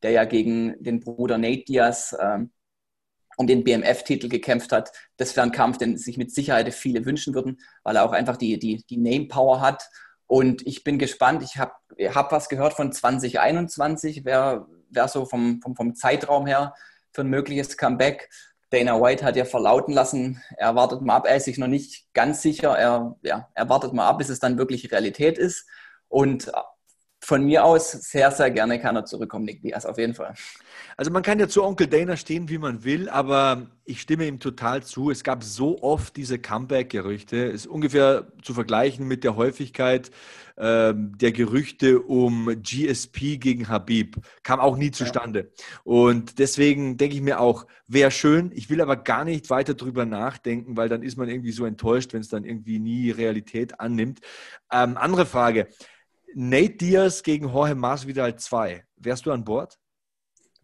der 0.04 0.12
ja 0.12 0.26
gegen 0.26 0.76
den 0.84 1.00
Bruder 1.00 1.38
Nate 1.38 1.64
Diaz 1.64 2.16
ähm, 2.20 2.52
um 3.38 3.48
den 3.48 3.64
BMF-Titel 3.64 4.30
gekämpft 4.30 4.72
hat. 4.72 4.92
Das 5.18 5.36
wäre 5.36 5.46
ein 5.46 5.52
Kampf, 5.52 5.78
den 5.78 5.98
sich 5.98 6.18
mit 6.18 6.34
Sicherheit 6.34 6.72
viele 6.74 7.06
wünschen 7.06 7.34
würden, 7.34 7.60
weil 7.84 7.96
er 7.96 8.06
auch 8.06 8.12
einfach 8.12 8.38
die, 8.38 8.60
die, 8.60 8.84
die 8.90 8.98
Name-Power 8.98 9.62
hat 9.62 9.88
und 10.28 10.68
ich 10.68 10.84
bin 10.84 11.00
gespannt. 11.00 11.42
Ich 11.42 11.58
habe 11.58 11.74
hab 12.14 12.32
was 12.32 12.50
gehört 12.50 12.74
von 12.74 12.92
2021, 12.92 14.26
wer, 14.26 14.68
wer 14.90 15.08
so 15.08 15.26
vom, 15.26 15.62
vom, 15.62 15.76
vom 15.76 15.96
Zeitraum 15.96 16.46
her 16.46 16.74
für 17.12 17.22
ein 17.22 17.30
mögliches 17.30 17.78
Comeback. 17.78 18.30
Dana 18.70 19.02
White 19.02 19.24
hat 19.24 19.38
ja 19.38 19.46
verlauten 19.46 19.94
lassen, 19.94 20.42
er 20.58 20.76
wartet 20.76 21.02
mal 21.02 21.16
ab, 21.16 21.26
er 21.26 21.38
ist 21.38 21.46
sich 21.46 21.58
noch 21.58 21.68
nicht 21.68 22.14
ganz 22.14 22.42
sicher, 22.42 22.78
er, 22.78 23.16
ja, 23.22 23.50
er 23.54 23.70
wartet 23.70 23.94
mal 23.94 24.08
ab, 24.08 24.18
bis 24.18 24.28
es 24.28 24.40
dann 24.40 24.58
wirklich 24.58 24.92
Realität 24.92 25.38
ist. 25.38 25.66
Und 26.10 26.52
von 27.22 27.46
mir 27.46 27.64
aus 27.64 27.92
sehr, 27.92 28.30
sehr 28.32 28.52
gerne 28.52 28.80
kann 28.80 28.98
er 28.98 29.06
zurückkommen, 29.06 29.46
Nick 29.46 29.62
Diaz, 29.62 29.86
auf 29.86 29.98
jeden 29.98 30.14
Fall. 30.14 30.34
Also 31.00 31.12
man 31.12 31.22
kann 31.22 31.38
ja 31.38 31.48
zu 31.48 31.64
Onkel 31.64 31.86
Dana 31.86 32.18
stehen, 32.18 32.50
wie 32.50 32.58
man 32.58 32.84
will, 32.84 33.08
aber 33.08 33.68
ich 33.86 34.02
stimme 34.02 34.26
ihm 34.26 34.40
total 34.40 34.82
zu. 34.82 35.12
Es 35.12 35.24
gab 35.24 35.44
so 35.44 35.84
oft 35.84 36.18
diese 36.18 36.40
Comeback-Gerüchte. 36.40 37.46
Es 37.46 37.54
Ist 37.54 37.68
ungefähr 37.68 38.32
zu 38.42 38.56
vergleichen 38.56 39.08
mit 39.08 39.24
der 39.24 39.36
Häufigkeit 39.36 40.10
ähm, 40.58 41.16
der 41.16 41.34
Gerüchte 41.34 42.02
um 42.02 42.48
GSP 42.64 43.38
gegen 43.38 43.70
Habib. 43.70 44.16
Kam 44.42 44.60
auch 44.60 44.76
nie 44.76 44.90
zustande. 44.90 45.52
Ja. 45.56 45.66
Und 45.84 46.40
deswegen 46.40 46.98
denke 46.98 47.16
ich 47.16 47.22
mir 47.22 47.42
auch, 47.42 47.68
wäre 47.88 48.10
schön. 48.10 48.52
Ich 48.56 48.72
will 48.72 48.82
aber 48.82 48.96
gar 48.96 49.24
nicht 49.24 49.52
weiter 49.52 49.76
drüber 49.76 50.08
nachdenken, 50.08 50.78
weil 50.78 50.90
dann 50.90 51.04
ist 51.04 51.16
man 51.16 51.30
irgendwie 51.30 51.52
so 51.52 51.66
enttäuscht, 51.66 52.14
wenn 52.14 52.22
es 52.22 52.30
dann 52.30 52.44
irgendwie 52.44 52.80
nie 52.80 53.12
Realität 53.12 53.80
annimmt. 53.80 54.22
Ähm, 54.72 54.98
andere 54.98 55.28
Frage. 55.28 55.68
Nate 56.34 56.78
Diaz 56.78 57.22
gegen 57.22 57.50
Jorge 57.50 57.76
Masvidal 57.76 58.36
2. 58.36 58.84
Wärst 58.96 59.28
du 59.28 59.32
an 59.32 59.46
Bord? 59.46 59.78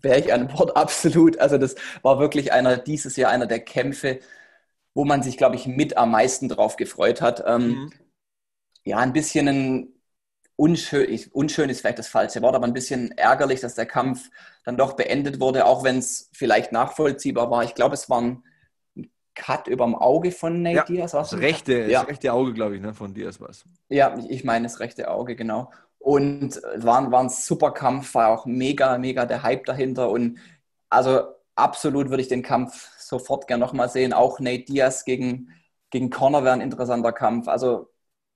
Wäre 0.03 0.19
ich 0.19 0.31
an 0.31 0.47
Bord, 0.49 0.77
absolut. 0.77 1.39
Also 1.39 1.57
das 1.57 1.75
war 2.03 2.19
wirklich 2.19 2.53
einer, 2.53 2.77
dieses 2.77 3.15
Jahr 3.15 3.31
einer 3.31 3.47
der 3.47 3.61
Kämpfe, 3.61 4.19
wo 4.93 5.05
man 5.05 5.23
sich, 5.23 5.37
glaube 5.37 5.55
ich, 5.55 5.65
mit 5.65 5.97
am 5.97 6.11
meisten 6.11 6.49
drauf 6.49 6.75
gefreut 6.77 7.21
hat. 7.21 7.43
Ähm, 7.47 7.67
mhm. 7.67 7.93
Ja, 8.83 8.97
ein 8.99 9.13
bisschen 9.13 9.47
ein 9.47 9.93
unschön, 10.55 11.19
unschön 11.31 11.69
ist 11.69 11.81
vielleicht 11.81 11.99
das 11.99 12.07
falsche 12.07 12.41
Wort, 12.41 12.55
aber 12.55 12.67
ein 12.67 12.73
bisschen 12.73 13.11
ärgerlich, 13.17 13.61
dass 13.61 13.75
der 13.75 13.85
Kampf 13.85 14.29
dann 14.63 14.77
doch 14.77 14.93
beendet 14.93 15.39
wurde, 15.39 15.65
auch 15.65 15.83
wenn 15.83 15.97
es 15.97 16.29
vielleicht 16.33 16.71
nachvollziehbar 16.71 17.49
war. 17.49 17.63
Ich 17.63 17.73
glaube, 17.73 17.95
es 17.95 18.09
waren 18.09 18.43
Cut 19.35 19.67
über 19.67 19.85
dem 19.85 19.95
Auge 19.95 20.31
von 20.31 20.61
Nate 20.61 20.75
ja, 20.75 20.83
Diaz. 20.83 21.11
Das 21.11 21.37
rechte, 21.37 21.85
ja. 21.89 22.01
das 22.01 22.09
rechte 22.09 22.33
Auge, 22.33 22.53
glaube 22.53 22.75
ich, 22.75 22.81
ne, 22.81 22.93
von 22.93 23.13
Diaz 23.13 23.39
war 23.39 23.49
es. 23.49 23.65
Ja, 23.89 24.15
ich 24.29 24.43
meine 24.43 24.65
das 24.65 24.79
rechte 24.79 25.09
Auge, 25.09 25.35
genau. 25.35 25.71
Und 26.03 26.61
war, 26.75 27.09
war 27.11 27.21
ein 27.21 27.29
super 27.29 27.71
Kampf, 27.71 28.13
war 28.13 28.27
auch 28.27 28.45
mega, 28.45 28.97
mega 28.97 29.25
der 29.25 29.41
Hype 29.41 29.65
dahinter. 29.65 30.09
Und 30.09 30.37
also 30.89 31.21
absolut 31.55 32.09
würde 32.09 32.21
ich 32.21 32.27
den 32.27 32.43
Kampf 32.43 32.89
sofort 32.99 33.47
gerne 33.47 33.63
nochmal 33.63 33.87
sehen. 33.87 34.11
Auch 34.11 34.41
Nate 34.41 34.65
Diaz 34.65 35.05
gegen, 35.05 35.49
gegen 35.91 36.09
Conor 36.09 36.43
wäre 36.43 36.55
ein 36.55 36.61
interessanter 36.61 37.13
Kampf. 37.13 37.47
Also, 37.47 37.89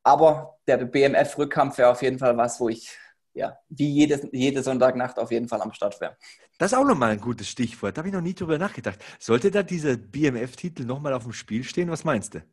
aber 0.03 0.57
der 0.65 0.77
BMF-Rückkampf 0.77 1.77
wäre 1.77 1.91
auf 1.91 2.01
jeden 2.01 2.19
Fall 2.19 2.37
was, 2.37 2.61
wo 2.61 2.69
ich 2.69 2.97
ja, 3.33 3.57
wie 3.67 3.89
jede, 3.89 4.29
jede 4.31 4.63
Sonntagnacht 4.63 5.19
auf 5.19 5.31
jeden 5.31 5.49
Fall 5.49 5.61
am 5.61 5.73
Start 5.73 5.99
wäre. 5.99 6.15
Das 6.57 6.71
ist 6.71 6.77
auch 6.77 6.85
nochmal 6.85 7.11
ein 7.11 7.19
gutes 7.19 7.49
Stichwort. 7.49 7.97
Da 7.97 7.99
habe 7.99 8.07
ich 8.07 8.13
noch 8.13 8.21
nie 8.21 8.33
drüber 8.33 8.57
nachgedacht. 8.57 9.03
Sollte 9.19 9.51
da 9.51 9.61
dieser 9.61 9.97
BMF-Titel 9.97 10.85
nochmal 10.85 11.13
auf 11.13 11.23
dem 11.23 11.33
Spiel 11.33 11.65
stehen? 11.65 11.91
Was 11.91 12.05
meinst 12.05 12.33
du? 12.33 12.43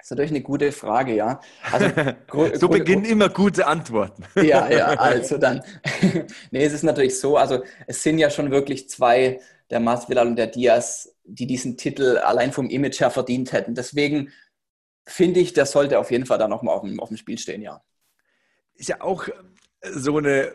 Das 0.00 0.06
ist 0.06 0.10
natürlich 0.12 0.30
eine 0.30 0.40
gute 0.40 0.72
Frage, 0.72 1.14
ja. 1.14 1.40
Also, 1.70 1.90
so 2.58 2.68
beginnen 2.68 3.04
immer 3.04 3.28
gute 3.28 3.66
Antworten. 3.66 4.24
ja, 4.42 4.70
ja, 4.70 4.86
also 4.98 5.36
dann. 5.36 5.62
nee, 6.50 6.64
es 6.64 6.72
ist 6.72 6.84
natürlich 6.84 7.20
so, 7.20 7.36
also 7.36 7.62
es 7.86 8.02
sind 8.02 8.18
ja 8.18 8.30
schon 8.30 8.50
wirklich 8.50 8.88
zwei, 8.88 9.40
der 9.68 9.78
Masvidal 9.78 10.26
und 10.26 10.36
der 10.36 10.46
Diaz, 10.46 11.14
die 11.24 11.46
diesen 11.46 11.76
Titel 11.76 12.16
allein 12.16 12.50
vom 12.50 12.70
Image 12.70 12.98
her 13.00 13.10
verdient 13.10 13.52
hätten. 13.52 13.74
Deswegen 13.74 14.32
finde 15.06 15.40
ich, 15.40 15.52
das 15.52 15.72
sollte 15.72 15.98
auf 15.98 16.10
jeden 16.10 16.24
Fall 16.24 16.38
da 16.38 16.48
nochmal 16.48 16.76
auf 16.76 16.82
dem, 16.82 16.98
auf 16.98 17.08
dem 17.08 17.18
Spiel 17.18 17.36
stehen, 17.38 17.60
ja. 17.60 17.82
Ist 18.76 18.88
ja 18.88 19.02
auch 19.02 19.28
so 19.82 20.16
eine, 20.16 20.54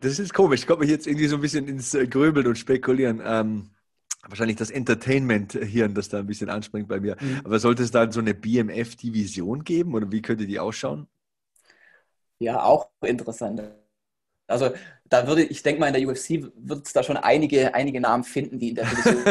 das 0.00 0.20
ist 0.20 0.32
komisch, 0.32 0.60
ich 0.60 0.66
komme 0.68 0.84
jetzt 0.84 1.08
irgendwie 1.08 1.26
so 1.26 1.34
ein 1.34 1.42
bisschen 1.42 1.66
ins 1.66 1.94
äh, 1.94 2.06
Gröbeln 2.06 2.46
und 2.46 2.58
Spekulieren. 2.58 3.20
Ähm, 3.24 3.70
wahrscheinlich 4.28 4.56
das 4.56 4.70
Entertainment-Hirn, 4.70 5.94
das 5.94 6.08
da 6.08 6.18
ein 6.18 6.26
bisschen 6.26 6.50
anspringt 6.50 6.88
bei 6.88 7.00
mir. 7.00 7.16
Mhm. 7.20 7.40
Aber 7.44 7.58
sollte 7.58 7.82
es 7.82 7.90
da 7.90 8.10
so 8.10 8.20
eine 8.20 8.34
BMF-Division 8.34 9.64
geben 9.64 9.94
oder 9.94 10.10
wie 10.10 10.22
könnte 10.22 10.46
die 10.46 10.58
ausschauen? 10.58 11.06
Ja, 12.38 12.62
auch 12.62 12.88
interessant. 13.02 13.62
Also 14.46 14.70
da 15.06 15.26
würde, 15.26 15.42
ich 15.42 15.62
denke 15.62 15.80
mal, 15.80 15.86
in 15.88 15.94
der 15.94 16.08
UFC 16.08 16.50
wird 16.56 16.86
es 16.86 16.92
da 16.92 17.02
schon 17.02 17.16
einige, 17.16 17.74
einige 17.74 18.00
Namen 18.00 18.24
finden, 18.24 18.58
die 18.58 18.70
in 18.70 18.74
der 18.74 18.84
Division 18.84 19.24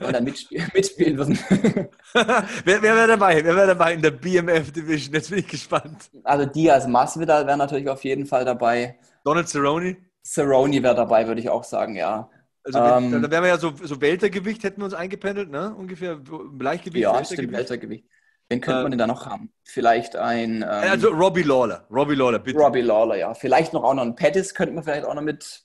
dann 0.12 0.24
mitspielen, 0.24 0.70
mitspielen 0.72 1.18
würden. 1.18 1.38
wer, 2.12 2.82
wer 2.82 2.82
wäre 2.82 3.06
dabei? 3.08 3.44
Wer 3.44 3.56
wäre 3.56 3.66
dabei 3.66 3.94
in 3.94 4.02
der 4.02 4.12
BMF 4.12 4.72
Division? 4.72 5.14
Jetzt 5.14 5.30
bin 5.30 5.40
ich 5.40 5.48
gespannt. 5.48 6.10
Also 6.24 6.46
Diaz 6.46 6.86
Masvidal 6.86 7.46
wäre 7.46 7.58
natürlich 7.58 7.88
auf 7.88 8.04
jeden 8.04 8.26
Fall 8.26 8.44
dabei. 8.44 8.98
Donald 9.24 9.48
Cerrone? 9.48 9.96
Cerrone 10.24 10.82
wäre 10.82 10.94
dabei, 10.94 11.26
würde 11.26 11.40
ich 11.40 11.48
auch 11.48 11.64
sagen, 11.64 11.96
ja. 11.96 12.30
Also 12.66 12.78
ähm, 12.80 13.22
dann 13.22 13.30
wären 13.30 13.44
wir 13.44 13.48
ja 13.48 13.58
so, 13.58 13.72
so 13.80 14.00
Weltergewicht, 14.00 14.64
hätten 14.64 14.80
wir 14.80 14.86
uns 14.86 14.94
eingependelt, 14.94 15.50
ne? 15.50 15.72
Ungefähr 15.74 16.20
Leichtgewicht. 16.58 17.02
Ja, 17.02 17.12
Weltergewicht. 17.12 17.32
stimmt, 17.32 17.52
Weltergewicht. 17.52 18.04
Wen 18.48 18.60
könnte 18.60 18.82
man 18.82 18.90
denn 18.92 18.98
da 18.98 19.06
noch 19.06 19.26
haben? 19.26 19.52
Vielleicht 19.64 20.16
ein. 20.16 20.62
Ähm, 20.62 20.64
also 20.68 21.08
Robbie 21.10 21.42
Lawler. 21.42 21.86
Robbie 21.90 22.14
Lawler, 22.14 22.38
bitte. 22.38 22.58
Robbie 22.58 22.80
Lawler, 22.80 23.16
ja. 23.16 23.34
Vielleicht 23.34 23.72
noch 23.72 23.84
auch 23.84 23.94
noch 23.94 24.02
ein 24.02 24.14
Pettis 24.14 24.54
könnte 24.54 24.74
man 24.74 24.84
vielleicht 24.84 25.04
auch 25.04 25.14
noch 25.14 25.22
mit 25.22 25.64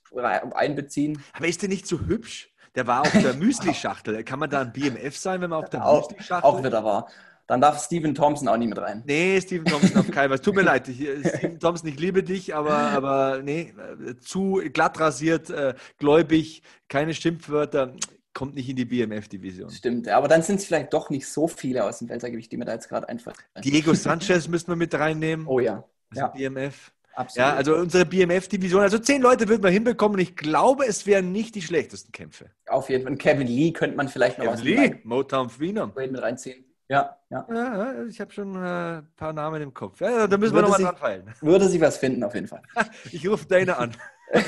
einbeziehen. 0.54 1.22
Aber 1.32 1.46
ist 1.46 1.62
der 1.62 1.68
nicht 1.68 1.86
so 1.86 2.00
hübsch? 2.00 2.52
Der 2.74 2.86
war 2.86 3.02
auf 3.02 3.12
der 3.12 3.34
Müsli-Schachtel. 3.34 4.24
Kann 4.24 4.38
man 4.38 4.50
da 4.50 4.62
ein 4.62 4.72
BMF 4.72 5.16
sein, 5.16 5.40
wenn 5.40 5.50
man 5.50 5.62
auf 5.62 5.70
der 5.70 5.80
Müsli-Schachtel 5.80 6.48
Auch 6.48 6.64
wieder 6.64 6.84
war. 6.84 7.08
Dann 7.46 7.60
darf 7.60 7.82
Steven 7.82 8.14
Thompson 8.14 8.48
auch 8.48 8.56
nicht 8.56 8.68
mit 8.68 8.78
rein. 8.78 9.02
Nee, 9.06 9.40
Steven 9.40 9.64
Thompson 9.64 9.98
auf 9.98 10.10
keinen 10.10 10.30
Fall. 10.30 10.38
Tut 10.38 10.54
mir 10.54 10.62
leid, 10.62 10.86
Steven 10.86 11.58
Thompson, 11.58 11.88
ich 11.88 11.98
liebe 11.98 12.22
dich, 12.22 12.54
aber, 12.54 12.72
aber 12.72 13.42
nee, 13.42 13.74
zu 14.20 14.60
glatt 14.72 14.98
rasiert, 15.00 15.50
äh, 15.50 15.74
gläubig, 15.98 16.62
keine 16.88 17.14
Schimpfwörter 17.14 17.94
kommt 18.34 18.54
nicht 18.54 18.68
in 18.68 18.76
die 18.76 18.84
BMF-Division. 18.84 19.70
Stimmt, 19.70 20.08
aber 20.08 20.28
dann 20.28 20.42
sind 20.42 20.56
es 20.56 20.64
vielleicht 20.64 20.92
doch 20.92 21.10
nicht 21.10 21.28
so 21.28 21.48
viele 21.48 21.84
aus 21.84 21.98
dem 21.98 22.08
Weltergewicht, 22.08 22.50
die 22.50 22.56
mir 22.56 22.64
da 22.64 22.72
jetzt 22.72 22.88
gerade 22.88 23.08
einfallen. 23.08 23.36
Diego 23.62 23.94
Sanchez 23.94 24.48
müssen 24.48 24.68
wir 24.68 24.76
mit 24.76 24.94
reinnehmen. 24.94 25.46
Oh 25.46 25.60
ja. 25.60 25.84
ja. 26.14 26.28
BMF. 26.28 26.92
Absolut. 27.14 27.46
Ja, 27.46 27.54
also 27.54 27.76
unsere 27.76 28.06
BMF-Division, 28.06 28.80
also 28.80 28.98
zehn 28.98 29.20
Leute 29.20 29.46
würden 29.46 29.62
wir 29.62 29.70
hinbekommen 29.70 30.14
und 30.14 30.22
ich 30.22 30.34
glaube, 30.34 30.86
es 30.86 31.06
wären 31.06 31.30
nicht 31.30 31.54
die 31.54 31.60
schlechtesten 31.60 32.10
Kämpfe. 32.10 32.50
Auf 32.66 32.88
jeden 32.88 33.04
Fall. 33.04 33.16
Kevin 33.16 33.46
Lee 33.46 33.72
könnte 33.72 33.96
man 33.96 34.08
vielleicht 34.08 34.38
noch 34.38 34.56
Kevin 34.56 34.64
Lee, 34.64 34.94
Motown 35.04 35.50
Wiener. 35.58 35.92
mit 35.94 36.22
reinziehen. 36.22 36.64
Ja, 36.92 37.16
ja. 37.30 37.46
ja 37.50 38.04
ich 38.04 38.20
habe 38.20 38.30
schon 38.32 38.54
ein 38.54 38.98
äh, 38.98 39.02
paar 39.16 39.32
Namen 39.32 39.62
im 39.62 39.72
Kopf. 39.72 39.98
Ja, 40.02 40.26
da 40.26 40.36
müssen 40.36 40.54
würde 40.54 40.68
wir 40.68 40.72
nochmal 40.72 40.92
dran 40.92 40.96
feilen. 40.98 41.24
Würde 41.40 41.66
sich 41.66 41.80
was 41.80 41.96
finden, 41.96 42.22
auf 42.22 42.34
jeden 42.34 42.48
Fall. 42.48 42.60
ich 43.10 43.26
rufe 43.26 43.46
deine 43.46 43.78
an. 43.78 43.92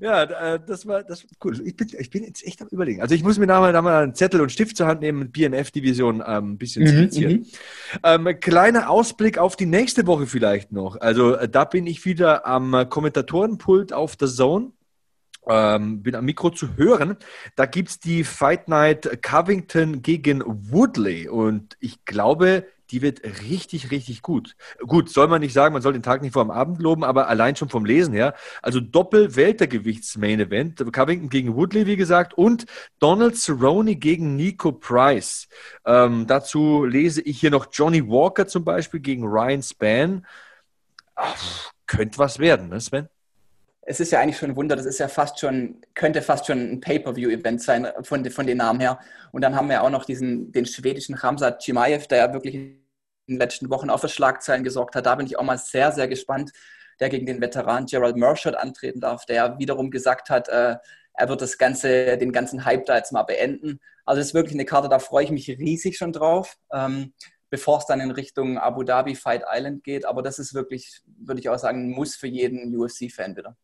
ja, 0.00 0.22
äh, 0.24 0.60
das 0.66 0.86
war, 0.86 1.04
das 1.04 1.22
war 1.22 1.30
cool. 1.44 1.60
Ich 1.64 1.76
bin, 1.76 1.88
ich 1.96 2.10
bin 2.10 2.24
jetzt 2.24 2.44
echt 2.44 2.60
am 2.62 2.68
Überlegen. 2.68 3.00
Also 3.00 3.14
ich 3.14 3.22
muss 3.22 3.38
mir 3.38 3.46
nachher, 3.46 3.70
nachher 3.72 3.98
einen 3.98 4.16
Zettel 4.16 4.40
und 4.40 4.50
Stift 4.50 4.76
zur 4.76 4.88
Hand 4.88 5.02
nehmen 5.02 5.22
und 5.22 5.32
BMF-Division 5.32 6.20
ähm, 6.26 6.52
ein 6.52 6.58
bisschen 6.58 6.82
mhm, 6.82 6.88
skizzieren. 6.88 7.32
Mhm, 7.32 7.46
ähm, 8.02 8.40
kleiner 8.40 8.90
Ausblick 8.90 9.38
auf 9.38 9.54
die 9.54 9.66
nächste 9.66 10.04
Woche 10.08 10.26
vielleicht 10.26 10.72
noch. 10.72 11.00
Also 11.00 11.36
äh, 11.36 11.48
da 11.48 11.64
bin 11.64 11.86
ich 11.86 12.04
wieder 12.04 12.44
am 12.44 12.88
Kommentatorenpult 12.88 13.92
auf 13.92 14.16
der 14.16 14.26
Zone. 14.28 14.72
Ähm, 15.48 16.02
bin 16.02 16.14
am 16.14 16.24
Mikro 16.24 16.50
zu 16.50 16.76
hören. 16.76 17.16
Da 17.56 17.66
gibt 17.66 17.88
es 17.88 17.98
die 17.98 18.24
Fight 18.24 18.68
Night 18.68 19.22
Covington 19.22 20.02
gegen 20.02 20.42
Woodley 20.44 21.28
und 21.28 21.76
ich 21.80 22.04
glaube, 22.04 22.66
die 22.90 23.02
wird 23.02 23.22
richtig, 23.42 23.90
richtig 23.90 24.22
gut. 24.22 24.56
Gut, 24.80 25.10
soll 25.10 25.28
man 25.28 25.40
nicht 25.40 25.52
sagen, 25.52 25.72
man 25.72 25.82
soll 25.82 25.92
den 25.92 26.02
Tag 26.02 26.22
nicht 26.22 26.32
vor 26.32 26.44
dem 26.44 26.50
Abend 26.50 26.80
loben, 26.80 27.04
aber 27.04 27.28
allein 27.28 27.56
schon 27.56 27.68
vom 27.68 27.84
Lesen 27.84 28.12
her. 28.12 28.34
Also 28.62 28.80
Doppel-Weltergewichts-Main-Event. 28.80 30.92
Covington 30.92 31.28
gegen 31.28 31.54
Woodley, 31.54 31.86
wie 31.86 31.96
gesagt, 31.96 32.34
und 32.34 32.66
Donald 32.98 33.36
Cerrone 33.36 33.96
gegen 33.96 34.36
Nico 34.36 34.72
Price. 34.72 35.48
Ähm, 35.84 36.26
dazu 36.26 36.84
lese 36.84 37.22
ich 37.22 37.40
hier 37.40 37.50
noch 37.50 37.68
Johnny 37.72 38.06
Walker 38.06 38.46
zum 38.46 38.64
Beispiel 38.64 39.00
gegen 39.00 39.24
Ryan 39.24 39.62
Span. 39.62 40.26
Könnte 41.86 42.18
was 42.18 42.38
werden, 42.38 42.70
ne, 42.70 42.80
Sven? 42.80 43.08
Es 43.90 43.98
ist 43.98 44.12
ja 44.12 44.20
eigentlich 44.20 44.38
schon 44.38 44.50
ein 44.50 44.56
Wunder, 44.56 44.76
das 44.76 44.86
ist 44.86 45.00
ja 45.00 45.08
fast 45.08 45.40
schon, 45.40 45.80
könnte 45.94 46.22
fast 46.22 46.46
schon 46.46 46.60
ein 46.60 46.80
Pay-Per-View-Event 46.80 47.60
sein 47.60 47.88
von, 48.02 48.24
von 48.30 48.46
den 48.46 48.58
Namen 48.58 48.78
her. 48.78 49.00
Und 49.32 49.42
dann 49.42 49.56
haben 49.56 49.68
wir 49.68 49.82
auch 49.82 49.90
noch 49.90 50.04
diesen, 50.04 50.52
den 50.52 50.64
schwedischen 50.64 51.16
Ramsat 51.16 51.60
Chimaev, 51.60 52.06
der 52.06 52.18
ja 52.18 52.32
wirklich 52.32 52.54
in 52.54 52.84
den 53.28 53.38
letzten 53.38 53.68
Wochen 53.68 53.90
auch 53.90 53.98
für 53.98 54.08
Schlagzeilen 54.08 54.62
gesorgt 54.62 54.94
hat. 54.94 55.06
Da 55.06 55.16
bin 55.16 55.26
ich 55.26 55.36
auch 55.36 55.42
mal 55.42 55.58
sehr, 55.58 55.90
sehr 55.90 56.06
gespannt, 56.06 56.52
der 57.00 57.08
gegen 57.08 57.26
den 57.26 57.40
Veteran 57.40 57.86
Gerald 57.86 58.14
Mershot 58.14 58.54
antreten 58.54 59.00
darf, 59.00 59.26
der 59.26 59.58
wiederum 59.58 59.90
gesagt 59.90 60.30
hat, 60.30 60.48
äh, 60.48 60.76
er 61.14 61.28
wird 61.28 61.42
das 61.42 61.58
ganze, 61.58 62.16
den 62.16 62.30
ganzen 62.30 62.64
Hype 62.64 62.86
da 62.86 62.96
jetzt 62.96 63.10
mal 63.10 63.24
beenden. 63.24 63.80
Also 64.04 64.20
es 64.20 64.28
ist 64.28 64.34
wirklich 64.34 64.54
eine 64.54 64.66
Karte, 64.66 64.88
da 64.88 65.00
freue 65.00 65.24
ich 65.24 65.32
mich 65.32 65.48
riesig 65.48 65.96
schon 65.96 66.12
drauf. 66.12 66.56
Ähm, 66.72 67.12
bevor 67.50 67.78
es 67.78 67.86
dann 67.86 68.00
in 68.00 68.12
Richtung 68.12 68.56
Abu 68.56 68.84
Dhabi 68.84 69.16
Fight 69.16 69.42
Island 69.50 69.82
geht. 69.82 70.06
Aber 70.06 70.22
das 70.22 70.38
ist 70.38 70.54
wirklich, 70.54 71.00
würde 71.18 71.40
ich 71.40 71.48
auch 71.48 71.58
sagen, 71.58 71.88
ein 71.88 71.90
Muss 71.90 72.14
für 72.14 72.28
jeden 72.28 72.72
UFC-Fan 72.76 73.36
wieder. 73.36 73.56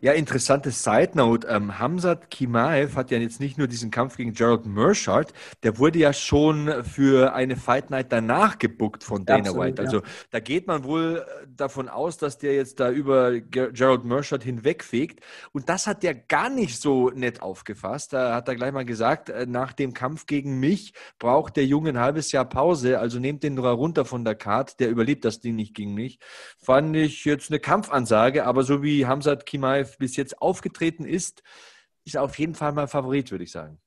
Ja, 0.00 0.12
interessante 0.12 0.70
Side 0.70 1.12
Note. 1.14 1.46
Ähm, 1.46 1.78
Hamzat 1.78 2.30
Kimaev 2.30 2.96
hat 2.96 3.10
ja 3.10 3.18
jetzt 3.18 3.40
nicht 3.40 3.58
nur 3.58 3.66
diesen 3.68 3.90
Kampf 3.90 4.16
gegen 4.16 4.32
Gerald 4.32 4.66
Mershard, 4.66 5.32
der 5.62 5.78
wurde 5.78 5.98
ja 5.98 6.12
schon 6.12 6.84
für 6.84 7.34
eine 7.34 7.56
Fight 7.56 7.90
Night 7.90 8.10
danach 8.10 8.58
gebuckt 8.58 9.04
von 9.04 9.24
Dana 9.24 9.50
Absolut, 9.50 9.64
White. 9.64 9.82
Also 9.82 9.96
ja. 9.98 10.02
da 10.30 10.40
geht 10.40 10.66
man 10.66 10.84
wohl 10.84 11.24
äh, 11.24 11.46
davon 11.56 11.88
aus, 11.88 12.18
dass 12.18 12.38
der 12.38 12.54
jetzt 12.54 12.80
da 12.80 12.90
über 12.90 13.40
Gerald 13.40 14.04
Mershard 14.04 14.42
hinwegfegt. 14.42 15.20
Und 15.52 15.68
das 15.68 15.86
hat 15.86 16.02
der 16.02 16.14
gar 16.14 16.48
nicht 16.48 16.80
so 16.80 17.10
nett 17.10 17.42
aufgefasst. 17.42 18.12
Da 18.12 18.34
hat 18.34 18.48
er 18.48 18.56
gleich 18.56 18.72
mal 18.72 18.84
gesagt, 18.84 19.28
äh, 19.28 19.46
nach 19.46 19.72
dem 19.72 19.94
Kampf 19.94 20.26
gegen 20.26 20.58
mich 20.58 20.94
braucht 21.18 21.56
der 21.56 21.66
Junge 21.66 21.90
ein 21.90 22.00
halbes 22.00 22.32
Jahr 22.32 22.44
Pause. 22.44 22.98
Also 22.98 23.18
nehmt 23.18 23.42
den 23.42 23.58
runter 23.58 24.04
von 24.04 24.24
der 24.24 24.34
Card. 24.34 24.80
Der 24.80 24.88
überlebt 24.88 25.24
das 25.24 25.40
Ding 25.40 25.54
nicht 25.54 25.74
gegen 25.74 25.94
mich. 25.94 26.18
Fand 26.58 26.96
ich 26.96 27.24
jetzt 27.24 27.50
eine 27.50 27.60
Kampfansage, 27.60 28.46
aber 28.46 28.62
so 28.62 28.82
wie 28.82 29.06
Hamzat 29.06 29.46
Kimaev 29.46 29.81
Live 29.82 29.98
bis 29.98 30.16
jetzt 30.16 30.40
aufgetreten 30.40 31.04
ist, 31.04 31.42
ist 32.04 32.14
er 32.14 32.22
auf 32.22 32.38
jeden 32.38 32.54
Fall 32.54 32.72
mal 32.72 32.88
Favorit, 32.88 33.30
würde 33.30 33.44
ich 33.44 33.52
sagen. 33.52 33.80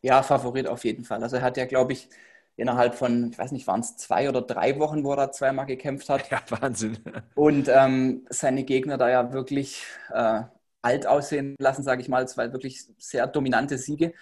Ja, 0.00 0.22
Favorit 0.22 0.66
auf 0.66 0.84
jeden 0.84 1.04
Fall. 1.04 1.22
Also 1.22 1.36
er 1.36 1.42
hat 1.42 1.56
ja, 1.56 1.64
glaube 1.64 1.92
ich, 1.92 2.08
innerhalb 2.56 2.94
von, 2.94 3.30
ich 3.30 3.38
weiß 3.38 3.52
nicht, 3.52 3.66
waren 3.66 3.80
es 3.80 3.96
zwei 3.96 4.28
oder 4.28 4.42
drei 4.42 4.78
Wochen, 4.78 5.04
wo 5.04 5.12
er 5.12 5.16
da 5.16 5.32
zweimal 5.32 5.66
gekämpft 5.66 6.08
hat. 6.08 6.28
Ja, 6.30 6.42
Wahnsinn. 6.48 6.98
Und 7.34 7.68
ähm, 7.68 8.26
seine 8.28 8.64
Gegner 8.64 8.98
da 8.98 9.08
ja 9.08 9.32
wirklich 9.32 9.84
äh, 10.12 10.42
alt 10.82 11.06
aussehen 11.06 11.56
lassen, 11.58 11.82
sage 11.82 12.02
ich 12.02 12.08
mal. 12.08 12.24
Es 12.24 12.36
waren 12.36 12.52
wirklich 12.52 12.84
sehr 12.98 13.26
dominante 13.26 13.78
Siege. 13.78 14.12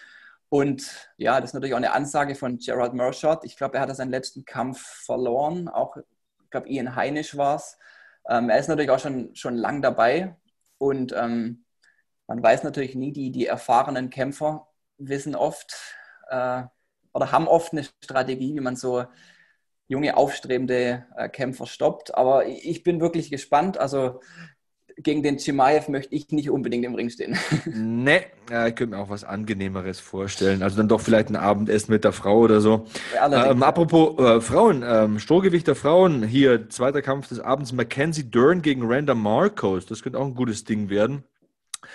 Und 0.48 1.08
ja, 1.16 1.40
das 1.40 1.50
ist 1.50 1.54
natürlich 1.54 1.74
auch 1.74 1.78
eine 1.78 1.92
Ansage 1.92 2.34
von 2.34 2.58
Gerald 2.58 2.92
Mershot. 2.92 3.44
Ich 3.44 3.56
glaube, 3.56 3.76
er 3.78 3.82
hat 3.82 3.96
seinen 3.96 4.10
letzten 4.10 4.44
Kampf 4.44 4.80
verloren. 5.04 5.68
Auch, 5.68 5.96
ich 5.96 6.50
glaube, 6.50 6.68
Ian 6.68 6.96
Heinisch 6.96 7.36
war 7.36 7.56
es. 7.56 7.78
Ähm, 8.28 8.50
er 8.50 8.58
ist 8.58 8.68
natürlich 8.68 8.90
auch 8.90 8.98
schon, 8.98 9.34
schon 9.34 9.56
lang 9.56 9.80
dabei. 9.80 10.36
Und 10.80 11.12
ähm, 11.12 11.64
man 12.26 12.42
weiß 12.42 12.64
natürlich 12.64 12.94
nie, 12.94 13.12
die, 13.12 13.30
die 13.30 13.46
erfahrenen 13.46 14.08
Kämpfer 14.08 14.68
wissen 14.96 15.34
oft 15.36 15.74
äh, 16.28 16.62
oder 17.12 17.32
haben 17.32 17.48
oft 17.48 17.72
eine 17.72 17.84
Strategie, 18.02 18.54
wie 18.54 18.60
man 18.60 18.76
so 18.76 19.04
junge, 19.88 20.16
aufstrebende 20.16 21.06
äh, 21.16 21.28
Kämpfer 21.28 21.66
stoppt. 21.66 22.14
Aber 22.14 22.46
ich 22.46 22.82
bin 22.82 23.00
wirklich 23.00 23.30
gespannt. 23.30 23.76
Also 23.78 24.20
gegen 25.02 25.22
den 25.22 25.38
Chimaev 25.38 25.88
möchte 25.90 26.14
ich 26.14 26.30
nicht 26.30 26.50
unbedingt 26.50 26.84
im 26.84 26.94
Ring 26.94 27.10
stehen. 27.10 27.36
Nee, 27.72 28.22
ja, 28.50 28.66
ich 28.66 28.74
könnte 28.74 28.96
mir 28.96 29.02
auch 29.02 29.10
was 29.10 29.24
Angenehmeres 29.24 30.00
vorstellen. 30.00 30.62
Also 30.62 30.76
dann 30.76 30.88
doch 30.88 31.00
vielleicht 31.00 31.28
ein 31.28 31.36
Abendessen 31.36 31.92
mit 31.92 32.04
der 32.04 32.12
Frau 32.12 32.38
oder 32.38 32.60
so. 32.60 32.86
Ja, 33.14 33.50
ähm, 33.50 33.62
apropos 33.62 34.18
äh, 34.18 34.40
Frauen, 34.40 34.82
ähm, 34.86 35.18
Strohgewicht 35.18 35.66
der 35.66 35.74
Frauen, 35.74 36.22
hier 36.22 36.68
zweiter 36.70 37.02
Kampf 37.02 37.28
des 37.28 37.40
Abends, 37.40 37.72
Mackenzie 37.72 38.30
Dern 38.30 38.62
gegen 38.62 38.82
Randa 38.84 39.14
Marcos. 39.14 39.86
Das 39.86 40.02
könnte 40.02 40.18
auch 40.18 40.26
ein 40.26 40.34
gutes 40.34 40.64
Ding 40.64 40.88
werden. 40.88 41.24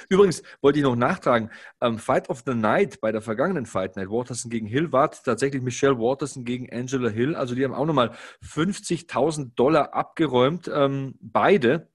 Übrigens 0.09 0.43
wollte 0.61 0.79
ich 0.79 0.83
noch 0.83 0.95
nachtragen, 0.95 1.51
ähm, 1.81 1.99
Fight 1.99 2.29
of 2.29 2.43
the 2.45 2.53
Night 2.53 3.01
bei 3.01 3.11
der 3.11 3.21
vergangenen 3.21 3.65
Fight 3.65 3.95
Night, 3.95 4.09
Waterson 4.09 4.49
gegen 4.49 4.67
Hill, 4.67 4.91
war 4.91 5.11
tatsächlich 5.11 5.61
Michelle 5.61 5.99
Waterson 5.99 6.43
gegen 6.43 6.71
Angela 6.71 7.09
Hill. 7.09 7.35
Also 7.35 7.55
die 7.55 7.63
haben 7.63 7.73
auch 7.73 7.85
nochmal 7.85 8.11
50.000 8.43 9.55
Dollar 9.55 9.93
abgeräumt, 9.93 10.69
ähm, 10.73 11.15
beide. 11.21 11.89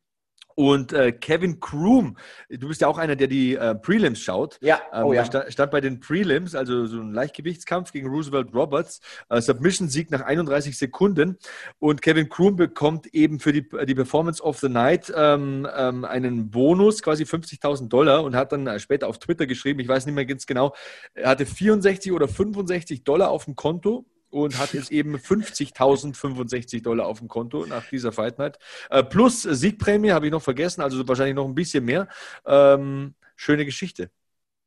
Und 0.61 0.93
äh, 0.93 1.13
Kevin 1.13 1.59
Kroom, 1.59 2.19
du 2.51 2.69
bist 2.69 2.83
ja 2.83 2.89
auch 2.89 2.99
einer, 2.99 3.17
der 3.17 3.29
die 3.29 3.55
äh, 3.55 3.75
Prelims 3.75 4.21
schaut. 4.21 4.59
Ja, 4.61 4.79
ähm, 4.93 5.07
oh, 5.07 5.13
ja. 5.15 5.25
Stand, 5.25 5.51
stand, 5.51 5.71
bei 5.71 5.81
den 5.81 6.01
Prelims, 6.01 6.55
also 6.55 6.85
so 6.85 7.01
ein 7.01 7.15
Leichtgewichtskampf 7.15 7.93
gegen 7.93 8.09
Roosevelt 8.09 8.53
Roberts, 8.53 9.01
äh, 9.31 9.41
Submission-Sieg 9.41 10.11
nach 10.11 10.21
31 10.21 10.77
Sekunden. 10.77 11.39
Und 11.79 12.03
Kevin 12.03 12.29
Kroom 12.29 12.57
bekommt 12.57 13.07
eben 13.15 13.41
für 13.41 13.55
die, 13.55 13.67
die 13.87 13.95
Performance 13.95 14.43
of 14.43 14.59
the 14.59 14.69
Night 14.69 15.11
ähm, 15.17 15.67
ähm, 15.75 16.05
einen 16.05 16.51
Bonus, 16.51 17.01
quasi 17.01 17.23
50.000 17.23 17.89
Dollar, 17.89 18.23
und 18.23 18.37
hat 18.37 18.53
dann 18.53 18.67
äh, 18.67 18.79
später 18.81 19.09
auf 19.09 19.19
Twitter 19.19 19.47
geschrieben, 19.47 19.81
ich 19.81 19.89
weiß 19.89 20.05
nicht 20.05 20.15
mehr 20.15 20.27
ganz 20.27 20.45
genau, 20.45 20.75
er 21.15 21.31
hatte 21.31 21.47
64 21.47 22.13
oder 22.13 22.29
65 22.29 23.03
Dollar 23.03 23.31
auf 23.31 23.47
dem 23.47 23.57
Konto 23.57 24.05
und 24.31 24.59
hat 24.59 24.73
jetzt 24.73 24.91
eben 24.93 25.17
50.065 25.17 26.83
Dollar 26.83 27.07
auf 27.07 27.19
dem 27.19 27.29
Konto 27.29 27.67
nach 27.67 27.89
dieser 27.89 28.13
Fight 28.13 28.39
Night. 28.39 28.59
Äh, 28.89 29.03
plus 29.03 29.43
Siegprämie 29.43 30.13
habe 30.13 30.27
ich 30.27 30.33
noch 30.33 30.43
vergessen, 30.43 30.81
also 30.81 31.07
wahrscheinlich 31.07 31.35
noch 31.35 31.47
ein 31.47 31.55
bisschen 31.55 31.85
mehr. 31.85 32.09
Ähm, 32.47 33.15
schöne 33.37 33.65
Geschichte. 33.65 34.11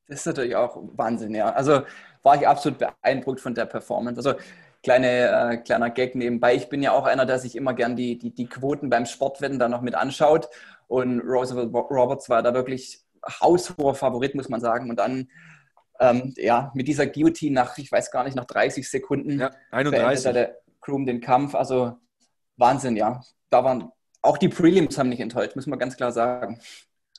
Das 0.07 0.19
ist 0.19 0.25
natürlich 0.25 0.55
auch 0.55 0.77
Wahnsinn, 0.95 1.33
ja. 1.33 1.49
Also 1.51 1.81
war 2.21 2.35
ich 2.35 2.47
absolut 2.47 2.79
beeindruckt 2.79 3.39
von 3.39 3.55
der 3.55 3.65
Performance. 3.65 4.19
Also 4.19 4.39
kleine, 4.83 5.53
äh, 5.53 5.57
kleiner 5.57 5.89
Gag 5.89 6.15
nebenbei. 6.15 6.55
Ich 6.55 6.69
bin 6.69 6.83
ja 6.83 6.91
auch 6.91 7.05
einer, 7.05 7.25
der 7.25 7.39
sich 7.39 7.55
immer 7.55 7.73
gern 7.73 7.95
die, 7.95 8.17
die, 8.17 8.33
die 8.33 8.47
Quoten 8.47 8.89
beim 8.89 9.05
Sportwetten 9.05 9.59
dann 9.59 9.71
noch 9.71 9.81
mit 9.81 9.95
anschaut. 9.95 10.49
Und 10.87 11.21
Roosevelt 11.21 11.73
Roberts 11.73 12.29
war 12.29 12.43
da 12.43 12.53
wirklich 12.53 13.01
haushoher 13.39 13.95
Favorit, 13.95 14.35
muss 14.35 14.49
man 14.49 14.59
sagen. 14.59 14.89
Und 14.89 14.97
dann 14.97 15.29
ähm, 15.99 16.33
ja, 16.37 16.71
mit 16.73 16.87
dieser 16.87 17.07
Guillotine 17.07 17.55
nach, 17.55 17.77
ich 17.77 17.91
weiß 17.91 18.11
gar 18.11 18.23
nicht, 18.23 18.35
nach 18.35 18.45
30 18.45 18.89
Sekunden 18.89 19.39
ja, 19.39 19.51
31. 19.71 20.33
der 20.33 20.57
Kroom 20.81 21.05
den 21.05 21.21
Kampf. 21.21 21.55
Also 21.55 21.97
Wahnsinn, 22.57 22.95
ja. 22.95 23.21
Da 23.49 23.63
waren 23.63 23.91
auch 24.21 24.37
die 24.37 24.49
Prelims 24.49 24.97
haben 24.97 25.09
nicht 25.09 25.19
enttäuscht, 25.19 25.55
muss 25.55 25.67
man 25.67 25.79
ganz 25.79 25.97
klar 25.97 26.11
sagen. 26.11 26.59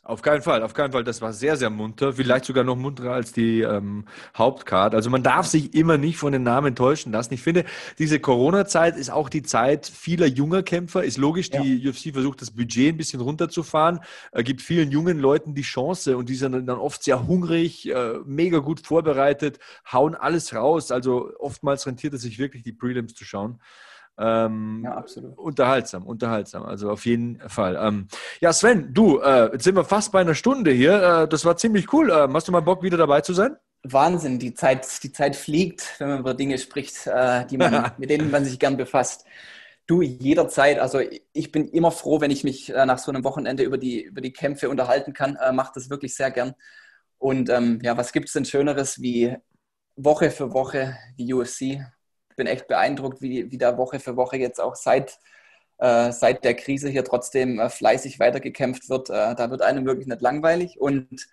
Auf 0.06 0.20
keinen 0.20 0.42
Fall, 0.42 0.62
auf 0.62 0.74
keinen 0.74 0.92
Fall. 0.92 1.02
Das 1.02 1.22
war 1.22 1.32
sehr, 1.32 1.56
sehr 1.56 1.70
munter. 1.70 2.12
Vielleicht 2.12 2.44
sogar 2.44 2.62
noch 2.62 2.76
munterer 2.76 3.14
als 3.14 3.32
die 3.32 3.62
ähm, 3.62 4.04
Hauptcard. 4.36 4.94
Also 4.94 5.08
man 5.08 5.22
darf 5.22 5.46
sich 5.46 5.72
immer 5.72 5.96
nicht 5.96 6.18
von 6.18 6.30
den 6.30 6.42
Namen 6.42 6.76
täuschen 6.76 7.10
lassen. 7.10 7.32
Ich 7.32 7.40
finde, 7.40 7.64
diese 7.98 8.20
Corona-Zeit 8.20 8.98
ist 8.98 9.10
auch 9.10 9.30
die 9.30 9.42
Zeit 9.42 9.86
vieler 9.86 10.26
junger 10.26 10.62
Kämpfer. 10.62 11.04
Ist 11.04 11.16
logisch, 11.16 11.48
die 11.48 11.78
ja. 11.78 11.90
UFC 11.90 12.12
versucht, 12.12 12.42
das 12.42 12.50
Budget 12.50 12.94
ein 12.94 12.96
bisschen 12.98 13.22
runterzufahren, 13.22 14.00
äh, 14.32 14.42
gibt 14.42 14.60
vielen 14.60 14.90
jungen 14.90 15.18
Leuten 15.18 15.54
die 15.54 15.62
Chance 15.62 16.18
und 16.18 16.28
die 16.28 16.34
sind 16.34 16.52
dann 16.52 16.78
oft 16.78 17.02
sehr 17.02 17.26
hungrig, 17.26 17.88
äh, 17.88 18.18
mega 18.26 18.58
gut 18.58 18.86
vorbereitet, 18.86 19.58
hauen 19.90 20.14
alles 20.14 20.54
raus. 20.54 20.90
Also 20.90 21.32
oftmals 21.38 21.86
rentiert 21.86 22.12
es 22.12 22.20
sich 22.20 22.38
wirklich, 22.38 22.62
die 22.62 22.72
Prelims 22.72 23.14
zu 23.14 23.24
schauen. 23.24 23.58
Ähm, 24.16 24.82
ja, 24.84 24.94
absolut. 24.94 25.36
Unterhaltsam, 25.36 26.06
unterhaltsam. 26.06 26.64
Also 26.64 26.90
auf 26.90 27.04
jeden 27.06 27.40
Fall. 27.48 27.76
Ähm, 27.80 28.08
ja, 28.40 28.52
Sven, 28.52 28.94
du, 28.94 29.18
äh, 29.20 29.52
jetzt 29.52 29.64
sind 29.64 29.74
wir 29.74 29.84
fast 29.84 30.12
bei 30.12 30.20
einer 30.20 30.34
Stunde 30.34 30.70
hier. 30.70 31.02
Äh, 31.02 31.28
das 31.28 31.44
war 31.44 31.56
ziemlich 31.56 31.92
cool. 31.92 32.10
Äh, 32.10 32.28
hast 32.32 32.48
du 32.48 32.52
mal 32.52 32.60
Bock, 32.60 32.82
wieder 32.82 32.96
dabei 32.96 33.20
zu 33.22 33.34
sein? 33.34 33.56
Wahnsinn, 33.82 34.38
die 34.38 34.54
Zeit, 34.54 35.02
die 35.02 35.12
Zeit 35.12 35.36
fliegt, 35.36 35.96
wenn 35.98 36.08
man 36.08 36.20
über 36.20 36.34
Dinge 36.34 36.58
spricht, 36.58 37.06
äh, 37.06 37.44
die 37.46 37.58
man, 37.58 37.92
mit 37.98 38.08
denen 38.08 38.30
man 38.30 38.44
sich 38.44 38.58
gern 38.58 38.76
befasst. 38.76 39.26
Du, 39.86 40.00
jederzeit, 40.00 40.78
also 40.78 41.00
ich 41.32 41.52
bin 41.52 41.68
immer 41.68 41.90
froh, 41.90 42.20
wenn 42.20 42.30
ich 42.30 42.44
mich 42.44 42.72
äh, 42.72 42.86
nach 42.86 42.98
so 42.98 43.12
einem 43.12 43.24
Wochenende 43.24 43.64
über 43.64 43.76
die, 43.76 44.02
über 44.02 44.22
die 44.22 44.32
Kämpfe 44.32 44.70
unterhalten 44.70 45.12
kann. 45.12 45.36
Äh, 45.36 45.52
Mache 45.52 45.72
das 45.74 45.90
wirklich 45.90 46.14
sehr 46.14 46.30
gern. 46.30 46.54
Und 47.18 47.50
ähm, 47.50 47.80
ja, 47.82 47.96
was 47.96 48.12
gibt 48.12 48.28
es 48.28 48.32
denn 48.32 48.44
Schöneres 48.46 49.02
wie 49.02 49.36
Woche 49.96 50.30
für 50.30 50.52
Woche 50.52 50.96
die 51.18 51.32
UFC 51.32 51.80
bin 52.36 52.46
echt 52.46 52.66
beeindruckt, 52.68 53.22
wie, 53.22 53.50
wie 53.50 53.58
da 53.58 53.78
Woche 53.78 54.00
für 54.00 54.16
Woche 54.16 54.36
jetzt 54.36 54.60
auch 54.60 54.76
seit, 54.76 55.18
äh, 55.78 56.12
seit 56.12 56.44
der 56.44 56.54
Krise 56.54 56.88
hier 56.88 57.04
trotzdem 57.04 57.58
äh, 57.58 57.70
fleißig 57.70 58.18
weitergekämpft 58.20 58.88
wird. 58.88 59.10
Äh, 59.10 59.34
da 59.34 59.50
wird 59.50 59.62
einem 59.62 59.86
wirklich 59.86 60.06
nicht 60.06 60.20
langweilig 60.22 60.80
und 60.80 61.26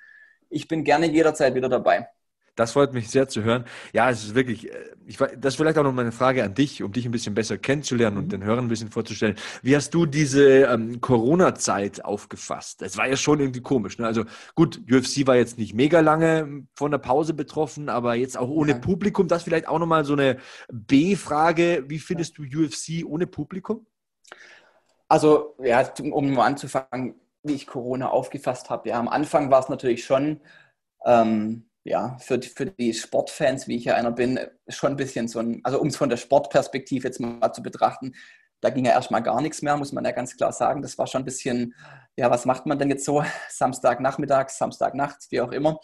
ich 0.49 0.68
bin 0.68 0.84
gerne 0.84 1.08
jederzeit 1.08 1.56
wieder 1.56 1.70
dabei. 1.70 2.10
Das 2.56 2.74
freut 2.74 2.93
mich 2.93 3.10
sehr 3.10 3.28
zu 3.28 3.43
hören. 3.43 3.66
Ja, 3.93 4.10
es 4.10 4.24
ist 4.24 4.36
wirklich, 4.36 4.72
äh, 4.72 4.76
ich, 5.06 5.18
das 5.18 5.54
ist 5.54 5.56
vielleicht 5.56 5.78
auch 5.78 5.84
noch 5.84 5.93
meine 5.93 6.12
Frage 6.12 6.43
an 6.43 6.54
dich, 6.54 6.84
um 6.84 6.91
dich 6.91 7.06
ein 7.06 7.12
bisschen 7.12 7.34
besser 7.34 7.58
kennenzulernen 7.58 8.18
und 8.18 8.26
mhm. 8.26 8.30
den 8.30 8.43
Hörern 8.43 8.66
ein 8.66 8.70
bisschen 8.70 8.91
vorzustellen. 8.91 9.36
Wie 9.62 9.76
hast 9.76 9.93
du 9.93 10.06
diese 10.06 10.64
ähm, 10.66 11.02
Corona-Zeit 11.02 12.04
aufgefasst? 12.04 12.82
Es 12.82 12.97
war 12.97 13.08
ja 13.08 13.16
schon 13.16 13.39
irgendwie 13.39 13.62
komisch. 13.62 13.97
Ne? 13.97 14.06
Also 14.06 14.26
gut, 14.56 14.82
UFC 14.91 15.26
war 15.28 15.36
jetzt 15.36 15.58
nicht 15.58 15.74
mega 15.74 16.02
lange 16.02 16.66
von 16.76 16.91
der 16.91 16.97
Pause 16.97 17.34
betroffen, 17.34 17.89
aber 17.89 18.16
jetzt 18.16 18.38
auch 18.38 18.49
ohne 18.49 18.74
ja. 18.74 18.80
Publikum. 18.80 19.28
Das 19.28 19.43
vielleicht 19.43 19.68
auch 19.68 19.80
nochmal 19.80 20.06
so 20.06 20.14
eine 20.14 20.38
B-Frage. 20.72 21.86
Wie 21.88 21.99
findest 21.99 22.38
du 22.38 22.43
UFC 22.43 23.06
ohne 23.06 23.28
Publikum? 23.28 23.86
Also, 25.08 25.56
ja, 25.62 25.91
um 26.12 26.32
mal 26.34 26.45
anzufangen, 26.45 27.16
wie 27.43 27.54
ich 27.54 27.68
Corona 27.68 28.10
aufgefasst 28.10 28.70
habe. 28.70 28.89
Ja, 28.89 28.99
am 28.99 29.08
Anfang 29.10 29.52
war 29.52 29.60
es 29.60 29.68
natürlich 29.68 30.06
schon. 30.06 30.39
Ähm, 31.06 31.66
ja, 31.84 32.18
für, 32.20 32.42
für 32.42 32.68
die 32.68 32.94
Sportfans, 32.94 33.68
wie 33.68 33.78
ich 33.78 33.86
ja 33.86 33.96
einer 33.96 34.12
bin, 34.12 34.40
schon 34.68 34.92
ein 34.92 34.98
bisschen 34.98 35.28
so 35.28 35.40
ein, 35.40 35.62
also 35.64 35.80
um 35.80 35.88
es 35.88 35.98
von 35.98 36.10
der 36.10 36.18
Sportperspektive 36.18 37.08
jetzt 37.08 37.20
mal 37.20 37.52
zu 37.54 37.64
betrachten, 37.64 38.14
da 38.62 38.70
ging 38.70 38.86
ja 38.86 38.92
erstmal 38.92 39.24
gar 39.24 39.42
nichts 39.42 39.62
mehr, 39.64 39.76
muss 39.76 39.92
man 39.92 40.06
ja 40.06 40.12
ganz 40.12 40.38
klar 40.38 40.54
sagen. 40.54 40.84
Das 40.84 40.98
war 40.98 41.08
schon 41.08 41.24
ein 41.24 41.26
bisschen, 41.26 41.74
ja, 42.16 42.30
was 42.30 42.46
macht 42.46 42.68
man 42.68 42.78
denn 42.78 42.90
jetzt 42.90 43.06
so? 43.06 43.24
Samstagnachmittag, 43.50 44.50
Samstagnacht, 44.50 45.28
wie 45.32 45.42
auch 45.42 45.52
immer. 45.52 45.80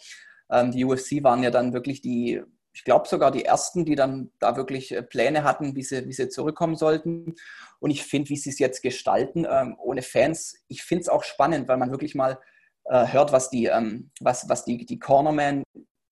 Ähm, 0.50 0.70
die 0.70 0.84
UFC 0.84 1.22
waren 1.24 1.42
ja 1.42 1.50
dann 1.50 1.72
wirklich 1.72 2.00
die, 2.00 2.40
ich 2.72 2.84
glaube 2.84 3.08
sogar 3.08 3.32
die 3.32 3.44
ersten, 3.44 3.84
die 3.84 3.96
dann 3.96 4.30
da 4.38 4.56
wirklich 4.56 4.92
äh, 4.94 5.02
Pläne 5.02 5.42
hatten, 5.42 5.74
wie 5.74 5.82
sie, 5.82 6.06
wie 6.06 6.12
sie 6.12 6.28
zurückkommen 6.28 6.76
sollten. 6.76 7.34
Und 7.80 7.90
ich 7.90 8.04
finde, 8.04 8.28
wie 8.30 8.36
sie 8.36 8.50
es 8.50 8.60
jetzt 8.60 8.82
gestalten, 8.82 9.44
ähm, 9.50 9.76
ohne 9.80 10.02
Fans, 10.02 10.62
ich 10.68 10.84
finde 10.84 11.02
es 11.02 11.08
auch 11.08 11.24
spannend, 11.24 11.66
weil 11.66 11.78
man 11.78 11.90
wirklich 11.90 12.14
mal 12.14 12.38
äh, 12.84 13.08
hört, 13.08 13.32
was 13.32 13.50
die, 13.50 13.66
ähm, 13.66 14.10
was, 14.20 14.48
was 14.48 14.64
die, 14.64 14.86
die 14.86 14.98
Cornermen, 15.00 15.64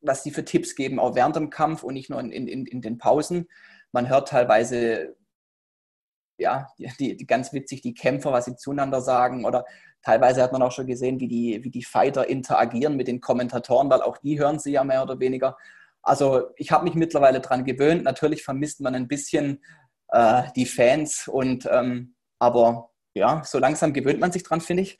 was 0.07 0.22
die 0.22 0.30
für 0.30 0.44
Tipps 0.44 0.74
geben, 0.74 0.98
auch 0.98 1.14
während 1.14 1.36
dem 1.36 1.50
Kampf 1.50 1.82
und 1.82 1.94
nicht 1.94 2.11
nur 2.11 2.20
in, 2.20 2.30
in, 2.30 2.66
in 2.66 2.80
den 2.80 2.98
Pausen. 2.98 3.48
Man 3.92 4.09
hört 4.09 4.28
teilweise, 4.28 5.16
ja, 6.38 6.68
die, 6.78 7.16
die, 7.16 7.26
ganz 7.26 7.52
witzig, 7.52 7.82
die 7.82 7.94
Kämpfer, 7.94 8.32
was 8.32 8.44
sie 8.44 8.57
zueinander 8.57 9.00
sagen 9.00 9.44
oder 9.44 9.64
teilweise 10.02 10.42
hat 10.42 10.52
man 10.52 10.62
auch 10.62 10.72
schon 10.72 10.86
gesehen, 10.86 11.20
wie 11.20 11.28
die, 11.28 11.64
wie 11.64 11.70
die 11.70 11.84
Fighter 11.84 12.28
interagieren 12.28 12.96
mit 12.96 13.09
den 13.09 13.20
Kommentatoren, 13.20 13.90
weil 13.90 14.02
auch 14.02 14.18
die 14.18 14.38
hören 14.38 14.59
sie 14.59 14.72
ja 14.72 14.84
mehr 14.84 15.02
oder 15.02 15.18
weniger. 15.18 15.57
Also 16.02 16.50
ich 16.57 16.70
habe 16.70 16.84
mich 16.84 16.94
mittlerweile 16.94 17.40
daran 17.40 17.64
gewöhnt. 17.64 18.04
Natürlich 18.04 18.44
vermisst 18.44 18.80
man 18.80 18.94
ein 18.94 19.09
bisschen 19.09 19.62
äh, 20.09 20.44
die 20.54 20.66
Fans 20.66 21.26
und 21.26 21.68
ähm, 21.70 22.14
aber 22.38 22.90
ja, 23.14 23.42
so 23.44 23.59
langsam 23.59 23.92
gewöhnt 23.92 24.20
man 24.20 24.30
sich 24.30 24.42
dran, 24.42 24.61
finde 24.61 24.82
ich. 24.84 24.98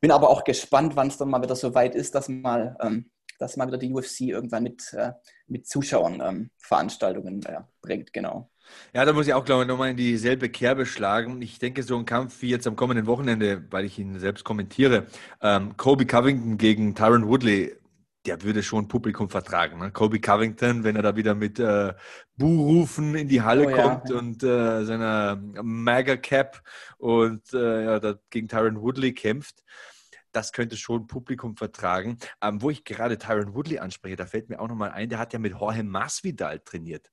Bin 0.00 0.10
aber 0.10 0.30
auch 0.30 0.44
gespannt, 0.44 0.96
wann 0.96 1.06
es 1.06 1.16
dann 1.16 1.30
mal 1.30 1.42
wieder 1.42 1.54
so 1.54 1.74
weit 1.74 1.94
ist, 1.94 2.14
dass 2.14 2.28
mal, 2.28 2.76
ähm, 2.80 3.10
dass 3.42 3.56
mal 3.56 3.66
wieder 3.66 3.78
die 3.78 3.92
UFC 3.92 4.22
irgendwann 4.22 4.62
mit, 4.62 4.92
äh, 4.92 5.12
mit 5.46 5.66
Zuschauern 5.66 6.22
ähm, 6.24 6.50
Veranstaltungen 6.58 7.44
äh, 7.44 7.60
bringt, 7.80 8.12
genau. 8.12 8.48
Ja, 8.94 9.04
da 9.04 9.12
muss 9.12 9.26
ich 9.26 9.34
auch, 9.34 9.44
glaube 9.44 9.62
ich, 9.62 9.68
nochmal 9.68 9.90
in 9.90 9.96
dieselbe 9.96 10.48
Kerbe 10.48 10.86
schlagen. 10.86 11.42
Ich 11.42 11.58
denke, 11.58 11.82
so 11.82 11.98
ein 11.98 12.04
Kampf 12.04 12.40
wie 12.40 12.50
jetzt 12.50 12.66
am 12.66 12.76
kommenden 12.76 13.06
Wochenende, 13.06 13.64
weil 13.70 13.84
ich 13.84 13.98
ihn 13.98 14.18
selbst 14.18 14.44
kommentiere, 14.44 15.06
ähm, 15.42 15.76
Kobe 15.76 16.06
Covington 16.06 16.56
gegen 16.56 16.94
Tyron 16.94 17.26
Woodley, 17.26 17.76
der 18.24 18.42
würde 18.42 18.62
schon 18.62 18.86
Publikum 18.86 19.28
vertragen. 19.28 19.80
Ne? 19.80 19.90
Kobe 19.90 20.20
Covington, 20.20 20.84
wenn 20.84 20.94
er 20.94 21.02
da 21.02 21.16
wieder 21.16 21.34
mit 21.34 21.58
äh, 21.58 21.92
Buhrufen 22.36 23.16
in 23.16 23.28
die 23.28 23.42
Halle 23.42 23.66
oh, 23.68 23.76
kommt 23.76 24.08
ja. 24.08 24.16
und 24.16 24.42
äh, 24.44 24.84
seiner 24.84 25.36
Mega 25.36 26.16
Cap 26.16 26.62
und 26.98 27.52
äh, 27.52 27.84
ja, 27.84 28.14
gegen 28.30 28.46
Tyron 28.46 28.80
Woodley 28.80 29.12
kämpft 29.12 29.64
das 30.32 30.52
könnte 30.52 30.76
schon 30.76 31.06
Publikum 31.06 31.56
vertragen. 31.56 32.18
Ähm, 32.42 32.60
wo 32.62 32.70
ich 32.70 32.84
gerade 32.84 33.18
Tyron 33.18 33.54
Woodley 33.54 33.78
anspreche, 33.78 34.16
da 34.16 34.26
fällt 34.26 34.48
mir 34.48 34.60
auch 34.60 34.68
nochmal 34.68 34.90
ein, 34.90 35.08
der 35.08 35.18
hat 35.18 35.32
ja 35.32 35.38
mit 35.38 35.52
Jorge 35.52 35.82
Masvidal 35.82 36.60
trainiert. 36.60 37.10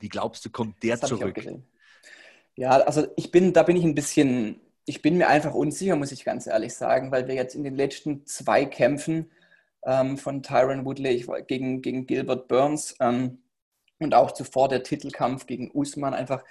Wie 0.00 0.08
glaubst 0.08 0.44
du, 0.44 0.50
kommt 0.50 0.82
der 0.82 1.00
zurück? 1.00 1.40
Ja, 2.56 2.70
also 2.70 3.06
ich 3.16 3.30
bin, 3.30 3.52
da 3.52 3.62
bin 3.62 3.76
ich 3.76 3.84
ein 3.84 3.94
bisschen, 3.94 4.60
ich 4.86 5.02
bin 5.02 5.16
mir 5.16 5.28
einfach 5.28 5.54
unsicher, 5.54 5.96
muss 5.96 6.12
ich 6.12 6.24
ganz 6.24 6.46
ehrlich 6.46 6.74
sagen, 6.74 7.10
weil 7.10 7.26
wir 7.26 7.34
jetzt 7.34 7.54
in 7.54 7.64
den 7.64 7.74
letzten 7.74 8.26
zwei 8.26 8.64
Kämpfen 8.64 9.30
ähm, 9.84 10.16
von 10.18 10.42
Tyron 10.42 10.84
Woodley 10.84 11.26
gegen, 11.46 11.82
gegen 11.82 12.06
Gilbert 12.06 12.48
Burns 12.48 12.94
ähm, 13.00 13.42
und 13.98 14.14
auch 14.14 14.32
zuvor 14.32 14.68
der 14.68 14.82
Titelkampf 14.82 15.46
gegen 15.46 15.70
Usman 15.72 16.14
einfach 16.14 16.44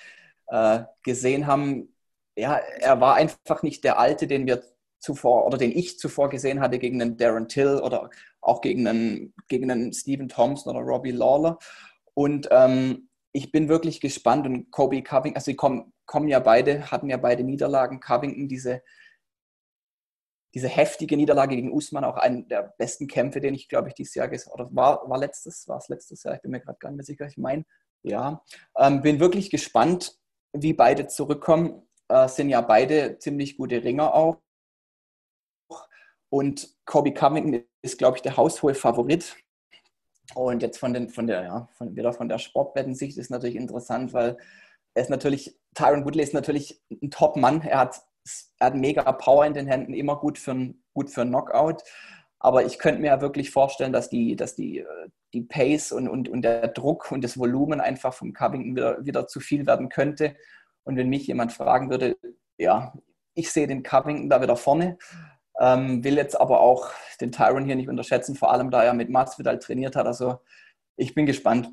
äh, 0.48 0.84
gesehen 1.04 1.48
haben, 1.48 1.90
ja, 2.36 2.58
er 2.58 3.00
war 3.00 3.16
einfach 3.16 3.64
nicht 3.64 3.84
der 3.84 4.00
Alte, 4.00 4.28
den 4.28 4.48
wir 4.48 4.64
zuvor 5.04 5.46
oder 5.46 5.58
den 5.58 5.72
ich 5.72 6.00
zuvor 6.00 6.30
gesehen 6.30 6.62
hatte 6.62 6.80
gegen 6.80 7.02
einen 7.02 7.18
Darren 7.18 7.50
Till 7.50 7.80
oder 7.84 8.10
auch 8.42 8.62
gegen 8.62 8.88
einen, 8.88 9.34
gegen 9.50 9.70
einen 9.70 9.92
Stephen 9.92 10.30
Thompson 10.30 10.76
oder 10.76 10.86
Robbie 10.86 11.12
Lawler. 11.12 11.60
Und 12.14 12.48
ähm, 12.52 13.10
ich 13.34 13.52
bin 13.52 13.68
wirklich 13.68 14.00
gespannt 14.00 14.46
und 14.46 14.72
Kobe 14.72 15.04
Covington, 15.04 15.36
also 15.36 15.46
sie 15.46 15.56
kommen, 15.56 15.92
kommen 16.06 16.30
ja 16.30 16.40
beide, 16.40 16.90
hatten 16.90 17.10
ja 17.10 17.18
beide 17.18 17.44
Niederlagen. 17.44 18.00
Covington, 18.00 18.48
diese, 18.48 18.82
diese 20.54 20.70
heftige 20.70 21.18
Niederlage 21.18 21.56
gegen 21.56 21.74
Usman, 21.74 22.06
auch 22.06 22.16
einen 22.16 22.48
der 22.48 22.74
besten 22.78 23.08
Kämpfe, 23.08 23.42
den 23.42 23.56
ich, 23.56 23.68
glaube 23.68 23.90
ich, 23.90 23.96
dieses 23.96 24.16
Jahr 24.16 24.30
gesehen 24.30 24.54
oder 24.54 24.70
war, 24.72 25.10
war 25.10 25.18
letztes, 25.18 25.68
war 25.68 25.80
es 25.80 25.90
letztes 25.90 26.24
Jahr, 26.24 26.36
ich 26.36 26.42
bin 26.42 26.52
mir 26.52 26.62
gerade 26.62 26.78
gar 26.80 26.90
nicht 26.90 26.98
mehr 26.98 27.06
sicher, 27.06 27.26
ich 27.28 27.38
meine, 27.38 27.66
ja. 28.04 28.42
Ähm, 28.78 29.02
bin 29.02 29.20
wirklich 29.20 29.50
gespannt, 29.50 30.18
wie 30.54 30.74
beide 30.74 31.08
zurückkommen. 31.08 31.88
Äh, 32.08 32.28
sind 32.30 32.50
ja 32.50 32.62
beide 32.62 33.18
ziemlich 33.18 33.58
gute 33.58 33.84
Ringer 33.84 34.14
auch. 34.14 34.38
Und 36.34 36.68
Kobe 36.86 37.14
Covington 37.14 37.64
ist, 37.84 38.00
glaube 38.00 38.18
ich, 38.18 38.24
der 38.24 38.38
haushohe 38.38 38.74
Favorit. 38.74 39.36
Und 40.34 40.64
jetzt 40.64 40.80
von, 40.80 40.92
den, 40.92 41.10
von 41.10 41.28
der, 41.28 41.44
ja, 41.44 41.70
von, 41.78 41.96
wieder 41.96 42.12
von 42.12 42.28
der 42.28 42.40
Sportwettensicht 42.40 43.20
ist 43.20 43.30
natürlich 43.30 43.56
interessant, 43.56 44.14
weil 44.14 44.38
er 44.96 45.04
ist 45.04 45.12
natürlich, 45.12 45.56
Tyron 45.76 46.06
Woodley 46.06 46.24
ist 46.24 46.34
natürlich 46.34 46.82
ein 46.90 47.12
Top-Mann. 47.12 47.62
Er 47.62 47.82
hat, 47.82 48.02
er 48.58 48.66
hat 48.66 48.76
mega 48.76 49.12
Power 49.12 49.46
in 49.46 49.54
den 49.54 49.68
Händen, 49.68 49.94
immer 49.94 50.16
gut 50.16 50.40
für 50.40 50.56
ein, 50.56 50.84
gut 50.96 51.12
für 51.12 51.24
Knockout. 51.24 51.84
Aber 52.40 52.66
ich 52.66 52.80
könnte 52.80 53.02
mir 53.02 53.10
ja 53.10 53.22
wirklich 53.22 53.52
vorstellen, 53.52 53.94
dass 53.94 54.10
die, 54.10 54.36
dass 54.36 54.56
die, 54.56 54.84
die 55.36 55.44
Pace 55.44 55.92
und, 55.92 56.08
und, 56.08 56.30
und 56.30 56.42
der 56.42 56.68
Druck 56.70 57.12
und 57.12 57.24
das 57.24 57.38
Volumen 57.38 57.80
einfach 57.80 58.16
vom 58.16 58.34
Covington 58.34 58.76
wieder, 58.76 59.06
wieder 59.06 59.28
zu 59.28 59.40
viel 59.40 59.68
werden 59.68 59.88
könnte. 59.88 60.36
Und 60.84 60.96
wenn 60.96 61.10
mich 61.10 61.28
jemand 61.28 61.54
fragen 61.54 61.92
würde, 61.92 62.18
ja, 62.58 62.92
ich 63.36 63.52
sehe 63.52 63.68
den 63.68 63.84
Covington 63.84 64.32
da 64.32 64.42
wieder 64.42 64.56
vorne. 64.56 64.98
Ähm, 65.60 66.04
will 66.04 66.16
jetzt 66.16 66.40
aber 66.40 66.60
auch 66.60 66.90
den 67.22 67.32
Tyron 67.32 67.66
hier 67.66 67.76
nicht 67.76 67.90
unterschätzen, 67.90 68.36
vor 68.36 68.52
allem 68.52 68.72
da 68.72 68.84
er 68.84 68.94
mit 68.94 69.10
Masvidal 69.10 69.60
trainiert 69.60 69.96
hat. 69.96 70.08
Also 70.08 70.40
ich 70.96 71.14
bin 71.14 71.26
gespannt. 71.26 71.70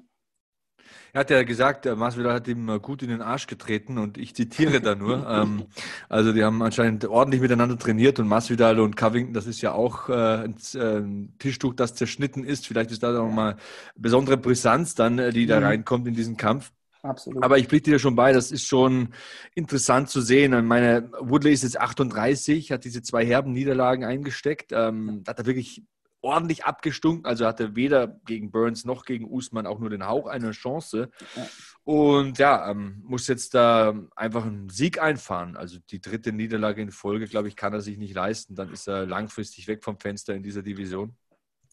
Er 1.12 1.20
hat 1.20 1.30
ja 1.30 1.42
gesagt, 1.42 1.86
Masvidal 1.86 2.34
hat 2.34 2.46
ihm 2.46 2.80
gut 2.80 3.02
in 3.02 3.08
den 3.08 3.20
Arsch 3.20 3.46
getreten 3.46 3.98
und 3.98 4.16
ich 4.16 4.34
zitiere 4.34 4.80
da 4.80 4.94
nur. 4.94 5.26
ähm, 5.28 5.66
also 6.08 6.32
die 6.32 6.44
haben 6.44 6.62
anscheinend 6.62 7.04
ordentlich 7.04 7.40
miteinander 7.40 7.76
trainiert 7.78 8.20
und 8.20 8.28
Masvidal 8.28 8.78
und 8.78 8.96
Covington, 8.96 9.34
das 9.34 9.46
ist 9.46 9.60
ja 9.60 9.72
auch 9.72 10.08
äh, 10.08 10.44
ein, 10.44 10.56
äh, 10.74 11.38
Tischtuch, 11.38 11.74
das 11.74 11.94
zerschnitten 11.94 12.44
ist. 12.44 12.66
Vielleicht 12.66 12.92
ist 12.92 13.02
da 13.02 13.10
nochmal 13.12 13.56
besondere 13.96 14.36
Brisanz 14.36 14.94
dann, 14.94 15.18
äh, 15.18 15.32
die 15.32 15.46
da 15.46 15.58
mhm. 15.58 15.66
reinkommt 15.66 16.06
in 16.06 16.14
diesen 16.14 16.36
Kampf. 16.36 16.72
Absolut. 17.02 17.42
Aber 17.42 17.58
ich 17.58 17.68
blicke 17.68 17.90
dir 17.90 17.98
schon 17.98 18.14
bei, 18.14 18.32
das 18.32 18.52
ist 18.52 18.66
schon 18.66 19.14
interessant 19.54 20.10
zu 20.10 20.20
sehen. 20.20 20.52
Ich 20.52 20.62
meine, 20.62 21.10
Woodley 21.18 21.52
ist 21.52 21.62
jetzt 21.62 21.80
38, 21.80 22.72
hat 22.72 22.84
diese 22.84 23.02
zwei 23.02 23.24
herben 23.24 23.52
Niederlagen 23.52 24.04
eingesteckt, 24.04 24.72
ähm, 24.72 25.24
hat 25.26 25.38
er 25.38 25.46
wirklich 25.46 25.82
ordentlich 26.22 26.64
abgestunken, 26.64 27.24
also 27.24 27.46
hatte 27.46 27.74
weder 27.76 28.06
gegen 28.26 28.50
Burns 28.50 28.84
noch 28.84 29.04
gegen 29.04 29.24
Usman 29.24 29.66
auch 29.66 29.78
nur 29.78 29.88
den 29.88 30.06
Hauch 30.06 30.26
einer 30.26 30.50
Chance. 30.50 31.10
Ja. 31.34 31.48
Und 31.84 32.38
ja, 32.38 32.70
ähm, 32.70 33.02
muss 33.04 33.26
jetzt 33.26 33.54
da 33.54 33.94
einfach 34.16 34.44
einen 34.44 34.68
Sieg 34.68 35.00
einfahren. 35.00 35.56
Also 35.56 35.78
die 35.90 36.00
dritte 36.00 36.32
Niederlage 36.32 36.82
in 36.82 36.90
Folge, 36.90 37.26
glaube 37.26 37.48
ich, 37.48 37.56
kann 37.56 37.72
er 37.72 37.80
sich 37.80 37.96
nicht 37.96 38.14
leisten. 38.14 38.54
Dann 38.54 38.70
ist 38.70 38.86
er 38.86 39.06
langfristig 39.06 39.66
weg 39.66 39.82
vom 39.82 39.98
Fenster 39.98 40.34
in 40.34 40.42
dieser 40.42 40.62
Division. 40.62 41.16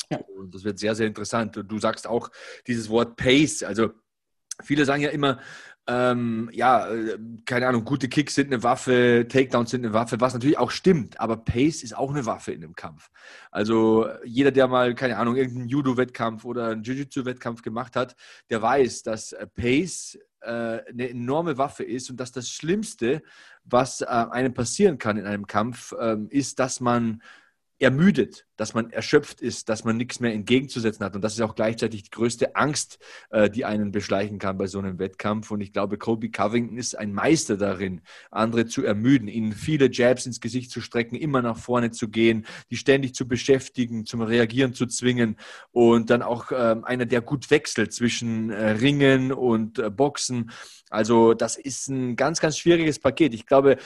Ja. 0.09 0.19
Und 0.37 0.55
das 0.55 0.63
wird 0.63 0.79
sehr, 0.79 0.95
sehr 0.95 1.07
interessant. 1.07 1.57
Und 1.57 1.69
du 1.69 1.79
sagst 1.79 2.07
auch 2.07 2.29
dieses 2.65 2.89
Wort 2.89 3.17
Pace, 3.17 3.63
also 3.63 3.91
Viele 4.61 4.85
sagen 4.85 5.01
ja 5.01 5.09
immer, 5.09 5.39
ähm, 5.89 6.49
ja, 6.51 6.89
äh, 6.89 7.17
keine 7.45 7.67
Ahnung, 7.67 7.85
gute 7.85 8.09
Kicks 8.09 8.35
sind 8.35 8.51
eine 8.51 8.61
Waffe, 8.61 9.25
Takedowns 9.29 9.71
sind 9.71 9.85
eine 9.85 9.93
Waffe, 9.93 10.19
was 10.19 10.33
natürlich 10.33 10.57
auch 10.57 10.71
stimmt, 10.71 11.19
aber 11.19 11.37
Pace 11.37 11.81
ist 11.81 11.95
auch 11.95 12.11
eine 12.11 12.25
Waffe 12.25 12.51
in 12.51 12.63
einem 12.63 12.75
Kampf. 12.75 13.09
Also 13.51 14.07
jeder, 14.25 14.51
der 14.51 14.67
mal, 14.67 14.95
keine 14.95 15.17
Ahnung, 15.17 15.37
irgendeinen 15.37 15.69
Judo-Wettkampf 15.69 16.43
oder 16.43 16.69
einen 16.69 16.83
Jiu-Jitsu-Wettkampf 16.83 17.61
gemacht 17.61 17.95
hat, 17.95 18.15
der 18.49 18.61
weiß, 18.61 19.03
dass 19.03 19.31
äh, 19.31 19.47
Pace 19.47 20.19
äh, 20.41 20.49
eine 20.49 21.09
enorme 21.09 21.57
Waffe 21.57 21.83
ist 21.83 22.09
und 22.09 22.19
dass 22.19 22.33
das 22.33 22.49
Schlimmste, 22.49 23.21
was 23.63 24.01
äh, 24.01 24.05
einem 24.05 24.53
passieren 24.53 24.97
kann 24.97 25.15
in 25.17 25.25
einem 25.25 25.47
Kampf, 25.47 25.93
äh, 25.93 26.17
ist, 26.29 26.59
dass 26.59 26.81
man 26.81 27.21
ermüdet, 27.79 28.45
dass 28.55 28.73
man 28.73 28.89
erschöpft 28.89 29.39
ist, 29.39 29.69
dass 29.69 29.83
man 29.83 29.97
nichts 29.97 30.19
mehr 30.19 30.33
entgegenzusetzen 30.33 31.05
hat. 31.05 31.15
Und 31.15 31.21
das 31.21 31.33
ist 31.33 31.41
auch 31.41 31.53
gleichzeitig 31.53 32.03
die 32.03 32.09
größte 32.09 32.55
Angst, 32.55 32.97
äh, 33.29 33.49
die 33.49 33.65
einen 33.65 33.91
beschleichen 33.91 34.39
kann 34.39 34.57
bei 34.57 34.65
so 34.65 34.79
einem 34.79 34.97
Wettkampf. 34.97 35.51
Und 35.51 35.61
ich 35.61 35.73
glaube, 35.73 35.97
Kobe 35.97 36.29
Covington 36.29 36.77
ist 36.77 36.97
ein 36.97 37.13
Meister 37.13 37.55
darin, 37.55 38.01
andere 38.31 38.65
zu 38.65 38.83
ermüden, 38.83 39.27
ihnen 39.27 39.51
viele 39.51 39.91
Jabs 39.91 40.25
ins 40.25 40.41
Gesicht 40.41 40.71
zu 40.71 40.81
strecken, 40.81 41.15
immer 41.15 41.41
nach 41.41 41.57
vorne 41.57 41.91
zu 41.91 42.09
gehen, 42.09 42.45
die 42.71 42.77
ständig 42.77 43.13
zu 43.13 43.27
beschäftigen, 43.27 44.05
zum 44.05 44.21
Reagieren 44.21 44.73
zu 44.73 44.87
zwingen 44.87 45.37
und 45.71 46.09
dann 46.09 46.23
auch 46.23 46.51
ähm, 46.51 46.83
einer, 46.83 47.05
der 47.05 47.21
gut 47.21 47.51
wechselt 47.51 47.93
zwischen 47.93 48.49
äh, 48.49 48.71
Ringen 48.71 49.31
und 49.31 49.77
äh, 49.77 49.91
Boxen. 49.91 50.51
Also 50.89 51.35
das 51.35 51.57
ist 51.57 51.89
ein 51.89 52.15
ganz, 52.15 52.39
ganz 52.39 52.57
schwieriges 52.57 52.97
Paket. 52.97 53.33
Ich 53.33 53.45
glaube, 53.45 53.77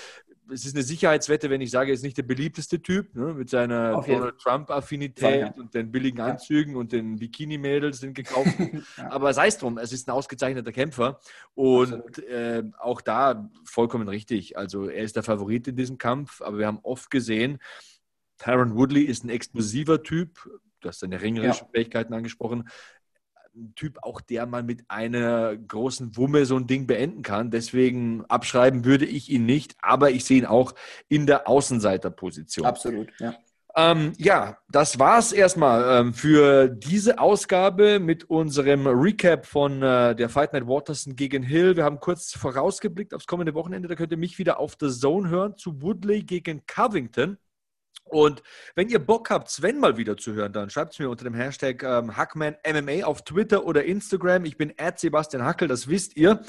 es 0.51 0.65
ist 0.65 0.75
eine 0.75 0.83
Sicherheitswette, 0.83 1.49
wenn 1.49 1.61
ich 1.61 1.71
sage, 1.71 1.91
er 1.91 1.93
ist 1.93 2.03
nicht 2.03 2.17
der 2.17 2.23
beliebteste 2.23 2.81
Typ 2.81 3.15
ne, 3.15 3.33
mit 3.33 3.49
seiner 3.49 4.01
Donald 4.01 4.37
Trump-Affinität 4.37 5.41
ja, 5.41 5.47
ja. 5.47 5.53
und 5.53 5.73
den 5.73 5.91
billigen 5.91 6.19
Anzügen 6.21 6.73
ja. 6.73 6.79
und 6.79 6.91
den 6.91 7.17
Bikini-Mädels, 7.17 8.01
den 8.01 8.13
gekauften. 8.13 8.85
Aber 9.09 9.33
sei 9.33 9.47
es 9.47 9.57
drum, 9.57 9.77
es 9.77 9.93
ist 9.93 10.07
ein 10.07 10.11
ausgezeichneter 10.11 10.71
Kämpfer 10.71 11.19
und 11.53 12.19
äh, 12.19 12.63
auch 12.77 13.01
da 13.01 13.49
vollkommen 13.63 14.07
richtig. 14.07 14.57
Also 14.57 14.87
er 14.87 15.03
ist 15.03 15.15
der 15.15 15.23
Favorit 15.23 15.67
in 15.67 15.75
diesem 15.75 15.97
Kampf, 15.97 16.41
aber 16.41 16.57
wir 16.57 16.67
haben 16.67 16.79
oft 16.83 17.09
gesehen, 17.09 17.59
Tyron 18.37 18.75
Woodley 18.75 19.03
ist 19.03 19.23
ein 19.23 19.29
explosiver 19.29 20.03
Typ. 20.03 20.49
Du 20.79 20.89
hast 20.89 20.99
seine 20.99 21.21
ringerischen 21.21 21.67
Fähigkeiten 21.71 22.13
angesprochen 22.13 22.69
ein 23.55 23.73
Typ 23.75 23.97
auch, 24.01 24.21
der 24.21 24.45
mal 24.45 24.63
mit 24.63 24.83
einer 24.87 25.55
großen 25.55 26.15
Wumme 26.15 26.45
so 26.45 26.55
ein 26.55 26.67
Ding 26.67 26.87
beenden 26.87 27.21
kann. 27.21 27.51
Deswegen 27.51 28.25
abschreiben 28.25 28.85
würde 28.85 29.05
ich 29.05 29.29
ihn 29.29 29.45
nicht, 29.45 29.75
aber 29.81 30.11
ich 30.11 30.25
sehe 30.25 30.39
ihn 30.39 30.45
auch 30.45 30.73
in 31.09 31.25
der 31.25 31.47
Außenseiterposition. 31.47 32.65
Absolut, 32.65 33.09
ja. 33.19 33.35
Ähm, 33.75 34.13
ja, 34.17 34.57
das 34.69 34.99
war's 34.99 35.31
erstmal 35.31 36.01
ähm, 36.01 36.13
für 36.13 36.67
diese 36.67 37.19
Ausgabe 37.19 37.99
mit 37.99 38.29
unserem 38.29 38.85
Recap 38.85 39.45
von 39.45 39.81
äh, 39.81 40.13
der 40.13 40.27
Fight 40.27 40.51
Night 40.51 40.67
Waterson 40.67 41.15
gegen 41.15 41.41
Hill. 41.41 41.77
Wir 41.77 41.85
haben 41.85 41.99
kurz 41.99 42.33
vorausgeblickt 42.33 43.13
aufs 43.13 43.27
kommende 43.27 43.53
Wochenende. 43.53 43.87
Da 43.87 43.95
könnt 43.95 44.11
ihr 44.11 44.17
mich 44.17 44.37
wieder 44.39 44.59
auf 44.59 44.75
The 44.79 44.89
Zone 44.89 45.29
hören 45.29 45.55
zu 45.55 45.81
Woodley 45.81 46.23
gegen 46.23 46.65
Covington. 46.65 47.37
Und 48.03 48.43
wenn 48.75 48.89
ihr 48.89 48.99
Bock 48.99 49.29
habt, 49.29 49.49
Sven 49.49 49.79
mal 49.79 49.95
wieder 49.95 50.17
zu 50.17 50.33
hören, 50.33 50.51
dann 50.51 50.69
schreibt 50.69 50.93
es 50.93 50.99
mir 50.99 51.09
unter 51.09 51.23
dem 51.23 51.33
Hashtag 51.33 51.81
ähm, 51.81 52.17
HackmanMMA 52.17 53.05
auf 53.05 53.23
Twitter 53.23 53.65
oder 53.65 53.85
Instagram. 53.85 54.43
Ich 54.43 54.57
bin 54.57 54.73
Sebastian 54.95 55.43
Hackel, 55.43 55.69
das 55.69 55.87
wisst 55.87 56.17
ihr. 56.17 56.41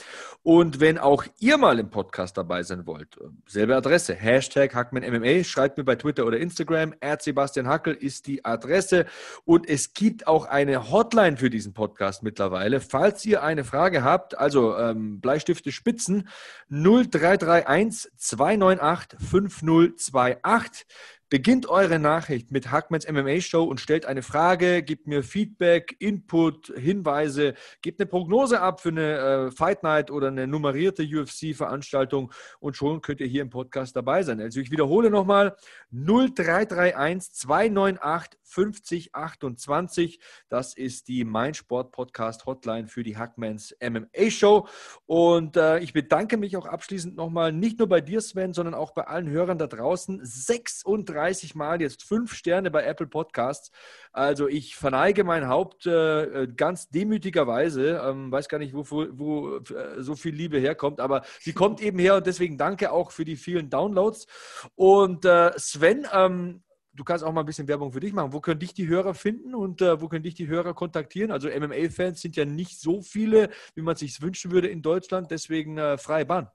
Und 0.43 0.81
wenn 0.81 0.99
auch 0.99 1.25
ihr 1.39 1.59
mal 1.59 1.79
im 1.79 1.89
Podcast 1.89 2.37
dabei 2.37 2.65
sein 2.65 2.85
wollt, 2.87 3.17
äh, 3.19 3.27
selbe 3.47 3.77
Adresse, 3.77 4.15
Hashtag 4.15 4.75
HackmanMMA, 4.75 5.45
schreibt 5.45 5.79
mir 5.79 5.85
bei 5.85 5.95
Twitter 5.95 6.27
oder 6.27 6.39
Instagram. 6.39 6.95
Sebastian 7.21 7.69
Hackel 7.69 7.95
ist 7.95 8.27
die 8.27 8.45
Adresse. 8.45 9.07
Und 9.45 9.69
es 9.69 9.95
gibt 9.95 10.27
auch 10.27 10.47
eine 10.47 10.91
Hotline 10.91 11.37
für 11.37 11.51
diesen 11.51 11.75
Podcast 11.75 12.25
mittlerweile. 12.25 12.81
Falls 12.81 13.25
ihr 13.25 13.43
eine 13.45 13.63
Frage 13.63 14.03
habt, 14.03 14.37
also 14.37 14.77
ähm, 14.77 15.21
Bleistifte 15.21 15.71
Spitzen, 15.71 16.29
0331 16.71 18.11
298 18.17 19.19
5028. 19.21 20.87
Beginnt 21.33 21.67
eure 21.67 21.99
Nachricht 21.99 22.51
mit 22.51 22.71
Hackmans 22.71 23.11
MMA 23.11 23.41
Show 23.41 23.65
und 23.65 23.81
stellt 23.81 24.05
eine 24.05 24.21
Frage, 24.21 24.83
gebt 24.83 25.07
mir 25.07 25.23
Feedback, 25.23 25.97
Input, 25.99 26.71
Hinweise, 26.77 27.55
gebt 27.81 27.99
eine 27.99 28.07
Prognose 28.07 28.61
ab 28.61 28.83
für 28.83 28.91
eine 28.91 29.47
äh, 29.47 29.51
Fight 29.51 29.83
Night 29.83 30.11
oder 30.11 30.29
eine 30.29 30.47
nummerierte 30.47 31.03
UFC-Veranstaltung 31.03 32.31
und 32.61 32.77
schon 32.77 33.01
könnt 33.01 33.21
ihr 33.23 33.27
hier 33.29 33.41
im 33.41 33.49
Podcast 33.49 33.97
dabei 33.97 34.23
sein. 34.25 34.43
Also 34.43 34.61
ich 34.61 34.71
wiederhole 34.71 35.09
nochmal 35.09 35.57
0331 35.91 37.33
298 37.33 38.39
5028. 38.53 40.21
Das 40.49 40.75
ist 40.75 41.09
die 41.09 41.25
Mein 41.25 41.55
Sport 41.55 41.93
Podcast 41.93 42.47
Hotline 42.47 42.89
für 42.89 43.03
die 43.03 43.17
Hackmans 43.17 43.75
MMA 43.81 44.31
Show. 44.31 44.69
Und 45.07 45.57
äh, 45.57 45.79
ich 45.79 45.93
bedanke 45.93 46.37
mich 46.37 46.57
auch 46.57 46.67
abschließend 46.67 47.17
nochmal, 47.17 47.53
nicht 47.53 47.79
nur 47.79 47.89
bei 47.89 48.01
dir, 48.01 48.21
Sven, 48.21 48.53
sondern 48.53 48.75
auch 48.75 48.93
bei 48.93 49.07
allen 49.07 49.29
Hörern 49.29 49.59
da 49.59 49.67
draußen. 49.67 50.21
36 50.23 50.87
30 51.23 51.55
Mal 51.55 51.81
jetzt 51.81 52.03
fünf 52.03 52.35
Sterne 52.35 52.71
bei 52.71 52.85
Apple 52.85 53.07
Podcasts. 53.07 53.71
Also 54.13 54.49
ich 54.49 54.75
verneige 54.75 55.23
mein 55.23 55.47
Haupt 55.49 55.87
äh, 55.87 56.49
ganz 56.57 56.89
demütigerweise. 56.89 58.03
Ähm, 58.05 58.33
weiß 58.33 58.49
gar 58.49 58.59
nicht, 58.59 58.75
wo, 58.75 58.85
wo 58.91 59.57
äh, 59.57 60.03
so 60.03 60.17
viel 60.17 60.35
Liebe 60.35 60.59
herkommt, 60.59 60.99
aber 61.01 61.23
sie 61.41 61.53
kommt 61.53 61.81
eben 61.81 61.99
her 61.99 62.17
und 62.17 62.27
deswegen 62.27 62.59
danke 62.59 62.91
auch 62.91 63.13
für 63.13 63.25
die 63.25 63.37
vielen 63.37 63.71
Downloads. 63.71 64.27
Und 64.75 65.25
äh, 65.25 65.53
Sven, 65.57 66.09
ähm, 66.13 66.65
du 66.93 67.05
kannst 67.05 67.25
auch 67.25 67.33
mal 67.33 67.41
ein 67.41 67.47
bisschen 67.47 67.69
Werbung 67.69 67.93
für 67.93 68.01
dich 68.01 68.13
machen. 68.13 68.33
Wo 68.33 68.41
können 68.41 68.59
dich 68.59 68.75
die 68.75 68.89
Hörer 68.89 69.15
finden 69.15 69.55
und 69.55 69.81
äh, 69.81 70.01
wo 70.01 70.09
können 70.09 70.25
dich 70.25 70.35
die 70.35 70.49
Hörer 70.49 70.75
kontaktieren? 70.75 71.31
Also 71.31 71.49
MMA-Fans 71.49 72.21
sind 72.21 72.35
ja 72.35 72.45
nicht 72.45 72.81
so 72.81 73.01
viele, 73.01 73.49
wie 73.77 73.83
man 73.83 73.95
sich 73.95 74.21
wünschen 74.21 74.51
würde 74.51 74.69
in 74.69 74.83
Deutschland, 74.83 75.31
deswegen 75.31 75.79
äh, 75.79 75.99
freie 75.99 76.27
Bahn. 76.27 76.51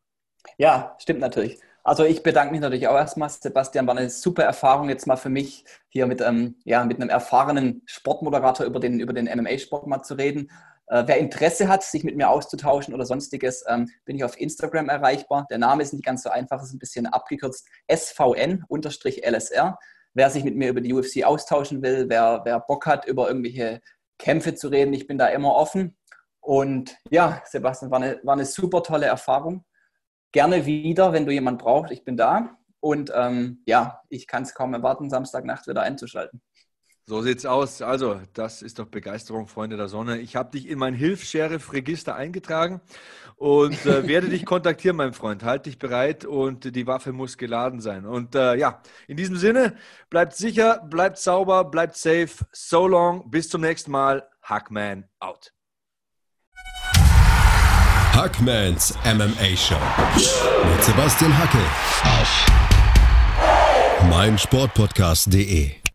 Ja, 0.57 0.95
stimmt 0.99 1.21
natürlich. 1.21 1.57
Also 1.87 2.03
ich 2.03 2.21
bedanke 2.21 2.51
mich 2.51 2.59
natürlich 2.59 2.89
auch 2.89 2.97
erstmal, 2.97 3.29
Sebastian, 3.29 3.87
war 3.87 3.95
eine 3.95 4.09
super 4.09 4.43
Erfahrung 4.43 4.89
jetzt 4.89 5.07
mal 5.07 5.15
für 5.15 5.29
mich, 5.29 5.63
hier 5.87 6.05
mit, 6.05 6.19
ähm, 6.19 6.57
ja, 6.65 6.83
mit 6.83 6.99
einem 6.99 7.09
erfahrenen 7.09 7.81
Sportmoderator 7.85 8.65
über 8.65 8.81
den, 8.81 8.99
über 8.99 9.13
den 9.13 9.27
MMA-Sport 9.33 9.87
mal 9.87 10.03
zu 10.03 10.15
reden. 10.15 10.51
Äh, 10.87 11.03
wer 11.05 11.17
Interesse 11.17 11.69
hat, 11.69 11.83
sich 11.83 12.03
mit 12.03 12.17
mir 12.17 12.29
auszutauschen 12.29 12.93
oder 12.93 13.05
sonstiges, 13.05 13.63
ähm, 13.69 13.89
bin 14.03 14.17
ich 14.17 14.25
auf 14.25 14.37
Instagram 14.37 14.89
erreichbar. 14.89 15.47
Der 15.49 15.59
Name 15.59 15.81
ist 15.81 15.93
nicht 15.93 16.03
ganz 16.03 16.23
so 16.23 16.29
einfach, 16.29 16.61
ist 16.61 16.73
ein 16.73 16.79
bisschen 16.79 17.07
abgekürzt. 17.07 17.65
SVN-LSR. 17.89 19.79
Wer 20.13 20.29
sich 20.29 20.43
mit 20.43 20.57
mir 20.57 20.71
über 20.71 20.81
die 20.81 20.93
UFC 20.93 21.23
austauschen 21.23 21.81
will, 21.81 22.09
wer, 22.09 22.41
wer 22.43 22.59
Bock 22.59 22.85
hat, 22.85 23.05
über 23.05 23.29
irgendwelche 23.29 23.79
Kämpfe 24.19 24.55
zu 24.55 24.67
reden, 24.67 24.91
ich 24.91 25.07
bin 25.07 25.17
da 25.17 25.27
immer 25.27 25.55
offen. 25.55 25.95
Und 26.41 26.97
ja, 27.09 27.41
Sebastian, 27.45 27.91
war 27.91 28.01
eine, 28.01 28.19
war 28.23 28.33
eine 28.33 28.43
super 28.43 28.83
tolle 28.83 29.05
Erfahrung 29.05 29.63
gerne 30.31 30.65
wieder, 30.65 31.13
wenn 31.13 31.25
du 31.25 31.31
jemanden 31.31 31.59
brauchst. 31.59 31.91
Ich 31.91 32.03
bin 32.03 32.17
da. 32.17 32.57
Und 32.79 33.11
ähm, 33.15 33.63
ja, 33.65 34.01
ich 34.09 34.27
kann 34.27 34.43
es 34.43 34.53
kaum 34.53 34.73
erwarten, 34.73 35.09
Samstagnacht 35.09 35.67
wieder 35.67 35.81
einzuschalten. 35.81 36.41
So 37.09 37.21
sieht's 37.21 37.45
aus. 37.45 37.81
Also, 37.81 38.19
das 38.33 38.61
ist 38.61 38.79
doch 38.79 38.87
Begeisterung, 38.87 39.47
Freunde 39.47 39.77
der 39.77 39.87
Sonne. 39.87 40.19
Ich 40.19 40.35
habe 40.35 40.51
dich 40.51 40.67
in 40.67 40.77
mein 40.77 40.93
Hilfs-Sheriff-Register 40.93 42.13
eingetragen 42.15 42.81
und 43.37 43.85
äh, 43.85 44.05
werde 44.07 44.27
dich 44.27 44.45
kontaktieren, 44.45 44.97
mein 44.97 45.13
Freund. 45.13 45.41
Halt 45.43 45.67
dich 45.67 45.79
bereit 45.79 46.25
und 46.25 46.75
die 46.75 46.85
Waffe 46.85 47.13
muss 47.13 47.37
geladen 47.37 47.79
sein. 47.79 48.05
Und 48.05 48.35
äh, 48.35 48.55
ja, 48.55 48.81
in 49.07 49.15
diesem 49.15 49.37
Sinne, 49.37 49.77
bleibt 50.09 50.35
sicher, 50.35 50.85
bleibt 50.89 51.17
sauber, 51.17 51.63
bleibt 51.63 51.95
safe. 51.95 52.45
So 52.51 52.87
long, 52.87 53.31
bis 53.31 53.47
zum 53.47 53.61
nächsten 53.61 53.91
Mal. 53.91 54.27
Hackman 54.41 55.05
out. 55.19 55.53
Hackmans 58.17 58.95
MMA 59.05 59.55
Show. 59.55 59.75
Mit 60.71 60.83
Sebastian 60.83 61.31
Hacke. 61.37 61.59
Auf. 62.03 62.45
Meinsportpodcast.de. 64.09 65.86